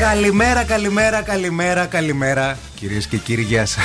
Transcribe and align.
Καλημέρα, 0.00 0.64
καλημέρα, 0.64 1.22
καλημέρα, 1.22 1.86
καλημέρα. 1.86 2.58
Κυρίες 2.74 3.06
και 3.06 3.16
κύριοι, 3.16 3.42
γεια 3.42 3.66
σας. 3.66 3.84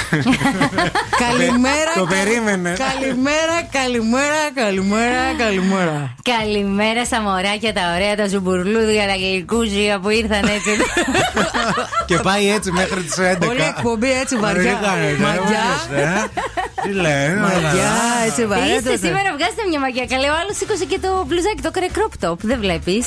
Καλημέρα. 1.20 1.92
Το 1.96 2.06
περίμενε. 2.06 2.74
Καλημέρα, 2.90 3.58
καλημέρα, 3.72 4.42
καλημέρα, 4.56 5.22
καλημέρα. 5.38 6.16
Καλημέρα 6.24 7.06
στα 7.06 7.22
μωράκια 7.22 7.74
τα 7.74 7.82
ωραία, 7.96 8.16
τα 8.16 8.28
ζουμπουρλούδια, 8.28 9.06
τα 9.08 9.14
γλυκούζια 9.14 10.00
που 10.00 10.10
ήρθαν 10.10 10.44
έτσι. 10.44 10.72
Και 12.06 12.18
πάει 12.18 12.52
έτσι 12.52 12.72
μέχρι 12.72 13.02
τις 13.02 13.18
11. 13.18 13.48
Όλη 13.50 13.60
η 13.60 13.64
εκπομπή 13.78 14.12
έτσι 14.12 14.36
βαριά. 14.38 14.80
κάνετε, 14.82 15.18
Μαγιά. 15.24 15.68
ε; 15.96 16.28
Τι 16.82 16.90
λέει, 16.90 17.34
Μαγιά, 17.36 17.92
έτσι 18.28 18.46
βαριά. 18.46 18.76
Είστε 18.76 18.96
σήμερα, 18.98 19.30
βγάζετε 19.38 19.64
μια 19.70 19.80
μαγιά. 19.80 20.06
Καλέ, 20.06 20.28
ο 20.30 20.36
άλλος 20.42 20.58
σήκωσε 20.58 20.86
και 20.86 21.00
το 21.00 21.24
μπλουζάκι, 21.28 21.62
το 21.62 21.72
έκανε 21.74 21.88
crop 21.98 22.14
top. 22.30 22.38
Δεν 22.42 22.60
βλέπεις. 22.60 23.06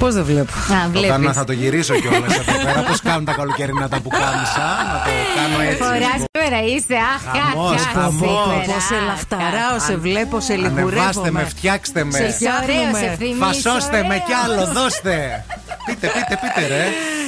Πώς 0.00 0.14
δεν 0.14 0.24
βλέπω. 0.24 0.52
Α, 0.52 0.64
Το 0.66 1.00
κάνω, 1.00 1.18
βλέπει. 1.18 1.32
θα 1.34 1.44
το 1.44 1.52
γυρίσω 1.52 1.94
κιόλα 1.94 2.16
εδώ 2.16 2.62
πέρα. 2.64 2.80
Πώς 2.88 3.00
κάνουν 3.02 3.24
τα 3.24 3.32
καλοκαιρινά 3.32 3.88
τα 3.88 4.00
πουκάμισα. 4.00 4.66
Να 4.92 4.96
το 5.04 5.10
κάνω 5.36 5.60
έτσι. 5.70 5.76
Φορά 5.82 6.12
σήμερα 6.32 6.58
είσαι, 6.72 6.96
αχ, 7.14 7.22
Χαμός, 7.36 7.74
αχ, 7.74 7.86
αχ, 7.86 7.92
χαμός. 7.92 8.42
σήμερα, 8.44 8.72
Πώς 8.74 8.82
σε 8.84 8.94
αχ, 8.94 9.06
λαχταράω, 9.06 9.74
αχ. 9.76 9.82
σε 9.84 9.96
βλέπω, 9.96 10.40
σε 10.40 10.52
Ανεβάστε 10.52 10.80
με, 10.82 10.90
λιγουρεύομαι. 10.90 11.44
φτιάξτε 11.44 12.04
με. 12.04 12.10
Σε 12.10 12.18
ωραίο, 12.22 12.32
Φτιάχνουμε. 12.32 12.98
Ευθύμη, 13.12 13.34
Φασώστε 13.44 13.96
είσαι 13.98 14.06
με 14.06 14.16
κι 14.26 14.32
άλλο, 14.44 14.52
ωραίος. 14.60 14.72
δώστε. 14.72 15.44
Πείτε, 15.86 16.06
πείτε, 16.06 16.38
πείτε, 16.40 16.66
ρε. 16.66 16.84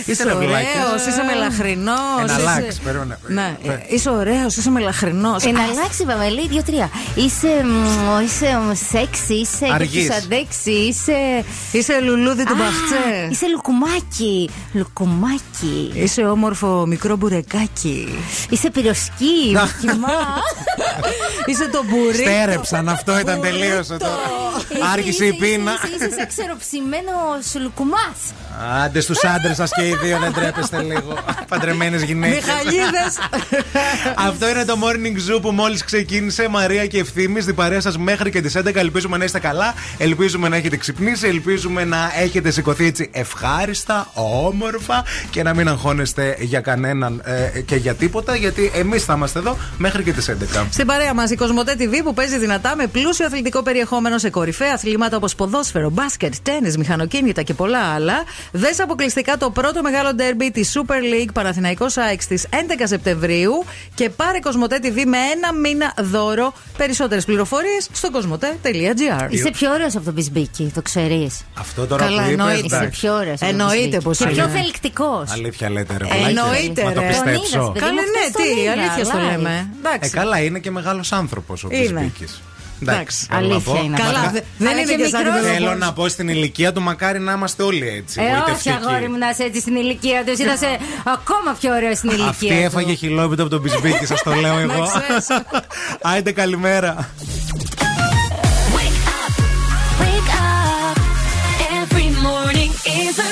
Είσαι 0.06 0.24
ρε, 0.24 0.32
ωραίος, 0.32 0.50
βλάκες. 0.50 1.06
είσαι 1.08 1.22
μελαχρινός. 1.22 2.20
Ένα 2.22 2.38
λάξ, 2.38 2.78
περίμενε. 2.84 3.18
Ναι, 3.26 3.56
ε, 3.62 3.78
είσαι 3.88 4.10
ωραίος, 4.10 4.56
είσαι 4.56 4.70
μελαχρινός. 4.70 5.44
Ε, 5.44 5.50
να 5.50 5.62
αλλάξει, 5.62 6.02
είπαμε, 6.02 6.28
λέει 6.28 6.48
δύο-τρία. 6.48 6.90
Είσαι, 7.14 7.64
μ, 7.64 8.22
είσαι 8.24 8.58
μ, 8.58 8.72
σεξι, 8.90 9.34
είσαι 9.34 9.66
και 9.66 9.72
Αργής. 9.72 10.06
τους 10.06 10.16
αντέξει, 10.16 10.70
είσαι. 10.70 11.44
Είσαι 11.72 12.00
λουλούδι 12.00 12.44
του 12.44 12.52
Α, 12.52 12.56
μπαχτσέ. 12.56 13.28
Είσαι 13.30 13.46
λουκουμάκι. 13.48 14.50
Λουκουμάκι. 14.72 15.90
Είσαι 15.94 16.22
όμορφο 16.22 16.86
μικρό 16.86 17.16
μπουρεκάκι. 17.16 18.18
Είσαι 18.48 18.70
πυροσκή. 18.70 19.56
Κοιμά. 19.80 20.18
Είσαι 21.46 21.68
το 21.68 21.84
μπουρί. 21.88 22.14
Στέρεψαν, 22.14 22.88
αυτό 22.88 23.18
ήταν 23.18 23.40
τελείωσε 23.40 23.96
τώρα. 23.96 24.20
Άρχισε 24.92 25.24
η 25.24 25.32
πείνα. 25.32 25.72
Είσαι 25.94 26.10
σαν 26.16 26.26
ξεροψημένος 26.28 27.54
λουκουμάς. 27.62 28.18
Άντε 28.84 29.00
στους 29.00 29.24
άντρες 29.24 29.56
σας 29.56 29.70
και 29.74 29.82
οι 29.88 29.96
δύο 30.02 30.18
δεν 30.18 30.32
τρέπεστε 30.32 30.82
λίγο. 30.82 31.18
Παντρεμένες 31.48 32.02
γυναίκες. 32.02 32.36
Μιχαλίδε. 32.36 33.04
Αυτό 34.28 34.48
είναι 34.48 34.64
το 34.64 34.76
morning 34.82 35.30
zoo 35.30 35.42
που 35.42 35.50
μόλις 35.50 35.84
ξεκίνησε. 35.84 36.48
Μαρία 36.48 36.86
και 36.86 36.98
ευθύνη 36.98 37.40
στην 37.40 37.54
παρέα 37.54 37.80
σας 37.80 37.98
μέχρι 37.98 38.30
και 38.30 38.40
τις 38.40 38.56
11. 38.56 38.74
Ελπίζουμε 38.74 39.16
να 39.16 39.24
είστε 39.24 39.38
καλά. 39.38 39.74
Ελπίζουμε 39.98 40.48
να 40.48 40.56
έχετε 40.56 40.76
ξυπνήσει. 40.76 41.26
Ελπίζουμε 41.26 41.84
να 41.84 42.10
έχετε 42.20 42.50
σηκωθεί 42.50 42.86
έτσι 42.86 43.10
ευχάριστα, 43.12 44.10
όμορφα 44.14 45.04
και 45.30 45.42
να 45.42 45.54
μην 45.54 45.68
αγχώνεστε 45.68 46.36
για 46.38 46.60
κανέναν 46.60 47.22
ε, 47.24 47.60
και 47.60 47.76
για 47.76 47.94
τίποτα. 47.94 48.36
Γιατί 48.36 48.70
εμείς 48.74 49.04
θα 49.04 49.14
είμαστε 49.14 49.38
εδώ 49.38 49.56
μέχρι 49.78 50.02
και 50.02 50.12
τις 50.12 50.30
11. 50.30 50.64
Στην 50.70 50.86
παρέα 50.86 51.14
μας 51.14 51.30
η 51.30 51.34
Κοσμοτέ 51.34 51.74
TV 51.78 52.00
που 52.04 52.14
παίζει 52.14 52.38
δυνατά 52.38 52.76
με 52.76 52.86
πλούσιο 52.86 53.26
αθλητικό 53.26 53.62
περιεχόμενο 53.62 54.18
σε 54.18 54.30
κορυφαία 54.30 54.72
αθλήματα 54.72 55.16
όπως 55.16 55.34
ποδόσφαιρο, 55.34 55.90
μπάσκετ, 55.90 56.34
τέννη, 56.42 56.74
μηχανοκίνητα 56.78 57.42
και 57.42 57.54
πολλά 57.54 57.78
άλλα. 57.78 58.24
Δες 58.54 58.80
αποκλειστικά 58.80 59.36
το 59.36 59.50
πρώτο 59.50 59.82
μεγάλο 59.82 60.14
ντέρμπι 60.14 60.50
της 60.50 60.72
Super 60.78 60.92
League 61.14 61.32
Παναθηναϊκός 61.32 61.96
ΑΕΚ 61.96 62.22
στι 62.22 62.40
11 62.50 62.54
Σεπτεμβρίου 62.84 63.64
και 63.94 64.10
πάρε 64.10 64.38
Κοσμοτέ 64.38 64.78
TV 64.82 65.04
με 65.06 65.16
ένα 65.34 65.52
μήνα 65.52 65.94
δώρο. 66.00 66.52
Περισσότερες 66.76 67.24
πληροφορίες 67.24 67.88
στο 67.92 68.10
κοσμοτέ.gr. 68.10 69.26
Είσαι 69.30 69.50
πιο 69.50 69.70
ωραίος 69.72 69.96
από 69.96 70.04
τον 70.04 70.14
Μπισμπίκη, 70.14 70.70
το 70.74 70.82
ξέρεις. 70.82 71.40
Αυτό 71.58 71.86
τώρα 71.86 72.04
Καλά, 72.04 72.16
που 72.16 72.22
είπες, 72.30 72.32
εννοείται. 72.32 72.66
Είσαι 72.66 72.76
εντάξει. 72.76 73.00
πιο 73.00 73.14
ωραίος. 73.14 73.40
Εννοείται 73.40 74.00
πως 74.00 74.18
Και 74.18 74.24
είναι. 74.24 74.32
πιο 74.32 74.46
θελκτικός. 74.48 75.30
Αλήθεια 75.30 75.70
λέτε, 75.70 75.96
ρε. 75.96 76.04
Ε, 76.04 76.08
βλάκες. 76.08 76.26
εννοείται, 76.28 76.82
Μα 76.84 76.92
το 76.92 77.00
ρε. 77.00 77.06
πιστέψω. 77.06 77.58
Τον 77.58 77.72
είδες, 77.74 77.80
Καλέ, 77.80 77.94
παιδί 77.94 77.94
μου, 77.94 78.12
ναι, 78.12 78.20
χθες 78.20 78.32
τον 78.32 78.42
τι, 78.54 78.60
είδα, 78.60 78.72
αλήθειας 78.72 79.06
στο 79.06 79.18
live. 79.18 79.30
λέμε. 79.30 79.50
Ε, 79.84 79.88
Εντάξει. 79.88 80.10
καλά, 80.10 80.38
είναι 80.42 80.58
και 80.58 80.70
μεγάλος 80.70 81.12
άνθρωπος 81.12 81.64
ο 81.64 81.68
Είναι. 81.70 82.12
Πισπίκης. 82.84 83.26
Εντάξει. 83.26 83.26
θέλω 83.30 83.46
να 83.48 83.54
Αλήθεια 83.54 83.72
πω. 83.72 83.80
είναι. 83.84 83.96
Καλά, 83.96 84.18
αυτό. 84.18 84.30
δε- 84.32 84.40
δεν 84.58 84.68
Αλλά 84.68 84.80
είναι 84.80 84.94
και 84.94 85.08
σαν 85.08 85.22
μικρός. 85.24 85.42
την 85.42 85.52
Θέλω 85.54 85.74
να 85.74 85.92
πω 85.92 86.08
στην 86.08 86.28
ηλικία 86.28 86.72
του, 86.72 86.82
μακάρι 86.82 87.18
να 87.20 87.32
είμαστε 87.32 87.62
όλοι 87.62 87.88
έτσι. 87.88 88.20
Ε, 88.20 88.24
όχι 88.24 88.34
γοητευτικοί. 88.36 88.76
αγόρι 88.86 89.08
μου 89.08 89.18
να 89.18 89.28
είσαι 89.28 89.42
έτσι 89.42 89.60
στην 89.60 89.74
ηλικία 89.76 90.24
του. 90.26 90.32
Ήταν 90.42 90.58
σε 90.58 90.66
ακόμα 91.04 91.56
πιο 91.60 91.74
ωραίος 91.74 91.96
στην 91.98 92.08
ηλικία 92.10 92.28
Αυτή 92.28 92.46
του. 92.46 92.52
έφαγε 92.52 92.94
χιλόπιτο 92.94 93.42
από 93.42 93.50
τον 93.50 93.62
Πισμπίκη, 93.62 94.06
σας 94.06 94.22
το 94.22 94.32
λέω 94.34 94.58
εγώ. 94.58 94.82
ξέρεις. 94.82 95.26
Άιντε 96.12 96.32
καλημέρα. 96.32 97.08
Wake 100.00 100.30
up. 100.40 100.96
Every 101.80 102.08
morning 102.28 102.70
is 103.02 103.16
a 103.28 103.31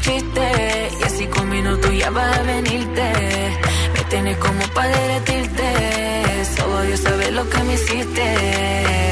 Chistes 0.00 0.92
y 1.00 1.02
así 1.02 1.26
con 1.26 1.48
minutos 1.48 1.90
ya 1.96 2.10
vas 2.10 2.38
a 2.38 2.42
venirte. 2.42 3.12
Me 3.94 4.04
tienes 4.08 4.36
como 4.38 4.62
para 4.74 4.88
derretirte. 4.88 5.64
Solo 6.56 6.82
Dios 6.82 7.00
sabe 7.00 7.30
lo 7.32 7.48
que 7.48 7.58
me 7.64 7.74
hiciste. 7.74 9.07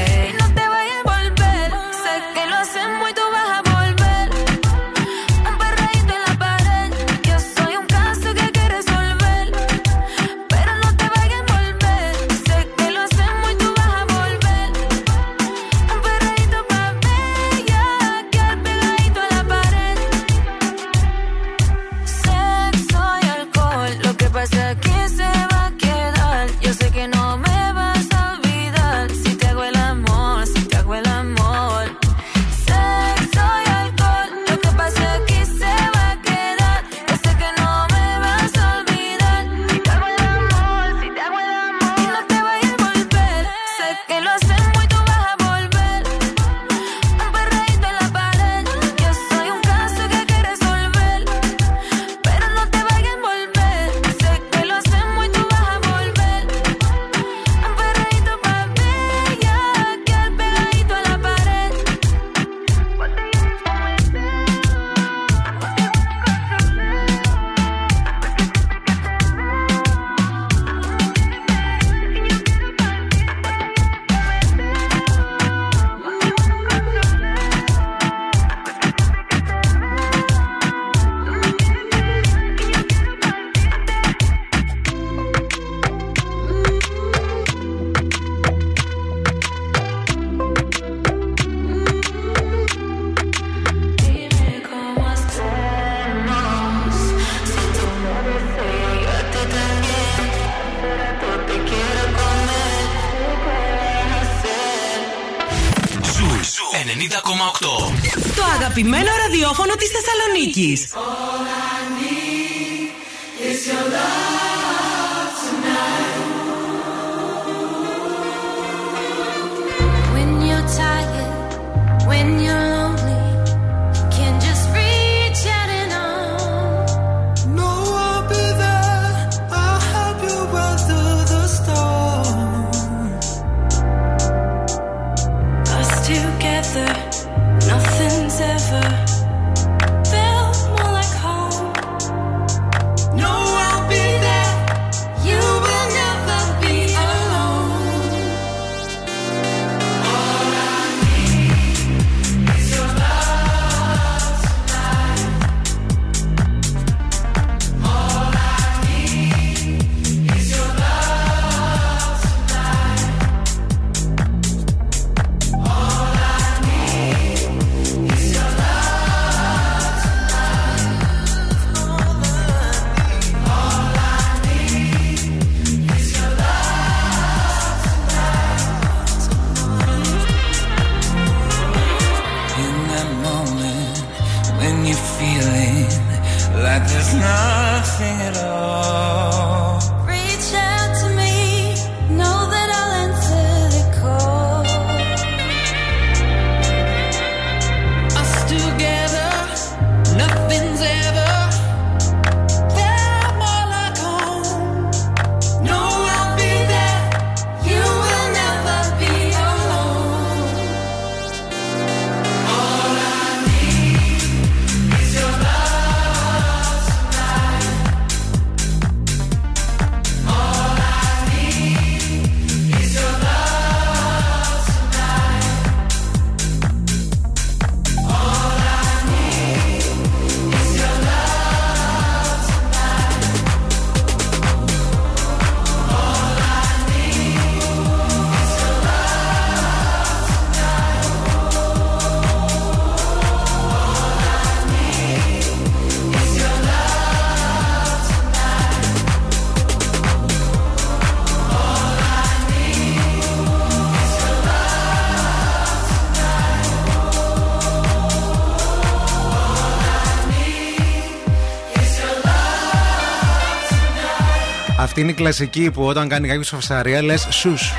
Αυτή 264.97 265.09
είναι 265.09 265.17
η 265.17 265.21
κλασική 265.21 265.71
που 265.71 265.83
όταν 265.83 266.07
κάνει 266.07 266.27
κάποιος 266.27 266.49
φασαρία 266.49 267.03
λες 267.03 267.27
σους. 267.29 267.73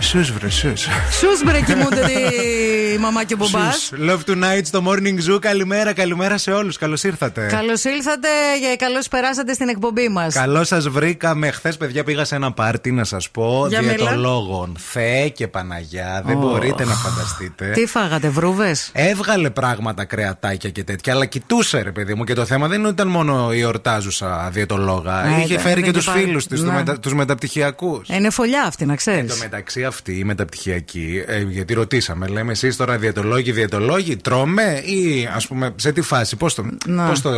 Σους 0.00 0.32
βρε, 0.32 0.48
σους. 0.48 0.86
Σους 1.10 1.42
μπρε 1.44 1.60
κοιμούνται 1.60 2.00
τη 2.96 3.02
μαμά 3.02 3.24
και 3.24 3.34
ο 3.34 3.36
μπαμπά. 3.36 3.70
Love 4.10 4.30
tonight 4.30 4.60
στο 4.64 4.82
morning 4.86 5.30
zoo. 5.34 5.38
Καλημέρα, 5.40 5.92
καλημέρα 5.92 6.38
σε 6.38 6.52
όλους. 6.52 6.76
Καλώς 6.78 7.02
ήρθατε. 7.04 7.46
Καλώς 7.46 7.84
ήλθατε 7.84 8.28
και 8.60 8.76
καλώς 8.84 9.08
περάσατε 9.08 9.52
στην 9.52 9.68
εκπομπή 9.68 10.08
μας. 10.08 10.34
Καλώς 10.34 10.66
σας 10.68 10.88
βρήκαμε. 10.88 11.50
Χθες, 11.50 11.76
παιδιά, 11.76 12.04
πήγα 12.04 12.24
σε 12.24 12.34
ένα 12.34 12.52
πάρτι 12.52 12.92
να 12.92 13.04
σας 13.04 13.30
πω. 13.30 13.66
Για 13.68 13.80
μιλά. 13.82 13.94
Διαιτολόγων. 13.94 14.76
Θεέ 14.78 15.28
και 15.28 15.48
Παναγιά. 15.48 16.22
Δεν 16.26 16.36
μπορείτε 16.36 16.84
να 16.84 16.92
φανταστείτε. 16.94 17.70
Τι 17.70 17.86
φάγατε, 17.86 18.28
βρούβες; 18.28 18.90
Έβγαλε 18.92 19.50
πράγματα 19.50 20.04
κρεατάκια 20.04 20.70
και 20.70 20.84
τέτοια, 20.84 21.12
αλλά 21.12 21.24
κοιτούσε 21.26 21.80
ρε 21.82 21.92
παιδί 21.92 22.14
μου. 22.14 22.24
Και 22.24 22.34
το 22.34 22.44
θέμα 22.44 22.68
δεν 22.68 22.84
ήταν 22.84 23.08
μόνο 23.08 23.52
η 23.52 23.64
ορτάζουσα 23.64 24.48
διαιτολόγα. 24.52 25.12
Α, 25.14 25.28
Είχε 25.38 25.44
ήταν- 25.52 25.58
φέρει 25.60 25.74
και 25.80 25.90
δεν 25.90 25.92
τους 25.94 26.04
και 26.04 26.10
φίλους 26.18 26.46
πάλι. 26.46 26.60
τη, 26.60 26.66
Ναι. 26.66 26.72
μετα, 26.74 26.98
τους 26.98 27.14
μεταπτυχιακούς. 27.14 28.08
Είναι 28.08 28.30
φωλιά 28.30 28.62
αυτή, 28.62 28.84
να 28.86 28.96
ξέρει. 28.96 29.18
Εν 29.18 29.28
τω 29.28 29.34
μεταξύ 29.40 29.84
αυτή 29.84 30.18
η 30.18 30.24
μεταπτυχιακή, 30.24 31.24
ε, 31.26 31.40
γιατί 31.40 31.74
ρωτήσαμε, 31.74 32.26
λέμε 32.26 32.52
εσείς 32.52 32.76
τώρα 32.86 32.98
διαιτολόγοι, 32.98 33.52
διαιτολόγοι, 33.52 34.16
τρώμε 34.16 34.62
ή 34.84 35.28
ας 35.34 35.46
πούμε 35.46 35.72
σε 35.76 35.92
τι 35.92 36.00
φάση, 36.00 36.36
πώς 36.36 36.54
το, 36.54 36.66
Να. 36.86 37.08
πώς 37.08 37.20
το 37.20 37.32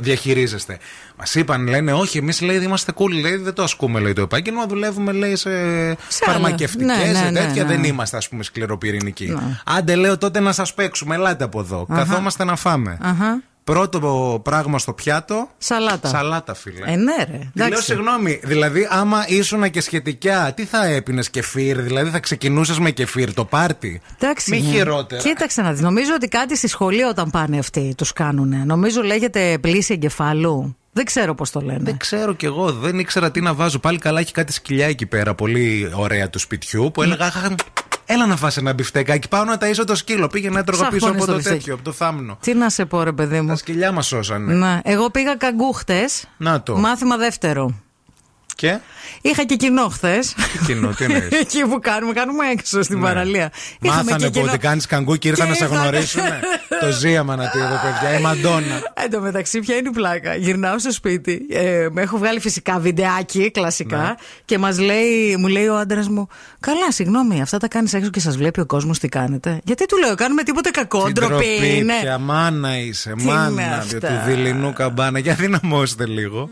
διαχειρίζεστε. 0.00 0.78
Μας 1.18 1.34
είπαν, 1.34 1.66
λένε, 1.68 1.92
όχι, 1.92 2.18
εμείς 2.18 2.40
λέει 2.40 2.56
είμαστε 2.62 2.92
cool, 2.96 3.10
λέει, 3.20 3.36
δεν 3.36 3.52
το 3.52 3.62
ασκούμε 3.62 4.00
λέει, 4.00 4.12
το 4.12 4.22
επάγγελμα, 4.22 4.66
δουλεύουμε 4.66 5.12
λέει 5.12 5.36
σε, 5.36 5.50
Σε 6.08 6.24
άλλα. 6.26 6.32
φαρμακευτικές, 6.32 6.86
Ναι, 6.86 6.94
ναι, 7.12 7.18
σε 7.18 7.30
ναι, 7.30 7.40
τέτοια, 7.40 7.62
ναι. 7.64 7.68
δεν 7.68 7.84
είμαστε 7.84 8.16
ας 8.16 8.28
πούμε 8.28 8.42
σκληροπυρηνικοί. 8.42 9.26
Ναι. 9.26 9.60
Άντε 9.64 9.94
λέω 9.94 10.18
τότε 10.18 10.40
να 10.40 10.52
σας 10.52 10.74
παίξουμε, 10.74 11.14
ελάτε 11.14 11.44
από 11.44 11.60
εδώ. 11.60 11.86
Καθόμαστε 11.94 12.44
να 12.44 12.56
φάμε. 12.56 12.98
Αχα. 13.00 13.42
Πρώτο 13.72 14.40
πράγμα 14.44 14.78
στο 14.78 14.92
πιάτο. 14.92 15.48
Σαλάτα. 15.58 16.08
Σαλάτα, 16.08 16.54
φίλε. 16.54 16.92
Ε, 16.92 16.96
ναι, 16.96 17.14
ρε. 17.18 17.24
Τη 17.24 17.58
λέω 17.58 17.66
Εντάξει. 17.66 17.84
συγγνώμη, 17.84 18.40
δηλαδή 18.44 18.88
άμα 18.90 19.24
ήσουν 19.28 19.70
και 19.70 19.80
σχετικά, 19.80 20.52
τι 20.54 20.64
θα 20.64 20.84
έπινες 20.84 21.30
κεφίρ, 21.30 21.80
δηλαδή 21.80 22.10
θα 22.10 22.18
ξεκινούσες 22.20 22.78
με 22.78 22.90
κεφίρ 22.90 23.34
το 23.34 23.44
πάρτι; 23.44 24.00
Εντάξει, 24.20 24.50
Μη 24.50 24.60
ναι. 24.60 24.70
χειρότερα. 24.70 25.22
Κοίταξε 25.22 25.62
να 25.62 25.72
δεις. 25.72 25.80
Νομίζω 25.80 26.10
ότι 26.14 26.28
κάτι 26.28 26.56
στη 26.56 26.68
σχολή 26.68 27.02
όταν 27.02 27.30
πάνε 27.30 27.58
αυτοί 27.58 27.94
τους 27.96 28.12
κάνουν. 28.12 28.66
Νομίζω 28.66 29.02
λέγεται 29.02 29.58
πλύση 29.60 29.92
εγκεφάλου. 29.92 30.76
Δεν 30.92 31.04
ξέρω 31.04 31.34
πώς 31.34 31.50
το 31.50 31.60
λένε. 31.60 31.80
Δεν 31.82 31.96
ξέρω 31.96 32.32
κι 32.32 32.44
εγώ, 32.44 32.72
δεν 32.72 32.98
ήξερα 32.98 33.30
τι 33.30 33.40
να 33.40 33.54
βάζω. 33.54 33.78
Πάλι 33.78 33.98
καλά 33.98 34.20
έχει 34.20 34.32
κάτι 34.32 34.52
σκυλιά 34.52 34.86
εκεί 34.86 35.06
πέρα, 35.06 35.34
πολύ 35.34 35.90
ωραία 35.94 36.30
του 36.30 36.38
σπιτιού, 36.38 36.90
που 36.94 37.02
έλεγα 37.02 37.24
«Αχ, 37.24 37.46
Έλα 38.10 38.26
να 38.26 38.36
φας 38.36 38.56
ένα 38.56 38.72
μπιφτεκάκι. 38.72 39.28
Πάω 39.28 39.44
να 39.44 39.56
ταΐσω 39.60 39.84
το 39.86 39.94
σκύλο. 39.94 40.26
Πήγαινε 40.26 40.58
έτρωγα 40.60 40.88
πίσω 40.88 40.96
Ψάχνωνες 40.96 41.22
από 41.22 41.26
το 41.26 41.32
το 41.32 41.36
μπιφτέκι. 41.36 41.58
τέτοιο, 41.58 41.74
από 41.74 41.82
το 41.84 41.92
θάμνο. 41.92 42.38
Τι 42.40 42.54
να 42.54 42.70
σε 42.70 42.84
πω, 42.84 43.02
ρε 43.02 43.12
παιδί 43.12 43.40
μου. 43.40 43.48
Τα 43.48 43.56
σκυλιά 43.56 43.92
μας 43.92 44.06
σώσανε. 44.06 44.54
Να, 44.54 44.80
εγώ 44.84 45.10
πήγα 45.10 45.36
καγκού 45.36 45.72
χτες. 45.72 46.24
Να 46.36 46.62
το. 46.62 46.76
Μάθημα 46.76 47.16
δεύτερο. 47.16 47.74
Και. 48.60 48.78
Είχα 49.20 49.44
και 49.44 49.56
κοινό 49.56 49.88
χθες. 49.88 50.34
Τι 50.34 50.64
κοινό, 50.66 50.88
τι 50.88 51.04
εννοείς; 51.04 51.28
Εκεί 51.42 51.60
που 51.62 51.78
κάνουμε, 51.80 52.12
κάνουμε 52.12 52.46
έξω 52.50 52.82
στην 52.82 53.00
παραλία. 53.00 53.50
Είχαμε 53.80 54.02
Μάθανε 54.02 54.18
και 54.22 54.26
που 54.26 54.32
κοινό. 54.32 54.46
ότι 54.50 54.58
κάνεις 54.58 54.86
καγκού 54.86 55.16
και 55.16 55.28
ήρθαν 55.28 55.46
Και 55.46 55.50
να 55.52 55.56
σε 55.58 55.64
ήρθανε. 55.64 55.82
γνωρίσουν. 55.88 56.22
το 56.80 56.90
ζήαμα 56.92 57.36
να 57.36 57.48
τη 57.50 57.58
εδώ, 57.58 57.74
παιδιά. 57.82 58.18
Η 58.18 58.22
Μαντόνα. 58.22 58.82
Εν 59.04 59.10
τω 59.10 59.20
μεταξύ, 59.20 59.60
ποια 59.60 59.76
είναι 59.76 59.88
η 59.88 59.92
πλάκα. 59.92 60.34
Γυρνάω 60.34 60.78
στο 60.78 60.92
σπίτι. 60.92 61.46
Ε, 61.50 61.86
με 61.90 62.02
έχω 62.02 62.18
βγάλει 62.18 62.40
φυσικά 62.40 62.78
βιντεάκι 62.78 63.50
κλασικά. 63.50 63.96
Ναι. 63.98 64.14
Και 64.44 64.58
μας 64.58 64.78
λέει, 64.78 65.36
μου 65.38 65.46
λέει 65.46 65.66
ο 65.66 65.76
άντρας 65.76 66.08
μου, 66.08 66.28
Καλά, 66.60 66.92
συγγνώμη, 66.92 67.40
αυτά 67.42 67.58
τα 67.58 67.68
κάνεις 67.68 67.94
έξω 67.94 68.10
και 68.10 68.20
σας 68.20 68.36
βλέπει 68.36 68.60
ο 68.60 68.66
κόσμος 68.66 68.98
τι 68.98 69.08
κάνετε. 69.08 69.60
Γιατί 69.64 69.86
του 69.86 69.96
λέω, 69.98 70.14
Κάνουμε 70.14 70.42
τίποτε 70.42 70.70
κακό. 70.70 71.04
Την 71.04 71.14
Ντροπή 71.14 71.30
τροπή 71.32 71.76
είναι. 71.76 71.94
πια, 72.00 72.18
μάνα 72.18 72.78
είσαι, 72.78 73.12
Τι 73.16 73.22
είναι 73.22 73.32
μάνα 73.32 73.76
αυτά; 73.76 74.08
του 74.08 74.20
δειλινού 74.26 74.72
καμπάνα. 74.72 75.18
Για 75.18 75.34
δυναμώστε 75.34 76.06
λίγο. 76.06 76.48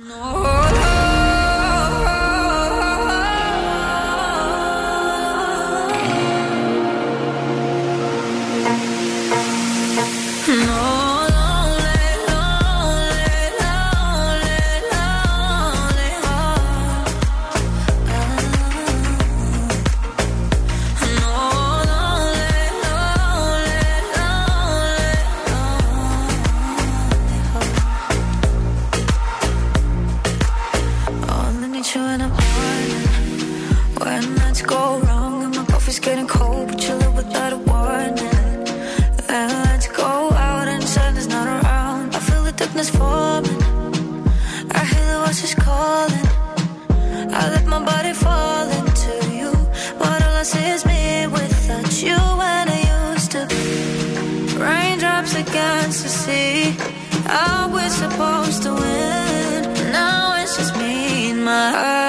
getting 36.06 36.28
cold, 36.28 36.68
but 36.68 36.80
you 36.86 36.94
live 36.94 37.16
without 37.16 37.52
a 37.52 37.56
warning. 37.56 38.62
And 39.28 39.50
let's 39.66 39.88
go 39.88 40.30
out 40.46 40.68
and 40.68 40.80
the 40.80 40.86
sun 40.86 41.16
is 41.16 41.26
not 41.26 41.46
around. 41.48 42.14
I 42.14 42.20
feel 42.20 42.44
the 42.44 42.52
darkness 42.52 42.90
forming. 42.90 43.60
I 44.78 44.82
hear 44.90 45.04
the 45.12 45.18
voices 45.26 45.54
calling. 45.56 46.26
I 47.38 47.40
let 47.54 47.66
my 47.66 47.82
body 47.84 48.12
fall 48.12 48.68
into 48.78 49.14
you, 49.38 49.50
but 49.98 50.18
all 50.26 50.36
I 50.42 50.44
see 50.44 50.68
is 50.76 50.86
me 50.86 51.26
without 51.26 51.92
you. 52.00 52.20
And 52.54 52.66
I 52.78 52.80
used 53.10 53.32
to 53.32 53.42
be 53.50 53.64
raindrops 54.64 55.34
against 55.34 56.04
the 56.04 56.12
sea. 56.22 56.76
I 57.26 57.68
was 57.74 57.92
supposed 58.02 58.62
to 58.62 58.70
win. 58.80 59.60
Now 59.90 60.40
it's 60.40 60.56
just 60.56 60.76
me 60.76 61.30
and 61.30 61.44
my 61.44 61.70
heart. 61.72 62.05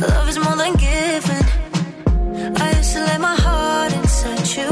Love 0.00 0.28
is 0.28 0.38
more 0.38 0.56
than 0.56 0.74
giving. 0.74 1.46
I 2.56 2.72
used 2.76 2.92
to 2.94 3.00
lay 3.04 3.18
my 3.18 3.34
heart 3.34 3.92
inside 3.92 4.46
you, 4.56 4.70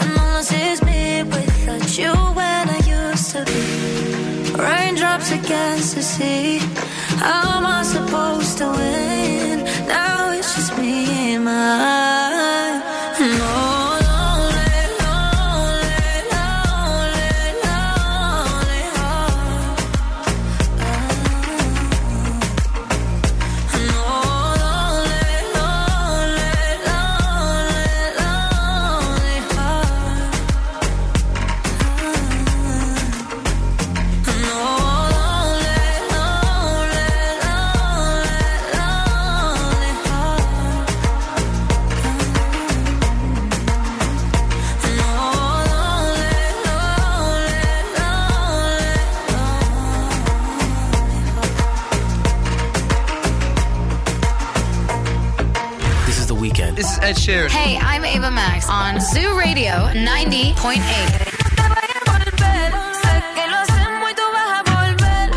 and 0.00 0.18
all 0.20 0.42
see 0.42 0.70
is 0.72 0.82
me 0.82 1.24
without 1.24 1.98
you 1.98 2.12
when 2.38 2.64
I 2.68 2.78
used 2.86 3.30
to 3.32 3.44
be. 3.44 4.52
Raindrops 4.52 5.30
against 5.32 5.96
the 5.96 6.02
sea. 6.02 6.58
How 7.18 7.58
am 7.58 7.66
I 7.66 7.82
supposed 7.82 8.58
to 8.58 8.66
win? 8.70 9.64
Now 9.88 10.30
it's 10.32 10.54
just 10.54 10.78
me 10.78 11.34
and 11.34 11.44
my 11.44 12.17
Ed 57.08 57.16
Sheeran. 57.16 57.48
Hey, 57.48 57.80
I'm 57.80 58.04
Ava 58.04 58.28
Max 58.30 58.68
on 58.68 59.00
Zoo 59.00 59.34
Radio 59.34 59.88
90.8. 59.96 60.52
Sé 60.52 60.60
que 63.34 63.46
lo 63.48 63.56
hacemos 63.64 64.10
y 64.10 64.14
tú 64.14 64.20
vas 64.36 64.50
a 64.52 64.62
volver. 64.68 65.32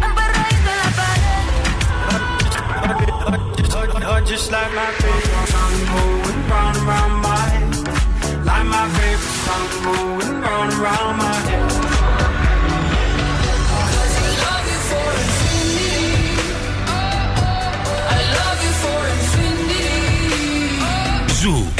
Un 0.00 0.12
perreíto 0.16 0.68
en 0.72 0.78
la 0.80 0.88
pared. 0.96 1.44
Just 4.26 4.50
like 4.50 4.72
my 4.72 4.90
favorite 5.02 5.48
song 5.52 5.74
moving 5.92 6.48
round 6.48 6.78
and 6.78 6.86
round 6.86 7.20
my 7.20 7.36
head. 7.52 7.76
Like 8.46 8.64
my 8.64 8.88
favorite 8.96 9.36
song 9.44 9.68
moving 9.84 10.40
round 10.40 10.72
and 10.72 10.80
round 10.80 11.18
my 11.18 11.34
head. 11.44 11.53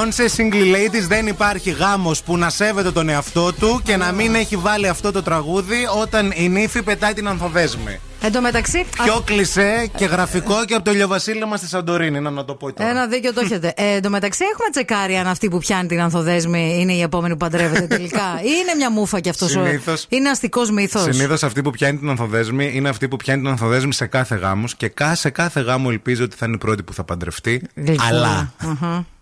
Beyoncé 0.00 0.28
Single 0.36 0.74
Ladies 0.74 1.06
δεν 1.08 1.26
υπάρχει 1.26 1.70
γάμος 1.70 2.22
που 2.22 2.36
να 2.36 2.50
σέβεται 2.50 2.90
τον 2.90 3.08
εαυτό 3.08 3.52
του 3.52 3.80
και 3.84 3.96
να 3.96 4.12
μην 4.12 4.34
έχει 4.34 4.56
βάλει 4.56 4.88
αυτό 4.88 5.12
το 5.12 5.22
τραγούδι 5.22 5.76
όταν 6.00 6.32
η 6.36 6.48
νύφη 6.48 6.82
πετάει 6.82 7.12
την 7.12 7.28
ανθοδέσμη. 7.28 8.00
Εν 8.22 8.32
τω 8.32 8.40
μεταξύ. 8.40 8.84
Πιο 9.04 9.20
κλισέ 9.24 9.90
και 9.96 10.04
γραφικό 10.04 10.64
και 10.64 10.74
από 10.74 10.84
το 10.84 10.90
ηλιοβασίλεμα 10.90 11.56
στη 11.56 11.66
Σαντορίνη, 11.66 12.20
να, 12.20 12.30
να 12.30 12.44
το 12.44 12.54
πω 12.54 12.72
τώρα. 12.72 12.90
Ένα 12.90 13.06
δίκιο 13.06 13.32
το 13.34 13.40
έχετε. 13.40 13.72
Ε, 13.76 13.94
εν 13.94 14.02
τω 14.02 14.10
μεταξύ, 14.10 14.44
έχουμε 14.52 14.68
τσεκάρει 14.70 15.16
αν 15.16 15.26
αυτή 15.26 15.48
που 15.48 15.58
πιάνει 15.58 15.88
την 15.88 16.00
ανθοδέσμη 16.00 16.76
είναι 16.80 16.92
η 16.92 17.00
επόμενη 17.00 17.32
που 17.32 17.38
παντρεύεται 17.38 17.86
τελικά. 17.86 18.22
ή 18.42 18.50
είναι 18.62 18.74
μια 18.76 18.90
μούφα 18.90 19.20
κι 19.20 19.28
αυτός 19.28 19.56
ο. 19.56 19.64
Συνήθως- 19.64 20.06
Είναι 20.08 20.28
αστικός 20.28 20.70
μύθος. 20.70 21.02
Συνήθως 21.02 21.42
αυτή 21.42 21.62
που 21.62 21.70
πιάνει 21.70 21.98
την 21.98 22.08
ανθοδέσμη 22.08 22.70
είναι 22.74 22.88
αυτή 22.88 23.08
που 23.08 23.16
πιάνει 23.16 23.40
την 23.42 23.50
ανθοδέσμη 23.50 23.92
σε 23.94 24.06
κάθε 24.06 24.34
γάμος 24.34 24.74
και 24.74 24.88
κα- 24.88 25.14
σε 25.14 25.30
κάθε 25.30 25.60
γάμο 25.60 25.88
ελπίζει 25.90 26.22
ότι 26.22 26.36
θα 26.36 26.46
είναι 26.46 26.54
η 26.54 26.58
πρώτη 26.58 26.82
που 26.82 26.92
θα 26.94 27.04
παντρευτεί. 27.04 27.62
Αλλά. 28.08 28.52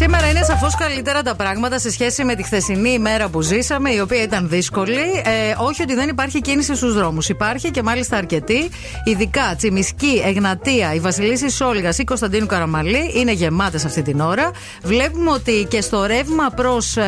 Σήμερα 0.00 0.28
είναι 0.28 0.42
σαφώς 0.42 0.74
καλύτερα 0.74 1.22
τα 1.22 1.34
πράγματα 1.34 1.78
σε 1.78 1.90
σχέση 1.90 2.24
με 2.24 2.34
τη 2.34 2.42
χθεσινή 2.42 2.90
ημέρα 2.90 3.28
που 3.28 3.40
ζήσαμε, 3.40 3.90
η 3.90 4.00
οποία 4.00 4.22
ήταν 4.22 4.48
δύσκολη. 4.48 5.22
Ε, 5.24 5.54
όχι 5.58 5.82
ότι 5.82 5.94
δεν 5.94 6.08
υπάρχει 6.08 6.40
κίνηση 6.40 6.74
στους 6.76 6.94
δρόμους. 6.94 7.28
Υπάρχει 7.28 7.70
και 7.70 7.82
μάλιστα 7.82 8.16
αρκετή. 8.16 8.70
Ειδικά 9.04 9.54
Τσιμισκή, 9.56 10.22
Εγνατία, 10.24 10.94
η 10.94 11.00
Βασιλίση 11.00 11.50
Σόλγας 11.50 11.98
ή 11.98 12.04
Κωνσταντίνου 12.04 12.46
Καραμαλή 12.46 13.12
είναι 13.14 13.32
γεμάτες 13.32 13.84
αυτή 13.84 14.02
την 14.02 14.20
ώρα. 14.20 14.50
Βλέπουμε 14.82 15.30
ότι 15.30 15.66
και 15.68 15.80
στο 15.80 16.04
ρεύμα 16.04 16.50
προς 16.56 16.96
ε, 16.96 17.04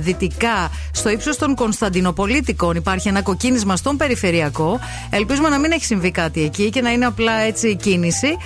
δυτικά, 0.00 0.70
στο 0.92 1.08
ύψος 1.10 1.36
των 1.36 1.54
Κωνσταντινοπολίτικων, 1.54 2.76
υπάρχει 2.76 3.08
ένα 3.08 3.22
κοκκίνισμα 3.22 3.76
στον 3.76 3.96
περιφερειακό. 3.96 4.80
Ελπίζουμε 5.10 5.48
να 5.48 5.58
μην 5.58 5.72
έχει 5.72 5.84
συμβεί 5.84 6.10
κάτι 6.10 6.42
εκεί 6.42 6.70
και 6.70 6.80
να 6.80 6.90
είναι 6.92 7.04
απλά 7.06 7.32
έτσι 7.32 7.76
κίνηση. 7.76 8.36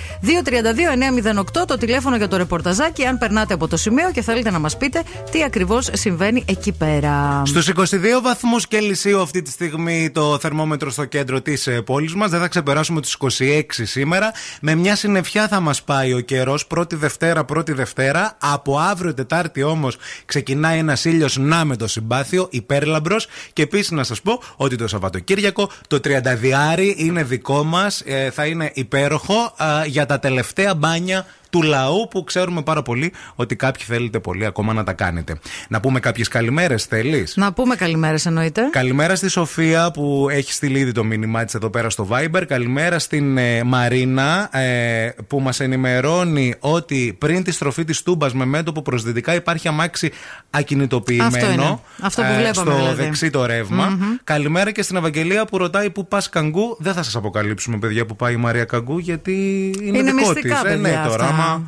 232-908 1.61 1.65
το 1.67 1.77
τηλέφωνο 1.77 2.15
για 2.15 2.27
το 2.27 2.37
ρεπορταζάκι, 2.37 3.05
αν 3.05 3.17
περνάτε 3.17 3.53
από 3.53 3.67
το 3.67 3.76
σημείο 3.77 4.11
και 4.11 4.21
θέλετε 4.21 4.51
να 4.51 4.59
μας 4.59 4.77
πείτε 4.77 5.03
τι 5.31 5.43
ακριβώς 5.43 5.89
συμβαίνει 5.93 6.43
εκεί 6.47 6.71
πέρα. 6.71 7.41
Στους 7.45 7.69
22 7.69 8.21
βαθμούς 8.23 8.67
Κελσίου 8.67 9.21
αυτή 9.21 9.41
τη 9.41 9.51
στιγμή 9.51 10.09
το 10.09 10.37
θερμόμετρο 10.39 10.89
στο 10.89 11.05
κέντρο 11.05 11.41
της 11.41 11.69
πόλης 11.85 12.15
μας. 12.15 12.29
Δεν 12.29 12.39
θα 12.39 12.47
ξεπεράσουμε 12.47 13.01
τους 13.01 13.17
26 13.39 13.61
σήμερα. 13.69 14.31
Με 14.61 14.75
μια 14.75 14.95
συννεφιά 14.95 15.47
θα 15.47 15.59
μας 15.59 15.83
πάει 15.83 16.13
ο 16.13 16.19
καιρός 16.19 16.67
πρώτη 16.67 16.95
Δευτέρα, 16.95 17.45
πρώτη 17.45 17.73
Δευτέρα. 17.73 18.37
Από 18.39 18.77
αύριο 18.79 19.13
Τετάρτη 19.13 19.63
όμως 19.63 19.97
ξεκινάει 20.25 20.77
ένας 20.77 21.05
ήλιος 21.05 21.37
να 21.37 21.65
με 21.65 21.75
το 21.75 21.87
συμπάθειο, 21.87 22.47
υπέρλαμπρος. 22.51 23.27
Και 23.53 23.61
επίσης 23.61 23.91
να 23.91 24.03
σας 24.03 24.21
πω 24.21 24.41
ότι 24.55 24.75
το 24.75 24.87
Σαββατοκύριακο 24.87 25.69
το 25.87 25.99
30 25.99 26.93
είναι 26.97 27.23
δικό 27.23 27.63
μας. 27.63 28.03
θα 28.31 28.45
είναι 28.45 28.71
υπέροχο 28.73 29.55
ε, 29.59 29.87
για 29.87 30.05
τα 30.05 30.19
τελευταία 30.19 30.75
μπάνια 30.75 31.25
του 31.49 31.61
λαού 31.61 32.07
που 32.09 32.23
ξέρουμε 32.23 32.61
πάρα 32.61 32.81
πολύ 32.81 33.13
ότι 33.35 33.55
κάποιοι 33.55 33.85
θέλετε 33.85 34.19
πολύ 34.19 34.45
ακόμα 34.45 34.73
να 34.73 34.83
τα 34.83 34.93
κάνετε. 34.93 35.35
Να 35.69 35.79
πούμε 35.79 35.99
κάποιες 35.99 36.27
καλημέρες, 36.27 36.83
θέλεις; 36.83 37.35
Να 37.35 37.53
πούμε 37.53 37.75
καλημέρες, 37.75 38.25
εννοείται. 38.25 38.61
Καλημέρα 38.71 39.15
στη 39.15 39.29
Σοφία 39.29 39.91
που 39.91 40.27
έχει 40.31 40.53
στείλει 40.53 40.79
ήδη 40.79 40.91
το 40.91 41.03
μήνυμά 41.03 41.43
της 41.45 41.53
εδώ 41.53 41.69
πέρα 41.69 41.89
στο 41.89 42.07
Viber. 42.11 42.43
Καλημέρα 42.47 42.99
στην 42.99 43.37
ε, 43.37 43.63
Μαρίνα 43.63 44.57
ε, 44.57 45.09
που 45.27 45.39
μας 45.39 45.59
ενημερώνει 45.59 46.55
ότι 46.59 47.15
πριν 47.19 47.43
τη 47.43 47.51
στροφή 47.51 47.83
της 47.83 48.01
Τούμπας 48.03 48.33
με 48.33 48.45
μέτωπο 48.45 48.81
προ 48.81 48.97
δυτικά 48.97 49.33
υπάρχει 49.35 49.67
αμάξι 49.67 50.11
ακινητοποιημένο. 50.49 51.35
Αυτό 51.37 51.51
είναι. 51.51 51.79
Αυτό 52.01 52.21
που 52.21 52.31
ε, 52.31 52.35
βλέπαμε, 52.35 52.71
Στο 52.71 52.75
δηλαδή. 52.75 53.03
δεξί 53.03 53.29
το 53.29 53.45
ρευμα 53.45 53.97
Καλημέρα 54.23 54.71
και 54.71 54.81
στην 54.81 54.95
Ευαγγελία 54.95 55.45
που 55.45 55.57
ρωτάει 55.57 55.89
πού 55.89 56.07
πας 56.07 56.29
Καγκού. 56.29 56.77
Δεν 56.79 56.93
θα 56.93 57.03
σας 57.03 57.15
αποκαλύψουμε, 57.15 57.77
παιδιά, 57.77 58.05
που 58.05 58.15
πάει 58.15 58.33
η 58.33 58.37
Μαρία 58.37 58.63
Καγκού 58.63 58.97
γιατί 58.97 59.33
είναι, 59.81 59.97
Είναι 59.97 60.11
δικό 60.11 60.17
μυστικά, 60.17 60.53
της. 60.53 60.61
παιδιά, 60.61 60.77
ναι, 60.77 61.09
τώρα. 61.09 61.25
Αυτά. 61.37 61.51
Άμα, 61.51 61.65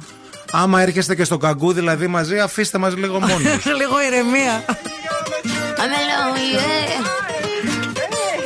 άμα 0.52 0.82
έρχεστε 0.82 1.16
και 1.16 1.24
στο 1.24 1.38
Καγκού 1.38 1.74
δηλαδή 1.74 2.08
μαζί, 2.08 2.40
αφήστε 2.40 2.78
μα 2.78 2.90
λίγο 2.90 3.20
μόνοι. 3.20 3.44
Λίγο 3.78 4.02
ηρεμία. 4.02 4.66
I'm 5.82 5.92
alone, 6.00 6.40
yeah. 6.56 7.00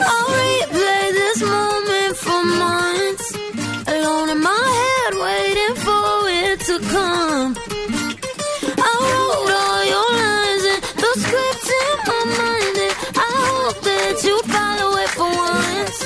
I'll 0.09 0.29
replay 0.41 1.05
this 1.19 1.39
moment 1.55 2.15
for 2.25 2.41
months. 2.63 3.27
Alone 3.93 4.29
in 4.35 4.39
my 4.49 4.65
head, 4.79 5.13
waiting 5.27 5.75
for 5.85 6.05
it 6.41 6.57
to 6.69 6.75
come. 6.93 7.51
I 8.87 8.91
wrote 9.07 9.51
all 9.61 9.81
your 9.93 10.09
lines 10.21 10.63
and 10.73 10.81
the 11.01 11.11
script 11.23 11.67
in 11.81 11.95
my 12.09 12.21
mind, 12.37 12.75
and 12.85 12.95
I 13.27 13.29
hope 13.49 13.79
that 13.89 14.15
you 14.27 14.35
follow 14.55 14.89
it 15.03 15.11
for 15.17 15.29
once. 15.49 15.97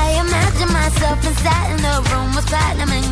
I 0.00 0.04
imagine 0.24 0.70
myself 0.80 1.18
inside 1.30 1.68
in 1.74 1.80
the 1.88 1.96
room 2.10 2.30
with 2.36 2.46
platinum 2.52 2.90
and 2.98 3.11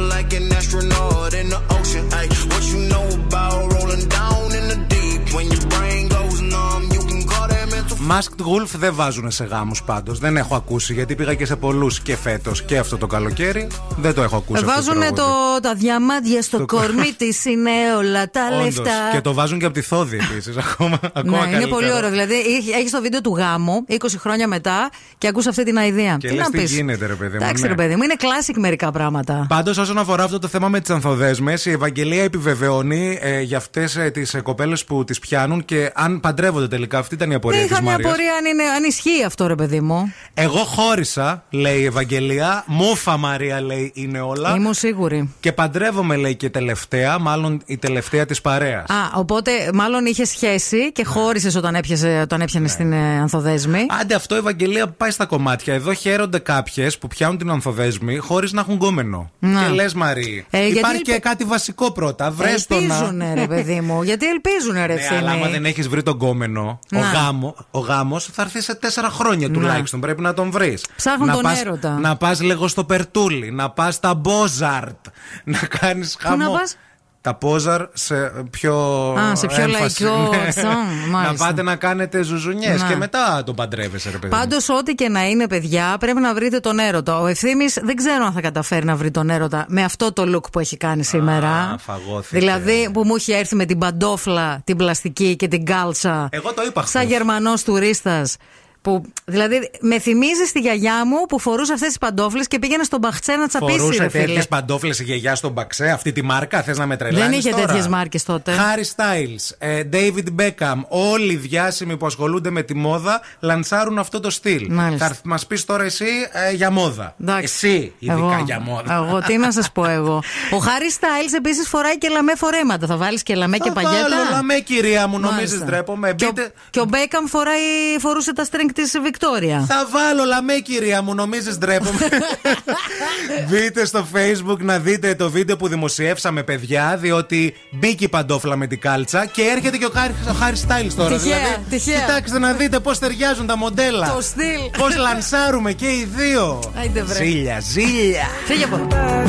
Masked 8.11 8.41
Wolf 8.45 8.67
δεν 8.77 8.93
βάζουν 8.95 9.31
σε 9.31 9.43
γάμους 9.43 9.83
πάντως. 9.83 10.19
Δεν 10.19 10.37
έχω 10.37 10.55
ακούσει 10.55 10.93
γιατί 10.93 11.15
πήγα 11.15 11.33
και 11.33 11.45
σε 11.45 11.55
πολλούς 11.55 11.99
και 11.99 12.15
φέτος 12.15 12.63
και 12.63 12.77
αυτό 12.77 12.97
το 12.97 13.07
καλοκαίρι. 13.07 13.67
Δεν 13.97 14.13
το 14.13 14.21
έχω 14.21 14.35
ακούσει. 14.35 14.63
αυτό 14.63 14.75
Βάζουν 14.75 14.93
τραγούδι. 14.99 15.21
το, 15.21 15.59
τα 15.61 15.73
διαμάντια 15.75 16.41
στο 16.41 16.65
κορμί 16.65 17.11
τη, 17.17 17.51
είναι 17.51 17.71
όλα 17.97 18.29
τα 18.29 18.41
Όντως. 18.51 18.63
λεφτά. 18.63 18.91
Και 19.11 19.21
το 19.21 19.33
βάζουν 19.33 19.59
και 19.59 19.65
από 19.65 19.73
τη 19.73 19.81
Θόδη 19.81 20.17
επίσης. 20.31 20.57
ακόμα 20.71 20.99
ακόμα 21.13 21.37
Ναι, 21.37 21.37
είναι 21.37 21.51
καλύτερο. 21.51 21.75
πολύ 21.75 21.91
ωραίο. 21.91 22.09
Δηλαδή, 22.09 22.33
έχεις 22.79 22.91
το 22.91 23.01
βίντεο 23.01 23.21
του 23.21 23.35
γάμου 23.37 23.85
20 23.89 23.95
χρόνια 24.17 24.47
μετά 24.47 24.89
και 25.17 25.27
ακούς 25.27 25.47
αυτή 25.47 25.63
την 25.63 25.77
αηδία. 25.77 26.17
Και 26.19 26.31
λες, 26.31 26.45
τι 26.49 26.57
πεις; 26.57 26.71
γίνεται, 26.73 27.05
ρε 27.05 27.13
παιδί 27.13 27.37
μου, 27.37 27.43
Εντάξει, 27.43 27.61
ναι. 27.63 27.67
ρε 27.67 27.75
παιδί 27.75 27.95
μου, 27.95 28.03
είναι 28.03 28.15
classic 28.19 28.55
μερικά 28.57 28.91
πράγματα. 28.91 29.45
Πάντως, 29.49 29.77
όσον 29.77 29.97
αφορά 29.97 30.23
αυτό 30.23 30.39
το 30.39 30.47
θέμα 30.47 30.67
με 30.67 30.79
τις 30.79 30.89
ανθοδέσμες, 30.89 31.65
η 31.65 31.71
Ευαγγελία 31.71 32.23
επιβεβαιώνει 32.23 33.17
ε, 33.21 33.41
για 33.41 33.57
αυτές 33.57 33.95
ε, 33.95 34.09
τις 34.09 34.33
ε, 34.33 34.41
κοπέλες 34.41 34.83
που 34.85 35.03
τις 35.03 35.19
πιάνουν 35.19 35.65
και 35.65 35.91
αν 35.95 36.19
παντρεύονται 36.19 36.67
τελικά. 36.67 36.97
Αυτή 36.97 37.15
ήταν 37.15 37.31
η 37.31 37.33
απορία 37.33 37.59
της 37.61 37.69
Είχα 37.69 37.81
μια 37.81 37.91
Μαρία. 37.91 38.00
Απορία 38.07 38.33
αν, 38.33 38.45
είναι, 38.45 38.63
αν 38.63 38.83
ισχύει 38.83 39.23
αυτό, 39.25 39.47
ρε 39.47 39.55
παιδί 39.55 39.79
μου. 39.81 40.13
Εγώ 40.33 40.57
χώρισα, 40.59 41.43
λέει 41.49 41.79
η 41.79 41.85
Ευαγγελία. 41.85 42.63
Μούφα 42.67 43.17
Μαρία, 43.17 43.61
λέει, 43.61 43.91
είναι 43.95 44.19
όλα. 44.19 44.55
Ήμουν 44.55 44.73
σίγουρη. 44.73 45.33
Και 45.39 45.51
παντρεύομαι, 45.51 46.15
λέει, 46.15 46.35
και 46.35 46.49
τελευταία, 46.49 47.19
μάλλον 47.19 47.61
η 47.65 47.77
τελευταία 47.77 48.25
της 48.25 48.41
παρέας. 48.41 48.89
Α, 48.89 48.95
οπότε 49.15 49.51
μάλλον 49.73 50.05
είχε 50.05 50.25
σχέση 50.25 50.91
και 50.91 51.03
χώρισες 51.05 51.55
όταν, 51.55 51.75
έπιασε, 51.75 52.19
όταν 52.21 52.41
έπιανε 52.41 52.65
Ναι. 52.65 52.71
στην 52.71 52.91
ε, 52.93 53.19
ανθοδέσμη. 53.19 53.79
Άντε, 54.01 54.15
αυτό 54.15 54.35
η 54.35 54.37
Ευαγγελία 54.37 54.87
πάει 54.87 55.11
στα 55.11 55.25
κομμάτια. 55.25 55.73
Εδώ 55.73 55.93
χαίρονται 55.93 56.39
κάποιες 56.39 56.97
που 56.97 57.07
πιάνουν 57.07 57.37
την 57.37 57.49
ανθοδέσμη 57.49 58.17
χωρίς 58.17 58.51
να 58.51 58.61
έχουν 58.61 58.73
γκόμενο. 58.73 59.31
Να. 59.39 59.61
Και 59.63 59.67
λες, 59.73 59.93
Μαρή, 59.93 60.45
Ε, 60.49 60.57
γιατί 60.59 60.77
υπάρχει 60.77 60.95
ελπι- 60.95 61.11
και 61.11 61.19
κάτι 61.19 61.43
βασικό 61.43 61.91
πρώτα. 61.91 62.31
Βρες 62.31 62.67
το 62.67 62.79
να. 62.79 62.95
Ελπίζουνε, 62.95 63.33
ρε 63.33 63.47
παιδί 63.47 63.81
μου. 63.81 64.03
Γιατί 64.03 64.25
ελπίζουνε, 64.27 64.85
ρε 64.85 64.93
Ναι, 64.93 65.07
αλλά 65.09 65.17
άμα 65.17 65.31
ευθύνη. 65.31 65.51
δεν 65.51 65.65
έχεις 65.65 65.87
βρει 65.87 66.03
τον 66.03 66.13
γκόμενο, 66.13 66.79
ο, 66.95 66.97
Να. 66.99 67.01
γάμο, 67.01 67.55
ο 67.71 67.79
γάμος 67.91 68.25
θα 68.33 68.41
έρθει 68.41 68.61
σε 68.61 68.75
τέσσερα 68.75 69.09
χρόνια 69.09 69.51
τουλάχιστον. 69.51 69.99
Πρέπει 69.99 70.21
να 70.21 70.33
τον 70.33 70.51
βρεις. 70.51 70.85
Ψάχνουν 70.95 71.27
να 71.27 71.33
τον 71.33 71.41
πας, 71.41 71.61
έρωτα. 71.61 71.89
Να 71.99 72.15
πας 72.15 72.41
λίγο 72.41 72.67
στο 72.67 72.83
Περτούλι, 72.83 73.51
να 73.51 73.69
πας 73.69 73.95
στα 73.95 74.13
Μπόζαρτ, 74.13 75.05
να 75.43 75.59
κάνεις 75.59 76.17
χαμό. 76.19 76.35
να 76.35 76.59
πας; 76.59 76.75
Τα 77.21 77.37
Μπόζαρ 77.41 77.87
σε 77.93 78.15
πιο. 78.49 78.75
Α, 79.19 79.35
σε 79.35 79.47
πιο 79.47 79.61
έμφαση, 79.61 80.03
λαϊκό 80.03 80.29
ναι. 80.29 80.47
accent, 80.55 80.63
να 80.63 81.17
μάλιστα. 81.17 81.45
πάτε 81.45 81.61
να 81.61 81.75
κάνετε 81.75 82.23
ζουζουνιές 82.23 82.81
Να. 82.81 82.87
και 82.87 82.95
μετά 82.95 83.43
τον 83.45 83.55
παντρεύεσαι, 83.55 84.09
ρε 84.09 84.17
παιδί. 84.17 84.33
μου. 84.33 84.39
Πάντως, 84.39 84.69
ό,τι 84.69 84.93
και 84.95 85.09
να 85.09 85.27
είναι, 85.29 85.47
παιδιά, 85.47 85.95
πρέπει 85.99 86.19
να 86.19 86.33
βρείτε 86.33 86.59
τον 86.59 86.79
έρωτα. 86.79 87.19
Ο 87.19 87.25
ευθύνη 87.25 87.65
δεν 87.81 87.95
ξέρω 87.95 88.25
αν 88.25 88.33
θα 88.33 88.41
καταφέρει 88.41 88.85
να 88.85 88.95
βρει 88.95 89.11
τον 89.11 89.29
έρωτα 89.29 89.65
με 89.67 89.83
αυτό 89.83 90.13
το 90.13 90.35
look 90.35 90.51
που 90.51 90.59
έχει 90.59 90.77
κάνει 90.77 91.03
σήμερα. 91.03 91.75
φαγώθηκε. 91.79 92.37
Δηλαδή, 92.39 92.89
που 92.93 93.03
μου 93.05 93.15
έχει 93.15 93.31
έρθει 93.31 93.55
με 93.55 93.65
την 93.65 93.77
παντόφλα, 93.77 94.61
την 94.63 94.77
πλαστική 94.77 95.35
και 95.35 95.47
την 95.47 95.65
κάλτσα. 95.65 96.27
Εγώ 96.31 96.53
το 96.53 96.61
είπα 96.67 96.85
Σαν 96.85 97.01
χθες. 97.01 97.15
Γερμανός 97.17 97.63
τουρίστας. 97.63 98.35
Που, 98.81 99.01
δηλαδή, 99.25 99.71
με 99.79 99.99
θυμίζεις 99.99 100.51
τη 100.51 100.59
γιαγιά 100.59 101.05
μου 101.05 101.25
που 101.25 101.39
φορούσε 101.39 101.73
αυτές 101.73 101.87
τις 101.87 101.97
παντόφλες 101.97 102.47
και 102.47 102.59
πήγαινε 102.59 102.83
στον 102.83 102.99
Μπαχτσέ 102.99 103.35
να 103.35 103.47
τσαπίσει. 103.47 103.77
Φορούσε 103.79 104.01
ρε 104.03 104.09
φίλε. 104.09 104.25
τέτοιε 104.25 104.41
παντόφλες 104.49 104.99
η 104.99 105.03
γιαγιά 105.03 105.35
στον 105.35 105.51
Μπαξέ, 105.51 105.89
αυτή 105.89 106.11
τη 106.11 106.21
μάρκα. 106.23 106.61
Θες 106.63 106.77
να 106.77 106.85
με 106.85 106.97
τρελάνεις. 106.97 107.43
Δεν 107.43 107.53
είχε 107.53 107.61
τέτοιες 107.67 107.87
μάρκες 107.87 108.23
τότε. 108.23 108.51
Χάρι 108.51 108.85
Styles, 108.95 109.55
ε, 109.57 109.81
David 109.93 110.41
Beckham, 110.41 110.75
όλοι 110.87 111.31
οι 111.33 111.35
διάσημοι 111.35 111.97
που 111.97 112.05
ασχολούνται 112.05 112.49
με 112.49 112.61
τη 112.61 112.75
μόδα 112.75 113.21
λανσάρουν 113.39 113.99
αυτό 113.99 114.19
το 114.19 114.29
στυλ. 114.29 114.67
Μάλιστα. 114.71 115.07
Θα 115.07 115.15
μας 115.23 115.45
πεις 115.47 115.65
τώρα 115.65 115.83
εσύ 115.83 116.05
ε, 116.49 116.51
για 116.53 116.71
μόδα. 116.71 117.15
Εντάξει. 117.21 117.43
Εσύ, 117.43 117.93
ειδικά 117.99 118.17
Εγώ. 118.17 118.41
για 118.45 118.59
μόδα. 118.59 118.93
Εγώ 119.07 119.19
τι 119.21 119.37
να 119.37 119.51
σας 119.51 119.71
πω 119.71 119.85
εγώ. 119.85 120.23
Ο 120.55 120.57
Χάρι 120.57 120.91
Στάιλς 120.91 121.33
επίσης 121.33 121.67
φοράει 121.67 121.97
και 121.97 122.07
λαμέ 122.09 122.33
φορέματα. 122.35 122.87
Θα 122.87 122.97
βάλεις 122.97 123.23
και 123.23 123.35
λαμέ 123.35 123.57
και 123.57 123.67
Θα 123.67 123.73
παγιέτα. 123.73 124.01
βάλω 124.09 124.15
λαμέ, 124.31 124.59
κυρία 124.59 125.07
μου, 125.07 125.19
νομίζεις 125.19 125.39
Μάλιστα. 125.49 125.65
ντρέπομαι. 125.65 126.13
Και, 126.13 126.25
ο, 126.25 126.27
Μπείτε- 126.27 126.53
και 126.69 126.79
ο 126.79 126.85
Μπέκαμ 126.85 127.25
φοράει, 127.25 127.59
φορούσε 127.99 128.33
τα 128.33 128.43
στρέγκ 128.43 128.69
της 128.71 128.99
Βικτόρια. 129.03 129.65
Θα 129.67 129.87
βάλω 129.91 130.23
λαμέ, 130.25 130.53
κυρία 130.53 131.01
μου, 131.01 131.13
νομίζεις 131.13 131.57
ντρέπομαι. 131.57 131.97
Μπείτε 133.49 133.85
στο 133.85 134.07
facebook 134.13 134.57
να 134.59 134.79
δείτε 134.79 135.15
το 135.15 135.29
βίντεο 135.29 135.55
που 135.55 135.67
δημοσιεύσαμε, 135.67 136.43
παιδιά, 136.43 136.97
διότι 136.99 137.53
μπήκε 137.71 138.03
η 138.03 138.07
παντόφλα 138.07 138.55
με 138.55 138.67
την 138.67 138.79
κάλτσα 138.79 139.25
και 139.25 139.41
έρχεται 139.41 139.77
και 139.77 139.85
ο 139.85 139.91
Χάρι 139.93 140.13
ο 140.29 140.33
Χάρι 140.33 140.55
Styles 140.67 140.93
τώρα. 140.95 141.17
Τυχαία, 141.17 141.37
δηλαδή, 141.37 141.65
τυχαία. 141.69 141.99
Κοιτάξτε 141.99 142.39
να 142.39 142.53
δείτε 142.53 142.79
πώς 142.79 142.99
ταιριάζουν 142.99 143.45
τα 143.45 143.57
μοντέλα. 143.57 144.13
Το 144.15 144.21
στυλ. 144.21 144.77
Πώς 144.77 144.95
λανσάρουμε 144.95 145.71
και 145.73 145.87
οι 145.87 146.09
δύο. 146.15 146.59
Άιντε, 146.79 147.03
βρε. 147.03 147.23
Ζήλια, 147.23 147.59
ζήλια. 147.59 148.27
Φύγε 148.45 148.63
από 148.63 148.75
εδώ. 148.75 149.23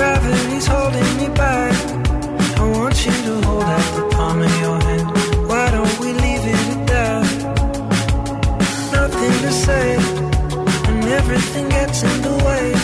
Gravity's 0.00 0.66
holding 0.74 1.10
me 1.18 1.28
back. 1.40 1.74
I 2.62 2.64
want 2.76 2.96
you 3.04 3.14
to 3.26 3.34
hold 3.46 3.64
out 3.76 3.88
the 3.96 4.04
palm 4.14 4.38
of 4.46 4.54
your 4.64 4.78
hand. 4.86 5.06
Why 5.48 5.64
don't 5.74 5.94
we 6.02 6.08
leave 6.24 6.39
say, 9.70 9.96
and 10.88 11.04
everything 11.18 11.68
gets 11.68 12.02
in 12.02 12.22
the 12.22 12.34
way. 12.44 12.79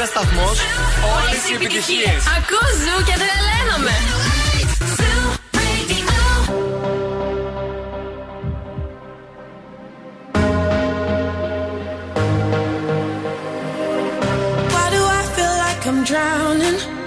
Ένα 0.00 0.06
σταθμός, 0.06 0.58
όλες 1.16 1.48
οι 1.50 1.54
επιτυχίες. 1.54 2.26
Ακούς 2.36 2.72
ζου 2.82 3.04
και 3.04 3.14
τρελαίνομαι. 3.22 3.94
Why 14.72 14.86
do 14.94 15.00
I 15.18 15.22
feel 15.34 15.54
like 15.64 15.82
I'm 15.90 16.04
drowning? 16.10 16.97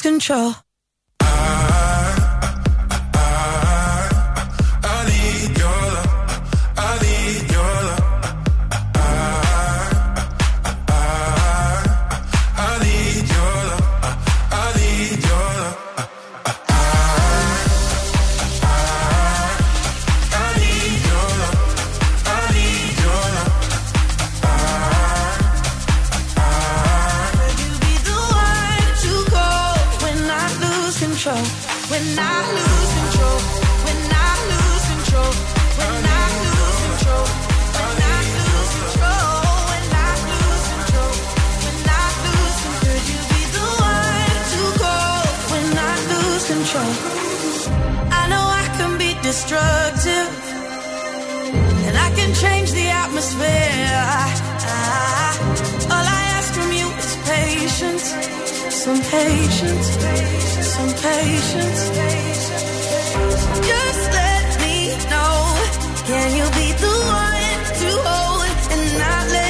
Control? 0.00 0.54
All 55.92 56.06
I 56.16 56.22
ask 56.36 56.52
from 56.54 56.70
you 56.72 56.88
is 57.02 57.12
patience. 57.28 58.06
Some 58.84 59.00
patience. 59.00 59.88
Some 60.74 60.92
patience. 61.06 61.80
Just 63.70 64.02
let 64.20 64.48
me 64.60 64.76
know. 65.10 65.34
Can 66.06 66.28
you 66.38 66.46
be 66.60 66.68
the 66.84 66.94
one 67.24 67.60
to 67.80 67.88
hold 68.06 68.50
and 68.72 68.98
not 68.98 69.24
let 69.32 69.49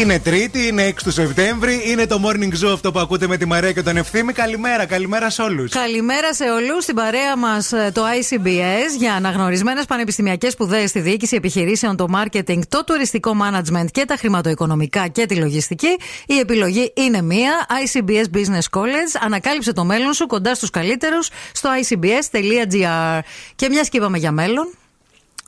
Είναι 0.00 0.18
Τρίτη, 0.18 0.66
είναι 0.66 0.88
6 0.88 1.02
του 1.02 1.10
Σεπτέμβρη, 1.10 1.82
είναι 1.86 2.06
το 2.06 2.20
morning 2.24 2.64
zoo 2.64 2.72
αυτό 2.72 2.92
που 2.92 2.98
ακούτε 2.98 3.26
με 3.26 3.36
τη 3.36 3.46
Μαρία 3.46 3.72
και 3.72 3.82
τον 3.82 3.96
Ευθύμη. 3.96 4.32
Καλημέρα, 4.32 4.86
καλημέρα 4.86 5.30
σε 5.30 5.42
όλους. 5.42 5.72
Καλημέρα 5.72 6.34
σε 6.34 6.44
όλους. 6.44 6.82
Στην 6.82 6.94
παρέα 6.94 7.36
μας 7.36 7.68
το 7.68 8.02
ICBS 8.20 8.98
για 8.98 9.14
αναγνωρισμένες 9.14 9.84
πανεπιστημιακές 9.84 10.52
σπουδές 10.52 10.90
στη 10.90 11.00
διοίκηση 11.00 11.36
επιχειρήσεων, 11.36 11.96
το 11.96 12.06
marketing, 12.14 12.58
το 12.68 12.84
τουριστικό 12.84 13.36
management 13.42 13.86
και 13.90 14.04
τα 14.04 14.16
χρηματοοικονομικά 14.16 15.08
και 15.08 15.26
τη 15.26 15.34
λογιστική. 15.34 15.96
Η 16.26 16.38
επιλογή 16.38 16.92
είναι 16.94 17.22
μία. 17.22 17.66
ICBS 17.84 18.36
Business 18.36 18.80
College. 18.80 19.20
Ανακάλυψε 19.20 19.72
το 19.72 19.84
μέλλον 19.84 20.12
σου 20.12 20.26
κοντά 20.26 20.54
στους 20.54 20.70
καλύτερους 20.70 21.28
στο 21.52 21.70
icbs.gr. 21.82 23.20
Και 23.56 23.68
μιας 23.68 23.88
και 23.88 23.96
είπαμε 23.96 24.18
για 24.18 24.32
μέλλον. 24.32 24.74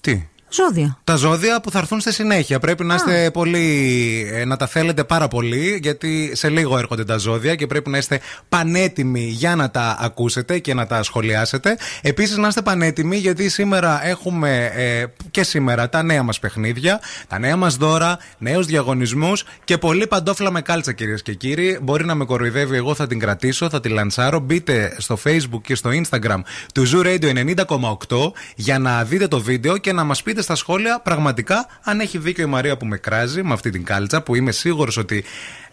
Τι; 0.00 0.28
Ζώδια. 0.50 0.98
Τα 1.04 1.16
ζώδια 1.16 1.60
που 1.60 1.70
θα 1.70 1.78
έρθουν 1.78 2.00
στη 2.00 2.12
συνέχεια. 2.12 2.58
Πρέπει 2.58 2.84
να 2.84 2.94
είστε 2.94 3.30
πολύ. 3.30 4.28
ε, 4.32 4.44
να 4.44 4.56
τα 4.56 4.66
θέλετε 4.66 5.04
πάρα 5.04 5.28
πολύ, 5.28 5.78
γιατί 5.82 6.30
σε 6.34 6.48
λίγο 6.48 6.78
έρχονται 6.78 7.04
τα 7.04 7.16
ζώδια 7.16 7.54
και 7.54 7.66
πρέπει 7.66 7.90
να 7.90 7.98
είστε 7.98 8.20
πανέτοιμοι 8.48 9.20
για 9.24 9.56
να 9.56 9.70
τα 9.70 9.96
ακούσετε 10.00 10.58
και 10.58 10.74
να 10.74 10.86
τα 10.86 11.02
σχολιάσετε. 11.02 11.76
Επίσης, 12.02 12.36
να 12.36 12.48
είστε 12.48 12.62
πανέτοιμοι, 12.62 13.16
γιατί 13.16 13.48
σήμερα 13.48 14.06
έχουμε 14.06 14.70
ε, 14.74 15.04
και 15.30 15.42
σήμερα 15.42 15.88
τα 15.88 16.02
νέα 16.02 16.22
μας 16.22 16.38
παιχνίδια, 16.38 17.00
τα 17.28 17.38
νέα 17.38 17.56
μας 17.56 17.76
δώρα, 17.76 18.18
νέους 18.38 18.66
διαγωνισμούς 18.66 19.44
και 19.64 19.78
πολύ 19.78 20.06
παντόφλα 20.06 20.50
με 20.50 20.60
κάλτσα, 20.60 20.92
κυρίες 20.92 21.22
και 21.22 21.34
κύριοι. 21.34 21.78
Μπορεί 21.82 22.04
να 22.04 22.14
με 22.14 22.24
κοροϊδεύει, 22.24 22.76
εγώ 22.76 22.94
θα 22.94 23.06
την 23.06 23.18
κρατήσω, 23.18 23.68
θα 23.68 23.80
τη 23.80 23.88
λανσάρω. 23.88 24.38
Μπείτε 24.38 24.94
στο 24.98 25.18
Facebook 25.24 25.60
και 25.62 25.74
στο 25.74 25.90
Instagram 25.90 26.40
του 26.74 26.86
Zoo 26.92 27.06
Radio 27.06 27.54
90,8 28.08 28.32
για 28.54 28.78
να 28.78 29.04
δείτε 29.04 29.28
το 29.28 29.40
βίντεο 29.40 29.76
και 29.76 29.92
να 29.92 30.04
μας 30.04 30.22
πείτε 30.22 30.37
στα 30.42 30.54
σχόλια 30.54 31.00
πραγματικά 31.00 31.66
αν 31.82 32.00
έχει 32.00 32.18
δίκιο 32.18 32.44
η 32.44 32.46
Μαρία 32.50 32.76
που 32.76 32.86
με 32.86 32.96
κράζει 32.96 33.42
με 33.42 33.52
αυτή 33.52 33.70
την 33.70 33.84
κάλτσα 33.84 34.22
που 34.22 34.34
είμαι 34.34 34.50
σίγουρος 34.52 34.96
ότι 34.96 35.24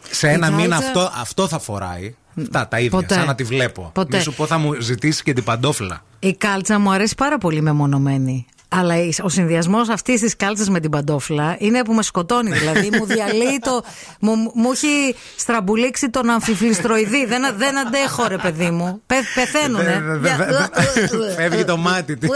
σε 0.10 0.28
ένα 0.30 0.40
κάλτσα- 0.48 0.62
μήνα 0.62 0.76
αυτό, 0.78 1.12
αυτό 1.22 1.48
θα 1.48 1.60
φοράει. 1.60 2.16
Αυτά 2.42 2.68
τα 2.68 2.78
ίδια, 2.80 2.90
Ποτέ. 2.90 3.14
σαν 3.14 3.26
να 3.26 3.36
τη 3.36 3.44
βλέπω. 3.44 3.90
Ποτέ. 3.94 4.18
Μη 4.18 4.24
σου 4.24 4.34
πω 4.34 4.46
θα 4.46 4.58
μου 4.58 4.74
ζητήσει 4.82 5.24
και 5.24 5.34
την 5.34 5.44
παντόφλα. 5.44 6.04
Η 6.20 6.34
κάλτσα 6.36 6.80
μου 6.80 6.92
αρέσει 6.92 7.16
πάρα 7.16 7.38
πολύ 7.38 7.62
μεμονωμένη. 7.62 8.46
Αλλά 8.80 8.96
ο 9.24 9.30
συνδυασμός 9.30 9.90
αυτής 9.90 10.22
της 10.22 10.36
κάλτσας 10.36 10.70
με 10.70 10.80
την 10.80 10.90
παντόφλα 10.90 11.56
είναι 11.60 11.84
που 11.84 11.94
με 11.94 12.04
σκοτώνει. 12.04 12.52
Δηλαδή 12.52 12.90
μου 13.00 13.06
διαλύει 13.06 13.60
το. 13.62 13.84
Μου, 14.20 14.52
μου 14.56 14.72
έχει 14.72 15.16
στραμπουλήξει 15.36 16.10
τον 16.10 16.30
αμφιφλιστροειδή. 16.30 17.26
δεν, 17.26 17.42
δεν 17.58 17.78
αντέχω, 17.80 18.28
ρε 18.28 18.38
παιδί 18.38 18.70
μου. 18.70 19.02
Πε, 19.08 19.16
πεθαίνουνε. 19.36 20.04
Δε- 20.06 20.36
δε- 20.36 20.46
δε- 20.46 21.34
Φεύγει 21.36 21.64
το 21.64 21.78
μάτι 21.78 22.18
της. 22.18 22.30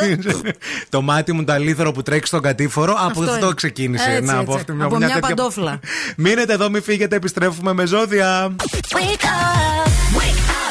το 0.89 1.01
μάτι 1.01 1.33
μου 1.33 1.43
το 1.43 1.51
αλήθωρο 1.53 1.91
που 1.91 2.01
τρέχει 2.01 2.25
στον 2.25 2.41
κατήφορο. 2.41 2.91
Από 2.93 3.05
Αυτό 3.19 3.31
αυτό 3.31 3.45
είναι. 3.45 3.53
ξεκίνησε. 3.55 4.09
Έτσι, 4.09 4.21
Να, 4.23 4.31
έτσι. 4.31 4.41
από 4.43 4.53
αυτή- 4.55 4.71
Από 4.81 4.97
μια 4.97 5.07
τέτοια- 5.07 5.19
παντόφλα. 5.21 5.79
Μείνετε 6.17 6.53
εδώ, 6.53 6.69
μην 6.69 6.83
φύγετε, 6.83 7.15
επιστρέφουμε 7.15 7.73
με 7.73 7.85
ζώδια. 7.85 8.55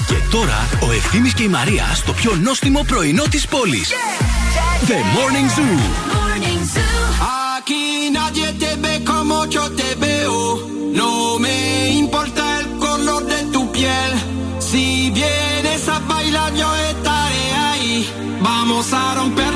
Και 0.06 0.14
τώρα 0.30 0.68
ο 0.88 0.92
Ευθύμης 0.92 1.34
και 1.34 1.42
η 1.42 1.48
Μαρία 1.48 1.84
στο 1.94 2.12
πιο 2.12 2.34
νόστιμο 2.42 2.84
πρωινό 2.86 3.22
της 3.30 3.46
πόλης. 3.46 3.90
The 4.86 5.02
Morning 5.14 5.48
Zoo. 5.48 5.76
Aquí 7.56 8.10
nadie 8.10 8.52
te 8.54 8.76
ve 8.76 9.04
como 9.04 9.44
yo 9.46 9.70
te 9.72 9.94
veo. 9.96 10.66
No 10.92 11.38
me 11.38 11.90
importa 11.90 12.60
el 12.60 12.78
color 12.78 13.24
de 13.26 13.42
tu 13.52 13.70
piel. 13.72 14.12
Si 14.58 15.10
vienes 15.10 15.88
a 15.88 15.98
bailar, 16.00 16.54
yo 16.54 16.74
estaré 16.90 17.52
ahí. 17.54 18.08
Vamos 18.40 18.92
a 18.92 19.14
romper 19.14 19.47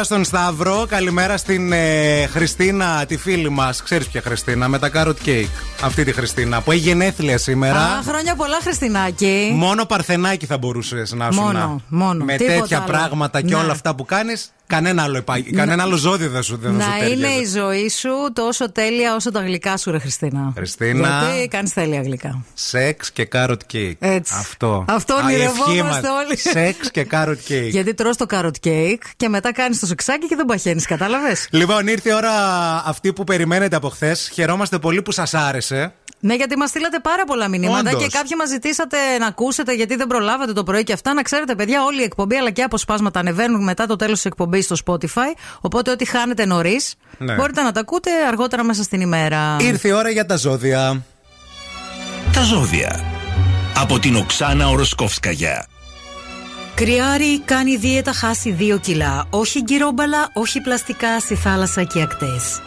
Καλημέρα 0.00 0.24
στον 0.24 0.40
Σταύρο, 0.40 0.86
καλημέρα 0.88 1.36
στην 1.36 1.72
ε, 1.72 2.26
Χριστίνα, 2.26 3.04
τη 3.06 3.16
φίλη 3.16 3.48
μας. 3.50 3.82
Ξέρεις 3.82 4.08
ποια 4.08 4.20
Χριστίνα, 4.20 4.68
με 4.68 4.78
τα 4.78 4.90
carrot 4.94 5.14
cake. 5.26 5.46
Αυτή 5.82 6.04
τη 6.04 6.12
Χριστίνα 6.12 6.60
που 6.60 6.70
έχει 6.72 6.80
γενέθλια 6.80 7.38
σήμερα. 7.38 7.80
Α, 7.80 8.02
χρόνια 8.02 8.34
πολλά, 8.34 8.58
Χριστινάκη. 8.62 9.50
Μόνο 9.54 9.84
παρθενάκι 9.84 10.46
θα 10.46 10.58
μπορούσες 10.58 11.12
να 11.12 11.30
σου 11.30 11.40
Μόνο, 11.40 11.58
να. 11.58 11.76
μόνο. 11.98 12.24
Με 12.24 12.36
Τίποτα 12.36 12.58
τέτοια 12.60 12.76
άλλο. 12.76 12.86
πράγματα 12.86 13.40
και 13.40 13.54
Ναι. 13.54 13.60
όλα 13.62 13.72
αυτά 13.72 13.94
που 13.94 14.04
κάνεις, 14.04 14.52
κανένα 14.70 15.02
άλλο, 15.02 15.16
επα... 15.16 15.40
κανένα 15.54 15.82
άλλο 15.82 15.96
ζώδιο 15.96 16.28
δεν 16.30 16.42
σου 16.42 16.56
δεν 16.56 16.74
θα 16.74 16.82
σου 16.82 16.88
Να 16.88 16.96
είναι 17.06 17.08
ταιριάζει. 17.26 17.40
η 17.40 17.46
ζωή 17.46 17.88
σου 17.88 18.10
τόσο 18.32 18.72
τέλεια 18.72 19.14
όσο 19.14 19.30
τα 19.30 19.40
γλυκά 19.40 19.76
σου, 19.76 19.90
ρε 19.90 19.98
Χριστίνα. 19.98 20.52
Χριστίνα. 20.56 21.08
Γιατί 21.32 21.48
κάνεις 21.48 21.72
τέλεια 21.72 22.02
γλυκά. 22.02 22.44
Σεξ 22.54 23.10
και 23.12 23.28
carrot 23.32 23.56
cake. 23.72 23.92
Έτσι. 23.98 24.34
Αυτό. 24.38 24.84
Αυτό 24.88 25.14
Α, 25.14 25.20
η 25.20 25.24
ονειρευόμαστε 25.24 25.70
ευχή 25.72 25.82
μας. 25.82 26.00
όλοι. 26.24 26.36
Σεξ 26.38 26.90
και 26.90 27.06
carrot 27.10 27.50
cake. 27.52 27.68
Γιατί 27.70 27.94
τρως 27.94 28.16
το 28.16 28.26
carrot 28.30 28.66
cake 28.66 28.98
και 29.16 29.28
μετά 29.28 29.52
κάνεις 29.52 29.78
το 29.80 29.86
σεξάκι 29.86 30.26
και 30.26 30.36
δεν 30.36 30.46
παχαίνεις, 30.46 30.86
κατάλαβες; 30.86 31.48
Λοιπόν, 31.50 31.86
ήρθε 31.86 32.10
η 32.10 32.12
ώρα 32.12 32.32
αυτή 32.86 33.12
που 33.12 33.24
περιμένετε 33.24 33.76
από 33.76 33.88
χθες. 33.88 34.30
Χαιρόμαστε 34.32 34.78
πολύ 34.78 35.02
που 35.02 35.12
σας 35.12 35.34
άρεσε. 35.34 35.94
Ναι, 36.22 36.34
γιατί 36.34 36.56
μας 36.56 36.68
στείλατε 36.68 36.98
πάρα 37.02 37.24
πολλά 37.24 37.48
μηνύματα 37.48 37.90
Όντως. 37.90 38.02
και 38.02 38.08
κάποιοι 38.16 38.30
μας 38.38 38.48
ζητήσατε 38.48 38.96
να 39.18 39.26
ακούσετε 39.26 39.72
γιατί 39.74 39.96
δεν 39.96 40.06
προλάβατε 40.06 40.52
το 40.52 40.62
πρωί 40.62 40.82
και 40.84 40.92
αυτά. 40.92 41.14
Να 41.14 41.22
ξέρετε, 41.22 41.54
παιδιά, 41.54 41.84
όλη 41.84 42.00
η 42.00 42.02
εκπομπή 42.04 42.36
αλλά 42.36 42.50
και 42.50 42.62
αποσπάσματα 42.62 43.20
ανεβαίνουν 43.20 43.62
μετά 43.64 43.86
το 43.86 43.96
τέλος 43.96 44.14
της 44.14 44.24
εκπομπής 44.24 44.64
στο 44.64 44.76
Spotify. 44.86 45.34
Οπότε, 45.60 45.90
ό,τι 45.90 46.04
χάνετε 46.04 46.44
νωρίς, 46.46 46.94
Ναι. 47.18 47.34
μπορείτε 47.34 47.62
να 47.62 47.72
τα 47.72 47.80
ακούτε 47.80 48.10
αργότερα 48.28 48.64
μέσα 48.64 48.82
στην 48.82 49.00
ημέρα. 49.00 49.56
Ήρθε 49.60 49.88
η 49.88 49.92
ώρα 49.92 50.10
για 50.10 50.26
τα 50.26 50.36
ζώδια. 50.36 51.02
Τα 52.32 52.42
ζώδια. 52.42 53.04
Από 53.76 53.98
την 53.98 54.16
Οξάνα 54.16 54.68
Οροσκόφσκαγια. 54.68 55.66
Κρυάρι 56.74 57.40
κάνει 57.40 57.76
δίαιτα 57.76 58.12
χάσει 58.12 58.56
2 58.58 58.78
κιλά. 58.78 59.26
Όχι 59.30 59.60
γκυρόμπαλα, 59.60 60.30
όχι 60.32 60.60
πλαστικά 60.60 61.20
στη 61.20 61.34
θάλασσα 61.34 61.82
και 61.84 62.02
ακτές. 62.02 62.60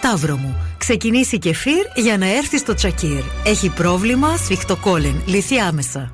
Ταύρο 0.00 0.36
μου, 0.36 0.56
ξεκινήσει 0.78 1.38
κεφίρ 1.38 1.84
για 1.94 2.18
να 2.18 2.26
έρθει 2.36 2.58
στο 2.58 2.74
τσακίρ. 2.74 3.22
Έχει 3.44 3.68
πρόβλημα 3.68 4.36
σφιχτοκόλεν, 4.36 5.22
λυθεί 5.26 5.58
άμεσα. 5.58 6.10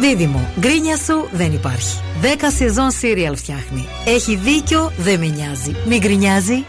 Δίδυμο, 0.00 0.50
γκρίνια 0.60 0.96
σου 0.96 1.28
δεν 1.32 1.52
υπάρχει. 1.52 2.00
10 2.22 2.26
σεζόν 2.56 2.90
σύριαλ 2.90 3.36
φτιάχνει. 3.36 3.86
Έχει 4.06 4.36
δίκιο, 4.36 4.92
δεν 4.98 5.18
με 5.18 5.26
νοιάζει. 5.26 5.76
Μην 5.86 5.98
γκρινιάζει. 5.98 6.64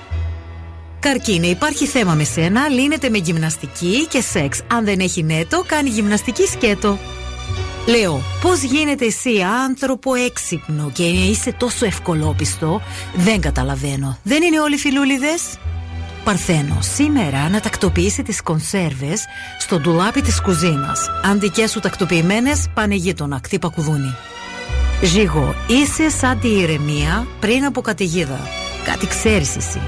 Καρκίνε, 0.99 1.47
υπάρχει 1.47 1.85
θέμα 1.85 2.13
με 2.13 2.23
σένα, 2.23 2.67
λύνεται 2.67 3.09
με 3.09 3.17
γυμναστική 3.17 4.07
και 4.09 4.21
σεξ. 4.21 4.61
Αν 4.67 4.85
δεν 4.85 4.99
έχει 4.99 5.23
νέτο, 5.23 5.63
κάνει 5.67 5.89
γυμναστική 5.89 6.45
σκέτο. 6.45 6.97
Λέω, 7.87 8.21
πώς 8.41 8.61
γίνεται 8.61 9.05
εσύ 9.05 9.41
άνθρωπο 9.65 10.13
έξυπνο 10.13 10.91
και 10.93 11.03
είσαι 11.03 11.51
τόσο 11.51 11.85
ευκολόπιστο, 11.85 12.81
δεν 13.15 13.41
καταλαβαίνω. 13.41 14.19
Δεν 14.23 14.41
είναι 14.43 14.59
όλοι 14.59 14.77
φιλούλιδες; 14.77 15.41
Παρθένο, 16.27 16.77
σήμερα 16.81 17.49
να 17.49 17.59
τακτοποιήσει 17.59 18.23
τις 18.23 18.41
κονσέρβες 18.41 19.25
στο 19.59 19.79
ντουλάπι 19.79 20.21
της 20.21 20.41
κουζίνας. 20.41 21.09
Αν 21.23 21.39
δικές 21.39 21.71
σου 21.71 21.79
τακτοποιημένες, 21.79 22.67
πάνε 22.73 22.95
γείτονα, 22.95 23.39
κτύπα 23.39 23.69
κουδούνι. 23.69 24.15
Ζήγο, 25.03 25.55
είσαι 25.67 26.09
σαν 26.09 26.39
τη 26.39 26.47
ηρεμία 26.47 27.27
πριν 27.39 27.65
από 27.65 27.81
καταιγίδα. 27.81 28.39
Κάτι 28.85 29.07
ξέρεις 29.07 29.55
εσύ. 29.55 29.81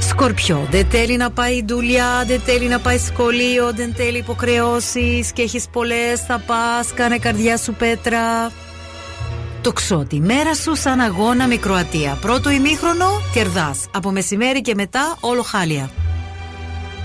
Σκορπιό, 0.00 0.66
δεν 0.70 0.86
θέλει 0.90 1.16
να 1.16 1.30
πάει 1.30 1.64
δουλειά, 1.66 2.24
δεν 2.26 2.40
θέλει 2.40 2.68
να 2.68 2.78
πάει 2.78 2.98
σχολείο, 2.98 3.72
δεν 3.72 3.94
θέλει 3.94 4.18
υποχρεώσεις 4.18 5.32
και 5.32 5.42
έχεις 5.42 5.68
πολλές. 5.72 6.20
Θα 6.20 6.38
πας, 6.38 6.92
κάνε 6.94 7.18
καρδιά 7.18 7.56
σου 7.56 7.74
πέτρα. 7.74 8.50
Το 9.66 9.72
ξότι, 9.72 10.20
μέρα 10.20 10.54
σου 10.54 10.76
σαν 10.76 11.00
αγώνα 11.00 11.46
με 11.46 11.56
Κροατία. 11.56 12.18
Πρώτο 12.20 12.50
ημίχρονο, 12.50 13.06
κερδάς. 13.32 13.86
Από 13.94 14.10
μεσημέρι 14.10 14.60
και 14.60 14.74
μετά, 14.74 15.16
όλο 15.20 15.42
χάλια. 15.42 15.90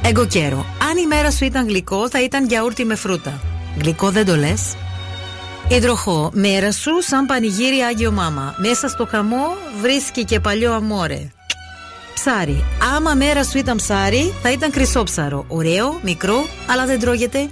Εγκοκέρο, 0.06 0.66
αν 0.90 0.98
η 0.98 1.08
μέρα 1.08 1.32
σου 1.32 1.46
ήταν 1.46 1.68
γλυκό, 1.68 2.10
θα 2.10 2.24
ήταν 2.24 2.48
γιαούρτι 2.48 2.86
με 2.86 2.96
φρούτα. 2.96 3.40
Γλυκό 3.82 4.10
δεν 4.10 4.26
το 4.26 4.36
λες; 4.36 4.76
Υδροχό, 5.68 6.32
μέρα 6.34 6.72
σου 6.72 7.02
σαν 7.02 7.26
πανηγύρι 7.26 7.80
Άγιο 7.80 8.12
Μάμα. 8.12 8.56
Μέσα 8.58 8.88
στο 8.88 9.06
χαμό 9.06 9.56
βρίσκει 9.82 10.26
και 10.26 10.40
παλιό 10.40 10.74
αμόρε. 10.74 11.32
Ψάρι. 12.14 12.64
Άμα 12.96 13.14
μέρα 13.14 13.44
σου 13.44 13.58
ήταν 13.58 13.78
ψάρι, 13.78 14.34
θα 14.42 14.52
ήταν 14.52 14.72
χρυσόψαρο. 14.74 15.46
Ωραίο, 15.48 16.00
μικρό, 16.04 16.46
αλλά 16.68 16.86
δεν 16.86 17.00
τρώγεται. 17.00 17.50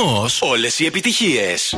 Ένα 0.00 0.28
σταθμό. 0.28 0.50
Όλες 0.50 0.78
οι 0.78 0.86
επιτυχίες. 0.86 1.74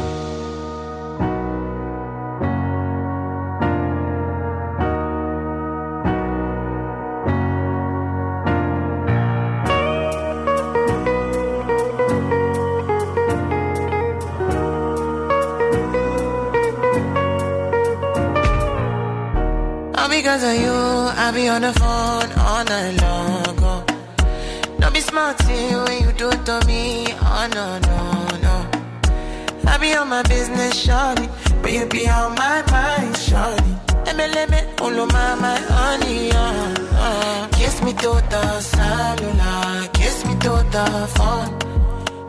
Phone. 41.17 41.51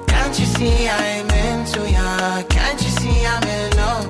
Can't 0.08 0.40
you 0.40 0.46
see 0.46 0.90
I'm 0.90 1.30
into 1.30 1.82
ya? 1.90 2.44
Can't 2.50 2.82
you 2.82 2.92
see 3.00 3.26
I'm 3.26 3.44
in 3.44 3.70
love? 3.78 4.08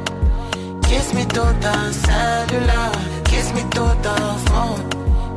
Kiss 0.84 1.14
me 1.14 1.24
through 1.24 1.54
the 1.66 1.92
cellular, 1.92 2.92
kiss 3.26 3.54
me 3.54 3.62
to 3.76 3.86
the 4.06 4.18
phone. 4.48 4.82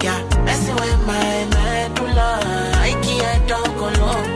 Yeah, 0.02 0.20
messing 0.44 0.76
with 0.76 1.00
my 1.06 1.46
medulla. 1.54 2.40
I 2.88 2.90
can't. 3.02 3.50
Oh 3.50 4.35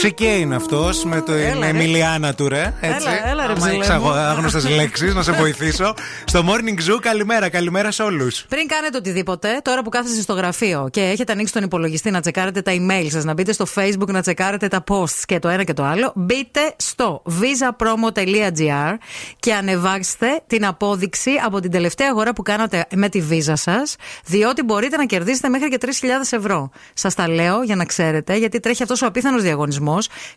Ο 0.00 0.02
Σικέ 0.02 0.24
είναι 0.24 0.54
αυτός 0.54 1.04
με 1.04 1.20
το 1.20 1.32
Έλα, 1.32 1.60
ρε. 1.60 1.66
Εμιλιάνα 1.66 2.34
του, 2.34 2.48
ρε. 2.48 2.74
Έτσι. 2.80 3.06
Έλα, 3.08 3.28
έλα, 3.30 3.46
ρε, 3.46 3.52
Άμα 3.52 3.66
ψηλέ 3.66 3.74
έχεις 3.74 3.88
μου. 3.88 4.10
άγνωστες 4.10 4.68
λέξεις, 4.68 5.14
να 5.14 5.22
σε 5.22 5.32
βοηθήσω. 5.32 5.94
Στο 6.24 6.44
Morning 6.46 6.90
Zoo, 6.90 6.98
καλημέρα, 7.00 7.48
καλημέρα 7.48 7.90
σε 7.90 8.02
όλους. 8.02 8.44
Πριν 8.48 8.66
κάνετε 8.66 8.96
οτιδήποτε, 8.96 9.60
τώρα 9.62 9.82
που 9.82 9.88
κάθεστε 9.88 10.20
στο 10.20 10.32
γραφείο 10.32 10.88
και 10.92 11.00
έχετε 11.00 11.32
ανοίξει 11.32 11.52
τον 11.52 11.62
υπολογιστή 11.62 12.10
να 12.10 12.20
τσεκάρετε 12.20 12.62
τα 12.62 12.72
email 12.74 13.06
σας, 13.10 13.24
να 13.24 13.32
μπείτε 13.32 13.52
στο 13.52 13.66
facebook 13.74 14.06
να 14.06 14.20
τσεκάρετε 14.20 14.68
τα 14.68 14.84
posts 14.88 15.22
και 15.26 15.38
το 15.38 15.48
ένα 15.48 15.64
και 15.64 15.72
το 15.72 15.84
άλλο, 15.84 16.12
μπείτε 16.14 16.60
στο 16.76 17.22
visapromo.gr 17.40 18.94
και 19.38 19.54
ανεβάστε 19.54 20.40
την 20.46 20.66
απόδειξη 20.66 21.30
από 21.44 21.60
την 21.60 21.70
τελευταία 21.70 22.08
αγορά 22.10 22.32
που 22.32 22.42
κάνατε 22.42 22.86
με 22.94 23.08
τη 23.08 23.22
visa 23.30 23.52
σας, 23.54 23.96
διότι 24.26 24.62
μπορείτε 24.62 24.96
να 24.96 25.04
κερδίσετε 25.04 25.48
μέχρι 25.48 25.68
και 25.68 25.78
3.000 25.80 25.88
ευρώ. 26.30 26.70
Σας 26.94 27.14
τα 27.14 27.28
λέω 27.28 27.62
για 27.62 27.76
να 27.76 27.84
ξέρετε, 27.84 28.36
γιατί 28.36 28.60
τρέχει 28.60 28.82
αυτός 28.82 29.02
ο 29.02 29.06
απίθανος 29.06 29.42
διαγωνισμός. 29.42 29.88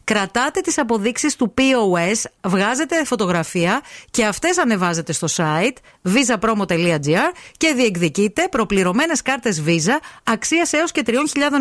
Κρατάτε 0.03 0.61
τις 0.61 0.77
αποδείξεις 0.77 1.35
του 1.35 1.53
POS, 1.57 2.49
βγάζετε 2.49 3.05
φωτογραφία 3.05 3.81
και 4.11 4.25
αυτές 4.25 4.57
ανεβάζετε 4.57 5.13
στο 5.13 5.27
site 5.35 5.75
visapromo.gr 6.03 7.31
και 7.57 7.73
διεκδικείτε 7.75 8.47
προπληρωμένες 8.51 9.21
κάρτες 9.21 9.61
Visa 9.65 9.99
αξίας 10.23 10.73
έως 10.73 10.91
και 10.91 11.03
3.000 11.05 11.13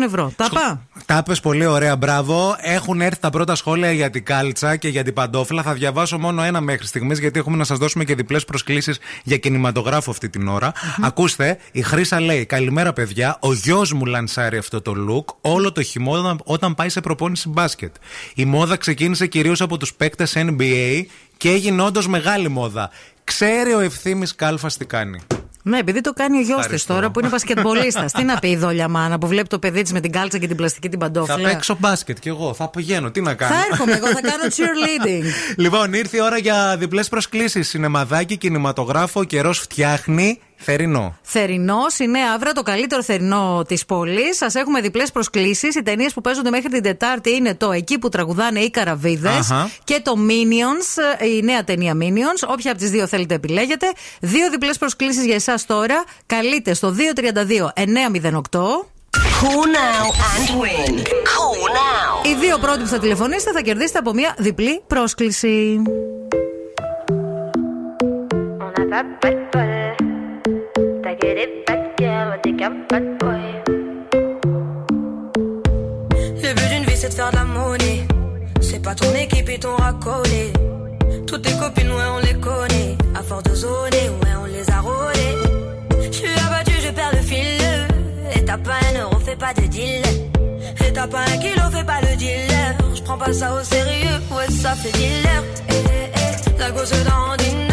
ευρώ. 0.05 0.33
Τα 0.35 0.49
πά. 0.53 0.87
Τα 1.05 1.17
είπες 1.17 1.39
πολύ 1.39 1.65
ωραία, 1.65 1.95
μπράβο. 1.95 2.55
Έχουν 2.59 3.01
έρθει 3.01 3.19
τα 3.19 3.29
πρώτα 3.29 3.55
σχόλια 3.55 3.91
για 3.91 4.09
την 4.09 4.25
κάλτσα 4.25 4.75
και 4.75 4.87
για 4.87 5.03
την 5.03 5.13
παντόφλα. 5.13 5.61
Θα 5.63 5.73
διαβάσω 5.73 6.17
μόνο 6.17 6.43
ένα 6.43 6.61
μέχρι 6.61 6.87
στιγμής, 6.87 7.19
γιατί 7.19 7.39
έχουμε 7.39 7.57
να 7.57 7.63
σας 7.63 7.77
δώσουμε 7.77 8.03
και 8.03 8.15
διπλές 8.15 8.45
προσκλήσεις 8.45 8.99
για 9.23 9.37
κινηματογράφο 9.37 10.11
αυτή 10.11 10.29
την 10.29 10.47
ώρα. 10.47 10.71
Ακούστε, 11.01 11.57
η 11.71 11.81
Χρήσα 11.81 12.21
λέει: 12.21 12.45
Καλημέρα, 12.45 12.93
παιδιά. 12.93 13.37
Ο 13.39 13.53
γιος 13.53 13.93
μου 13.93 14.05
λανσάρει 14.05 14.57
αυτό 14.57 14.81
το 14.81 14.93
look 15.09 15.35
όλο 15.41 15.71
το 15.71 15.83
χειμώνα 15.83 16.35
όταν 16.43 16.75
πάει 16.75 16.89
σε 16.89 17.01
προπόνηση 17.01 17.49
μπάσκετ. 17.49 17.82
Η 18.35 18.45
μόδα 18.45 18.75
ξεκίνησε 18.77 19.27
κυρίως 19.27 19.61
από 19.61 19.77
τους 19.77 19.93
παίκτες 19.93 20.33
NBA 20.37 21.01
και 21.37 21.49
έγινε 21.49 21.81
όντως 21.81 22.07
μεγάλη 22.07 22.49
μόδα. 22.49 22.89
Ξέρει 23.23 23.73
ο 23.73 23.79
ευθύνη 23.79 24.27
Κάλφας 24.35 24.77
τι 24.77 24.85
κάνει; 24.85 25.19
Ναι, 25.63 25.77
επειδή 25.77 26.01
το 26.01 26.13
κάνει 26.13 26.37
ο 26.37 26.41
γιος 26.41 26.55
της 26.55 26.63
Ευχαριστώ. 26.63 26.93
τώρα 26.93 27.11
που 27.11 27.19
είναι 27.19 27.29
πασκετμπολίστα. 27.29 28.05
Τι 28.05 28.23
να 28.23 28.39
πει 28.39 28.49
η 28.49 28.55
δόλια 28.57 28.87
μάνα 28.87 29.17
που 29.17 29.27
βλέπει 29.27 29.47
το 29.47 29.59
παιδί 29.59 29.81
της 29.81 29.91
με 29.91 29.99
την 29.99 30.11
κάλτσα 30.11 30.37
και 30.37 30.47
την 30.47 30.55
πλαστική 30.55 30.89
την 30.89 30.99
Θα 30.99 31.05
παντόφλα. 31.05 31.49
παίξω 31.49 31.75
μπάσκετ 31.79 32.19
κι 32.19 32.27
εγώ. 32.27 32.53
Θα 32.53 32.69
πηγαίνω. 32.69 33.11
Τι 33.11 33.21
να 33.21 33.33
κάνω; 33.33 33.53
Θα 33.55 33.61
έρχομαι 33.71 33.91
εγώ, 33.93 34.07
θα 34.07 34.21
κάνω 34.21 34.43
cheerleading. 34.55 35.23
Λοιπόν, 35.57 35.93
ήρθε 35.93 36.17
η 36.17 36.21
ώρα 36.21 36.37
για 36.37 36.75
διπλές 36.77 37.09
προσκλήσεις. 37.09 37.67
Σινεμαδάκι, 37.69 38.37
κινηματογράφο, 38.37 39.19
ο 39.19 39.23
καιρός 39.23 39.59
φτιάχνει. 39.59 40.39
Θερινό. 40.65 41.17
Θερινό, 41.21 41.79
η 41.99 42.07
Νέα 42.07 42.31
Αύρα, 42.33 42.51
το 42.51 42.61
καλύτερο 42.61 43.03
θερινό 43.03 43.63
της 43.67 43.85
πόλης. 43.85 44.37
Σας 44.37 44.55
έχουμε 44.55 44.81
διπλές 44.81 45.11
προσκλήσεις. 45.11 45.75
Οι 45.75 45.81
ταινίες 45.83 46.13
που 46.13 46.21
παίζονται 46.21 46.49
μέχρι 46.49 46.69
την 46.69 46.83
Τετάρτη 46.83 47.31
είναι 47.35 47.55
το 47.55 47.71
Εκεί 47.71 47.99
που 47.99 48.09
τραγουδάνε 48.09 48.59
οι 48.59 48.69
καραβίδες 48.69 49.51
Αχα. 49.51 49.69
και 49.83 50.01
το 50.03 50.13
Minions, 50.27 51.23
η 51.37 51.41
νέα 51.41 51.63
ταινία 51.63 51.93
Minions. 51.99 52.47
Όποια 52.49 52.71
από 52.71 52.79
τις 52.79 52.89
δύο 52.89 53.07
θέλετε 53.07 53.33
επιλέγετε. 53.33 53.91
Δύο 54.19 54.49
διπλές 54.49 54.77
προσκλήσεις 54.77 55.25
για 55.25 55.35
εσάς 55.35 55.65
τώρα. 55.65 56.03
Καλείτε 56.25 56.73
στο 56.73 56.91
232 56.91 57.71
908. 57.75 58.85
Call 59.41 59.65
now 59.81 60.05
and 60.31 60.49
win. 60.61 60.93
Call 61.31 61.61
now. 61.77 62.25
Οι 62.27 62.35
δύο 62.39 62.57
πρώτοι 62.57 62.79
που 62.79 62.87
θα 62.87 62.99
τηλεφωνήσετε 62.99 63.51
θα 63.51 63.61
κερδίσετε 63.61 63.99
από 63.99 64.13
μια 64.13 64.35
διπλή 64.37 64.83
πρόσκληση. 64.87 65.81
Le 71.25 71.35
but 76.53 76.69
d'une 76.69 76.83
vie 76.83 76.97
c'est 76.97 77.07
de 77.07 77.13
faire 77.13 77.31
de 77.31 77.37
la 77.37 77.45
monnaie. 77.45 78.05
C'est 78.59 78.81
pas 78.81 78.93
ton 78.93 79.15
équipe 79.15 79.47
et 79.47 79.57
ton 79.57 79.73
racolé. 79.77 80.51
Toutes 81.25 81.43
tes 81.43 81.53
copines, 81.53 81.91
ouais, 81.91 82.03
on 82.13 82.17
les 82.19 82.33
connaît. 82.33 82.97
À 83.15 83.23
force 83.23 83.43
de 83.43 83.55
zoner, 83.55 84.09
ouais, 84.21 84.33
on 84.41 84.45
les 84.45 84.69
a 84.69 84.81
rôlées. 84.81 85.37
Je 86.01 86.11
suis 86.11 86.27
abattu, 86.45 86.73
je 86.81 86.89
perds 86.91 87.13
le 87.13 87.21
fil. 87.21 87.61
Et 88.35 88.43
t'as 88.43 88.57
pas 88.57 88.79
un 88.91 88.95
euro, 89.01 89.17
fais 89.19 89.37
pas 89.37 89.53
de 89.53 89.61
deal. 89.67 90.03
Et 90.85 90.91
t'as 90.91 91.07
pas 91.07 91.21
un 91.21 91.37
kilo, 91.37 91.71
fais 91.71 91.85
pas 91.85 92.01
le 92.01 92.17
dealer. 92.17 92.75
Je 92.93 93.01
prends 93.01 93.17
pas 93.17 93.31
ça 93.31 93.53
au 93.53 93.63
sérieux, 93.63 94.19
ouais, 94.35 94.51
ça 94.51 94.75
fait 94.75 94.91
dealer. 94.91 95.41
Eh, 95.69 95.73
eh, 95.73 96.11
eh, 96.17 96.59
la 96.59 96.69
gosse 96.71 96.91
dans 96.91 97.37
une. 97.45 97.72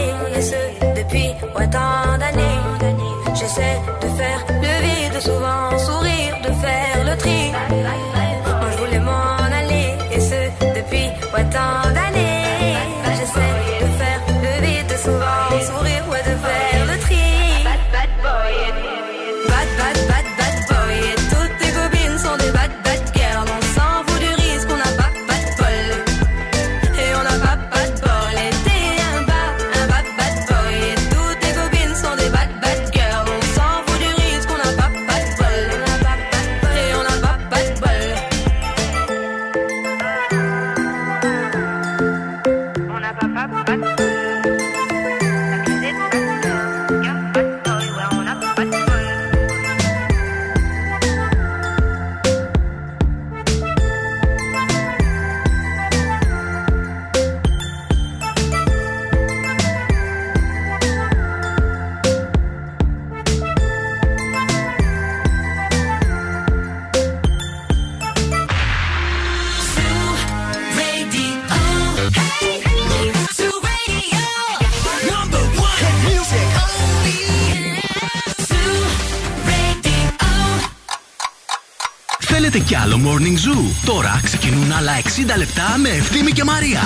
depuis 0.95 1.29
autant 1.55 2.17
d'années. 2.19 2.61
Je 3.33 3.45
sais 3.45 4.00
Τώρα 83.85 84.19
ξεκινούν 84.23 84.71
άλλα 84.71 84.91
60 85.03 85.37
λεπτά 85.37 85.77
με 85.77 85.89
Ευθύμη 85.89 86.31
και 86.31 86.43
Μαρία. 86.43 86.81